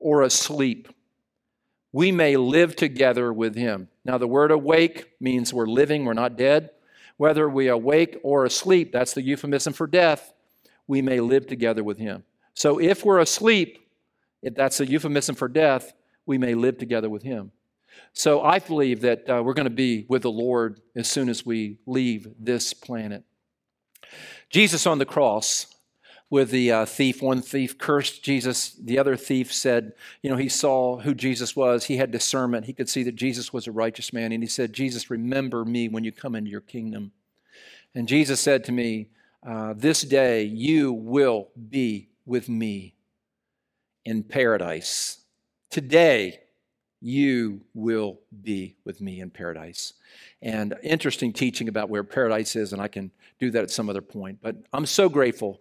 or 0.00 0.22
asleep, 0.22 0.88
we 1.92 2.10
may 2.10 2.36
live 2.36 2.74
together 2.74 3.32
with 3.32 3.54
him. 3.54 3.88
Now, 4.04 4.18
the 4.18 4.26
word 4.26 4.50
awake 4.50 5.10
means 5.20 5.52
we're 5.52 5.66
living, 5.66 6.04
we're 6.04 6.14
not 6.14 6.36
dead. 6.36 6.70
Whether 7.18 7.48
we 7.48 7.68
awake 7.68 8.18
or 8.22 8.46
asleep, 8.46 8.92
that's 8.92 9.12
the 9.12 9.22
euphemism 9.22 9.74
for 9.74 9.86
death, 9.86 10.32
we 10.86 11.02
may 11.02 11.20
live 11.20 11.46
together 11.46 11.84
with 11.84 11.98
him. 11.98 12.24
So 12.54 12.80
if 12.80 13.04
we're 13.04 13.20
asleep, 13.20 13.86
if 14.42 14.54
that's 14.54 14.80
a 14.80 14.86
euphemism 14.86 15.34
for 15.34 15.48
death, 15.48 15.92
we 16.24 16.38
may 16.38 16.54
live 16.54 16.78
together 16.78 17.10
with 17.10 17.22
him. 17.22 17.52
So 18.12 18.42
I 18.42 18.58
believe 18.58 19.02
that 19.02 19.28
uh, 19.28 19.42
we're 19.42 19.54
going 19.54 19.64
to 19.64 19.70
be 19.70 20.06
with 20.08 20.22
the 20.22 20.30
Lord 20.30 20.80
as 20.96 21.08
soon 21.08 21.28
as 21.28 21.46
we 21.46 21.78
leave 21.86 22.28
this 22.38 22.72
planet. 22.72 23.24
Jesus 24.50 24.86
on 24.86 24.98
the 24.98 25.06
cross 25.06 25.66
with 26.30 26.50
the 26.50 26.70
uh, 26.72 26.86
thief. 26.86 27.20
One 27.20 27.42
thief 27.42 27.76
cursed 27.76 28.22
Jesus. 28.22 28.72
The 28.72 28.98
other 28.98 29.16
thief 29.16 29.52
said, 29.52 29.92
you 30.22 30.30
know, 30.30 30.36
he 30.36 30.48
saw 30.48 30.98
who 31.00 31.14
Jesus 31.14 31.56
was. 31.56 31.84
He 31.84 31.96
had 31.96 32.10
discernment. 32.10 32.66
He 32.66 32.72
could 32.72 32.88
see 32.88 33.02
that 33.02 33.16
Jesus 33.16 33.52
was 33.52 33.66
a 33.66 33.72
righteous 33.72 34.12
man. 34.12 34.32
And 34.32 34.42
he 34.42 34.48
said, 34.48 34.72
Jesus, 34.72 35.10
remember 35.10 35.64
me 35.64 35.88
when 35.88 36.04
you 36.04 36.12
come 36.12 36.34
into 36.34 36.50
your 36.50 36.60
kingdom. 36.60 37.12
And 37.94 38.06
Jesus 38.06 38.40
said 38.40 38.64
to 38.64 38.72
me, 38.72 39.08
uh, 39.44 39.74
This 39.76 40.02
day 40.02 40.44
you 40.44 40.92
will 40.92 41.48
be 41.68 42.10
with 42.24 42.48
me 42.48 42.94
in 44.04 44.22
paradise. 44.22 45.18
Today 45.70 46.40
you 47.00 47.62
will 47.74 48.20
be 48.42 48.76
with 48.84 49.00
me 49.00 49.20
in 49.20 49.30
paradise. 49.30 49.94
And 50.42 50.74
interesting 50.82 51.32
teaching 51.32 51.68
about 51.68 51.88
where 51.88 52.04
paradise 52.04 52.56
is, 52.56 52.72
and 52.72 52.80
I 52.80 52.88
can 52.88 53.10
do 53.38 53.50
that 53.50 53.62
at 53.62 53.70
some 53.70 53.88
other 53.88 54.02
point. 54.02 54.38
But 54.42 54.56
I'm 54.72 54.86
so 54.86 55.08
grateful 55.08 55.60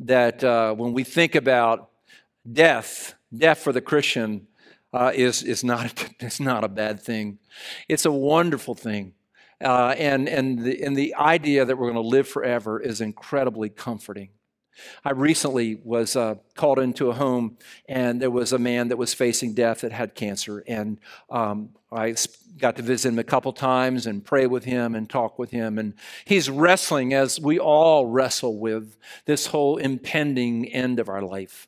that 0.00 0.42
uh, 0.42 0.74
when 0.74 0.92
we 0.92 1.04
think 1.04 1.34
about 1.34 1.90
death, 2.50 3.14
death 3.36 3.58
for 3.58 3.72
the 3.72 3.80
Christian 3.80 4.46
uh, 4.92 5.12
is, 5.14 5.42
is 5.42 5.62
not, 5.62 6.08
it's 6.20 6.40
not 6.40 6.64
a 6.64 6.68
bad 6.68 7.00
thing. 7.00 7.38
It's 7.88 8.04
a 8.04 8.12
wonderful 8.12 8.74
thing. 8.74 9.14
Uh, 9.62 9.94
and, 9.98 10.28
and, 10.28 10.58
the, 10.58 10.82
and 10.82 10.96
the 10.96 11.14
idea 11.16 11.64
that 11.64 11.76
we're 11.76 11.92
going 11.92 12.02
to 12.02 12.08
live 12.08 12.26
forever 12.26 12.80
is 12.80 13.00
incredibly 13.00 13.68
comforting. 13.68 14.30
I 15.04 15.12
recently 15.12 15.80
was 15.84 16.16
uh, 16.16 16.36
called 16.54 16.78
into 16.78 17.10
a 17.10 17.14
home, 17.14 17.58
and 17.88 18.20
there 18.20 18.30
was 18.30 18.52
a 18.52 18.58
man 18.58 18.88
that 18.88 18.96
was 18.96 19.14
facing 19.14 19.54
death 19.54 19.80
that 19.80 19.92
had 19.92 20.14
cancer. 20.14 20.62
And 20.66 20.98
um, 21.30 21.70
I 21.92 22.14
got 22.58 22.76
to 22.76 22.82
visit 22.82 23.08
him 23.08 23.18
a 23.18 23.24
couple 23.24 23.52
times 23.52 24.06
and 24.06 24.24
pray 24.24 24.46
with 24.46 24.64
him 24.64 24.94
and 24.94 25.08
talk 25.08 25.38
with 25.38 25.50
him. 25.50 25.78
And 25.78 25.94
he's 26.24 26.50
wrestling, 26.50 27.14
as 27.14 27.40
we 27.40 27.58
all 27.58 28.06
wrestle 28.06 28.58
with, 28.58 28.96
this 29.24 29.46
whole 29.46 29.76
impending 29.76 30.66
end 30.66 31.00
of 31.00 31.08
our 31.08 31.22
life. 31.22 31.66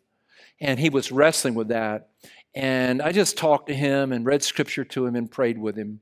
And 0.61 0.79
he 0.79 0.91
was 0.91 1.11
wrestling 1.11 1.55
with 1.55 1.69
that. 1.69 2.11
And 2.55 3.01
I 3.01 3.13
just 3.13 3.37
talked 3.37 3.69
to 3.69 3.75
him 3.75 4.13
and 4.13 4.27
read 4.27 4.43
scripture 4.43 4.85
to 4.85 5.07
him 5.07 5.17
and 5.17 5.31
prayed 5.31 5.59
with 5.59 5.77
him. 5.77 6.01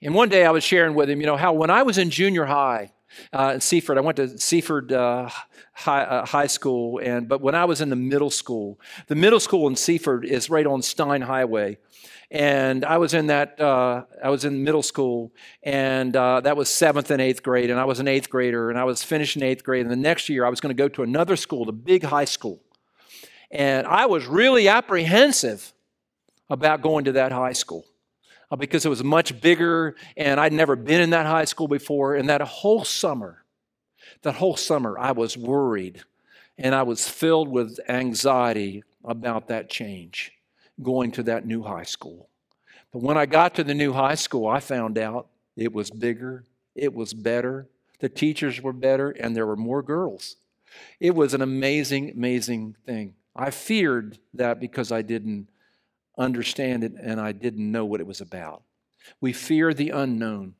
And 0.00 0.14
one 0.14 0.28
day 0.28 0.46
I 0.46 0.50
was 0.50 0.64
sharing 0.64 0.94
with 0.94 1.10
him, 1.10 1.20
you 1.20 1.26
know, 1.26 1.36
how 1.36 1.52
when 1.52 1.70
I 1.70 1.82
was 1.82 1.98
in 1.98 2.10
junior 2.10 2.46
high, 2.46 2.92
uh, 3.32 3.52
in 3.54 3.60
Seaford. 3.60 3.98
I 3.98 4.00
went 4.00 4.16
to 4.16 4.38
Seaford 4.38 4.92
uh, 4.92 5.28
high, 5.72 6.02
uh, 6.02 6.26
high, 6.26 6.46
School, 6.46 6.98
and 6.98 7.28
but 7.28 7.40
when 7.40 7.54
I 7.54 7.64
was 7.64 7.80
in 7.80 7.90
the 7.90 7.96
middle 7.96 8.30
school, 8.30 8.80
the 9.06 9.14
middle 9.14 9.40
school 9.40 9.66
in 9.68 9.76
Seaford 9.76 10.24
is 10.24 10.50
right 10.50 10.66
on 10.66 10.82
Stein 10.82 11.22
Highway, 11.22 11.78
and 12.30 12.84
I 12.84 12.98
was 12.98 13.14
in 13.14 13.26
that. 13.28 13.60
Uh, 13.60 14.04
I 14.22 14.30
was 14.30 14.44
in 14.44 14.64
middle 14.64 14.82
school, 14.82 15.32
and 15.62 16.14
uh, 16.16 16.40
that 16.40 16.56
was 16.56 16.68
seventh 16.68 17.10
and 17.10 17.20
eighth 17.20 17.42
grade, 17.42 17.70
and 17.70 17.78
I 17.78 17.84
was 17.84 18.00
an 18.00 18.08
eighth 18.08 18.30
grader, 18.30 18.70
and 18.70 18.78
I 18.78 18.84
was 18.84 19.02
finishing 19.02 19.42
eighth 19.42 19.64
grade, 19.64 19.82
and 19.82 19.90
the 19.90 19.96
next 19.96 20.28
year 20.28 20.44
I 20.44 20.48
was 20.48 20.60
going 20.60 20.74
to 20.74 20.80
go 20.80 20.88
to 20.88 21.02
another 21.02 21.36
school, 21.36 21.64
the 21.64 21.72
big 21.72 22.04
high 22.04 22.24
school, 22.24 22.62
and 23.50 23.86
I 23.86 24.06
was 24.06 24.26
really 24.26 24.68
apprehensive 24.68 25.72
about 26.48 26.82
going 26.82 27.04
to 27.04 27.12
that 27.12 27.32
high 27.32 27.52
school. 27.52 27.84
Uh, 28.50 28.56
because 28.56 28.84
it 28.84 28.88
was 28.88 29.04
much 29.04 29.40
bigger 29.40 29.94
and 30.16 30.40
I'd 30.40 30.52
never 30.52 30.74
been 30.74 31.00
in 31.00 31.10
that 31.10 31.26
high 31.26 31.44
school 31.44 31.68
before. 31.68 32.16
And 32.16 32.28
that 32.28 32.40
whole 32.40 32.84
summer, 32.84 33.44
that 34.22 34.34
whole 34.34 34.56
summer, 34.56 34.98
I 34.98 35.12
was 35.12 35.36
worried 35.36 36.02
and 36.58 36.74
I 36.74 36.82
was 36.82 37.08
filled 37.08 37.48
with 37.48 37.78
anxiety 37.88 38.82
about 39.04 39.48
that 39.48 39.70
change, 39.70 40.32
going 40.82 41.12
to 41.12 41.22
that 41.24 41.46
new 41.46 41.62
high 41.62 41.84
school. 41.84 42.28
But 42.92 43.02
when 43.02 43.16
I 43.16 43.26
got 43.26 43.54
to 43.54 43.64
the 43.64 43.74
new 43.74 43.92
high 43.92 44.16
school, 44.16 44.48
I 44.48 44.60
found 44.60 44.98
out 44.98 45.28
it 45.56 45.72
was 45.72 45.90
bigger, 45.90 46.44
it 46.74 46.92
was 46.92 47.14
better, 47.14 47.68
the 48.00 48.08
teachers 48.08 48.60
were 48.60 48.72
better, 48.72 49.10
and 49.10 49.36
there 49.36 49.46
were 49.46 49.56
more 49.56 49.82
girls. 49.82 50.36
It 50.98 51.14
was 51.14 51.34
an 51.34 51.42
amazing, 51.42 52.10
amazing 52.10 52.76
thing. 52.84 53.14
I 53.36 53.50
feared 53.50 54.18
that 54.34 54.60
because 54.60 54.90
I 54.90 55.02
didn't 55.02 55.48
understand 56.20 56.84
it 56.84 56.92
and 57.00 57.20
I 57.20 57.32
didn't 57.32 57.70
know 57.70 57.84
what 57.84 58.00
it 58.00 58.06
was 58.06 58.20
about. 58.20 58.62
We 59.20 59.32
fear 59.32 59.72
the 59.74 59.90
unknown. 59.90 60.54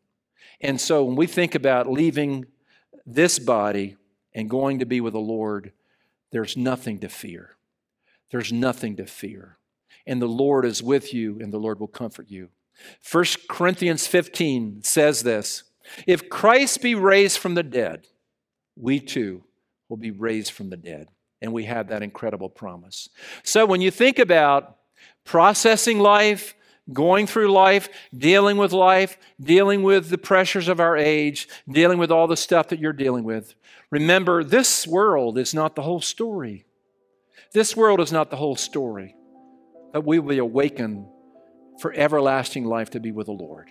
And 0.61 0.81
so 0.81 1.05
when 1.05 1.16
we 1.16 1.27
think 1.27 1.55
about 1.55 1.90
leaving 1.90 2.46
this 3.07 3.38
body 3.38 3.96
and 4.35 4.49
going 4.49 4.79
to 4.79 4.87
be 4.87 5.01
with 5.01 5.12
the 5.12 5.20
Lord, 5.20 5.73
there's 6.33 6.57
nothing 6.57 6.99
to 7.01 7.09
fear. 7.09 7.57
There's 8.31 8.53
nothing 8.53 8.96
to 8.96 9.07
fear. 9.07 9.59
And 10.07 10.20
the 10.20 10.27
Lord 10.27 10.64
is 10.64 10.83
with 10.83 11.12
you 11.12 11.38
and 11.40 11.53
the 11.53 11.59
Lord 11.59 11.81
will 11.81 11.88
comfort 11.88 12.31
you. 12.31 12.49
1 13.11 13.25
Corinthians 13.49 14.07
15 14.07 14.83
says 14.83 15.23
this 15.23 15.64
If 16.07 16.29
Christ 16.31 16.81
be 16.83 16.94
raised 16.94 17.38
from 17.38 17.55
the 17.55 17.62
dead, 17.62 18.07
we 18.77 19.01
too 19.01 19.44
will 19.88 19.96
be 19.96 20.11
raised 20.11 20.53
from 20.53 20.70
the 20.70 20.77
dead. 20.77 21.09
And 21.42 21.53
we 21.53 21.64
have 21.64 21.88
that 21.88 22.03
incredible 22.03 22.51
promise. 22.51 23.09
So 23.42 23.64
when 23.64 23.81
you 23.81 23.90
think 23.90 24.18
about 24.18 24.77
processing 25.24 25.98
life, 25.98 26.54
going 26.92 27.26
through 27.26 27.52
life, 27.52 27.88
dealing 28.16 28.56
with 28.56 28.72
life, 28.72 29.16
dealing 29.40 29.83
with 29.83 30.09
the 30.09 30.18
pressures 30.18 30.68
of 30.68 30.80
our 30.80 30.96
age, 30.96 31.48
dealing 31.68 31.98
with 31.98 32.11
all 32.11 32.26
the 32.26 32.37
stuff 32.37 32.68
that 32.68 32.78
you're 32.78 32.92
dealing 32.92 33.24
with. 33.24 33.54
Remember, 33.90 34.44
this 34.44 34.87
world 34.87 35.38
is 35.38 35.54
not 35.54 35.76
the 35.76 35.83
whole 35.83 36.00
story. 36.00 36.64
This 37.52 37.76
world 37.76 38.00
is 38.00 38.12
not 38.12 38.30
the 38.30 38.37
whole 38.37 38.56
story. 38.56 39.14
But 39.92 40.06
we 40.06 40.18
will 40.18 40.28
be 40.28 40.38
awakened 40.38 41.06
for 41.80 41.92
everlasting 41.92 42.64
life 42.64 42.90
to 42.90 43.00
be 43.00 43.12
with 43.12 43.26
the 43.26 43.33
Lord. 43.33 43.70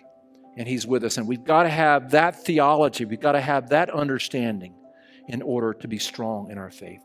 And 0.57 0.67
He's 0.67 0.85
with 0.85 1.03
us. 1.03 1.17
And 1.17 1.27
we've 1.27 1.43
got 1.43 1.63
to 1.63 1.69
have 1.69 2.12
that 2.12 2.43
theology, 2.43 3.05
we've 3.05 3.19
got 3.19 3.33
to 3.33 3.41
have 3.41 3.69
that 3.69 3.89
understanding 3.89 4.75
in 5.27 5.41
order 5.41 5.73
to 5.75 5.88
be 5.88 5.99
strong 5.99 6.51
in 6.51 6.57
our 6.57 6.71
faith. 6.71 7.01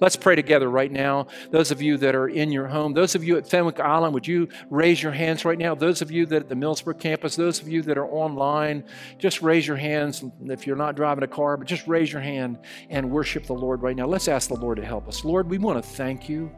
Let's 0.00 0.16
pray 0.16 0.36
together 0.36 0.70
right 0.70 0.92
now. 0.92 1.26
Those 1.50 1.70
of 1.70 1.82
you 1.82 1.96
that 1.98 2.14
are 2.14 2.28
in 2.28 2.52
your 2.52 2.68
home, 2.68 2.92
those 2.92 3.14
of 3.14 3.24
you 3.24 3.36
at 3.36 3.48
Fenwick 3.48 3.80
Island, 3.80 4.14
would 4.14 4.26
you 4.26 4.48
raise 4.70 5.02
your 5.02 5.12
hands 5.12 5.44
right 5.44 5.58
now? 5.58 5.74
Those 5.74 6.02
of 6.02 6.10
you 6.10 6.24
that 6.26 6.42
at 6.42 6.48
the 6.48 6.54
Millsboro 6.54 6.98
campus, 6.98 7.34
those 7.36 7.60
of 7.60 7.68
you 7.68 7.82
that 7.82 7.98
are 7.98 8.06
online, 8.06 8.84
just 9.18 9.42
raise 9.42 9.66
your 9.66 9.76
hands. 9.76 10.24
If 10.42 10.66
you're 10.66 10.76
not 10.76 10.94
driving 10.94 11.24
a 11.24 11.28
car, 11.28 11.56
but 11.56 11.66
just 11.66 11.86
raise 11.88 12.12
your 12.12 12.22
hand 12.22 12.58
and 12.90 13.10
worship 13.10 13.46
the 13.46 13.54
Lord 13.54 13.82
right 13.82 13.96
now. 13.96 14.06
Let's 14.06 14.28
ask 14.28 14.48
the 14.48 14.56
Lord 14.56 14.76
to 14.76 14.84
help 14.84 15.08
us. 15.08 15.24
Lord, 15.24 15.50
we 15.50 15.58
want 15.58 15.82
to 15.82 15.90
thank 15.90 16.28
you 16.28 16.50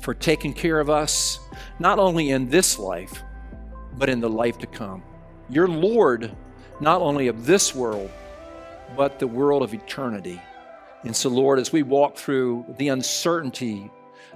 for 0.00 0.14
taking 0.14 0.52
care 0.52 0.80
of 0.80 0.90
us, 0.90 1.38
not 1.78 1.98
only 1.98 2.30
in 2.30 2.48
this 2.48 2.78
life, 2.78 3.22
but 3.96 4.08
in 4.08 4.20
the 4.20 4.28
life 4.30 4.58
to 4.58 4.66
come. 4.66 5.02
You're 5.48 5.68
Lord, 5.68 6.34
not 6.80 7.00
only 7.00 7.28
of 7.28 7.46
this 7.46 7.74
world, 7.74 8.10
but 8.96 9.18
the 9.18 9.26
world 9.26 9.62
of 9.62 9.74
eternity. 9.74 10.40
And 11.08 11.16
so, 11.16 11.30
Lord, 11.30 11.58
as 11.58 11.72
we 11.72 11.82
walk 11.82 12.18
through 12.18 12.66
the 12.76 12.88
uncertainty 12.88 13.90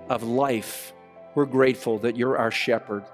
of 0.08 0.22
life, 0.22 0.94
we're 1.34 1.44
grateful 1.44 1.98
that 1.98 2.16
you're 2.16 2.38
our 2.38 2.50
shepherd. 2.50 3.04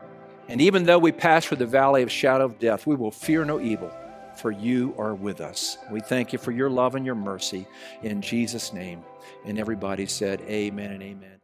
And 0.47 0.61
even 0.61 0.85
though 0.85 1.01
we 1.01 1.11
pass 1.11 1.44
through 1.44 1.57
the 1.57 1.66
valley 1.66 2.05
of 2.05 2.11
shadow 2.12 2.44
of 2.44 2.61
death, 2.61 2.87
we 2.87 2.94
will 2.94 3.11
fear 3.11 3.44
no 3.44 3.59
evil, 3.59 3.92
for 4.37 4.53
you 4.53 4.94
are 4.97 5.12
with 5.12 5.40
us. 5.40 5.77
We 5.90 5.99
thank 5.99 6.33
you 6.33 6.38
for 6.38 6.53
your 6.53 6.71
love 6.71 6.94
and 6.94 7.05
your 7.05 7.16
mercy 7.16 7.66
in 8.05 8.23
Jesus' 8.23 8.73
name. 8.73 9.03
And 9.44 9.59
everybody 9.59 10.07
said, 10.07 10.40
Amen 10.42 10.92
and 10.92 11.03
amen. 11.03 11.38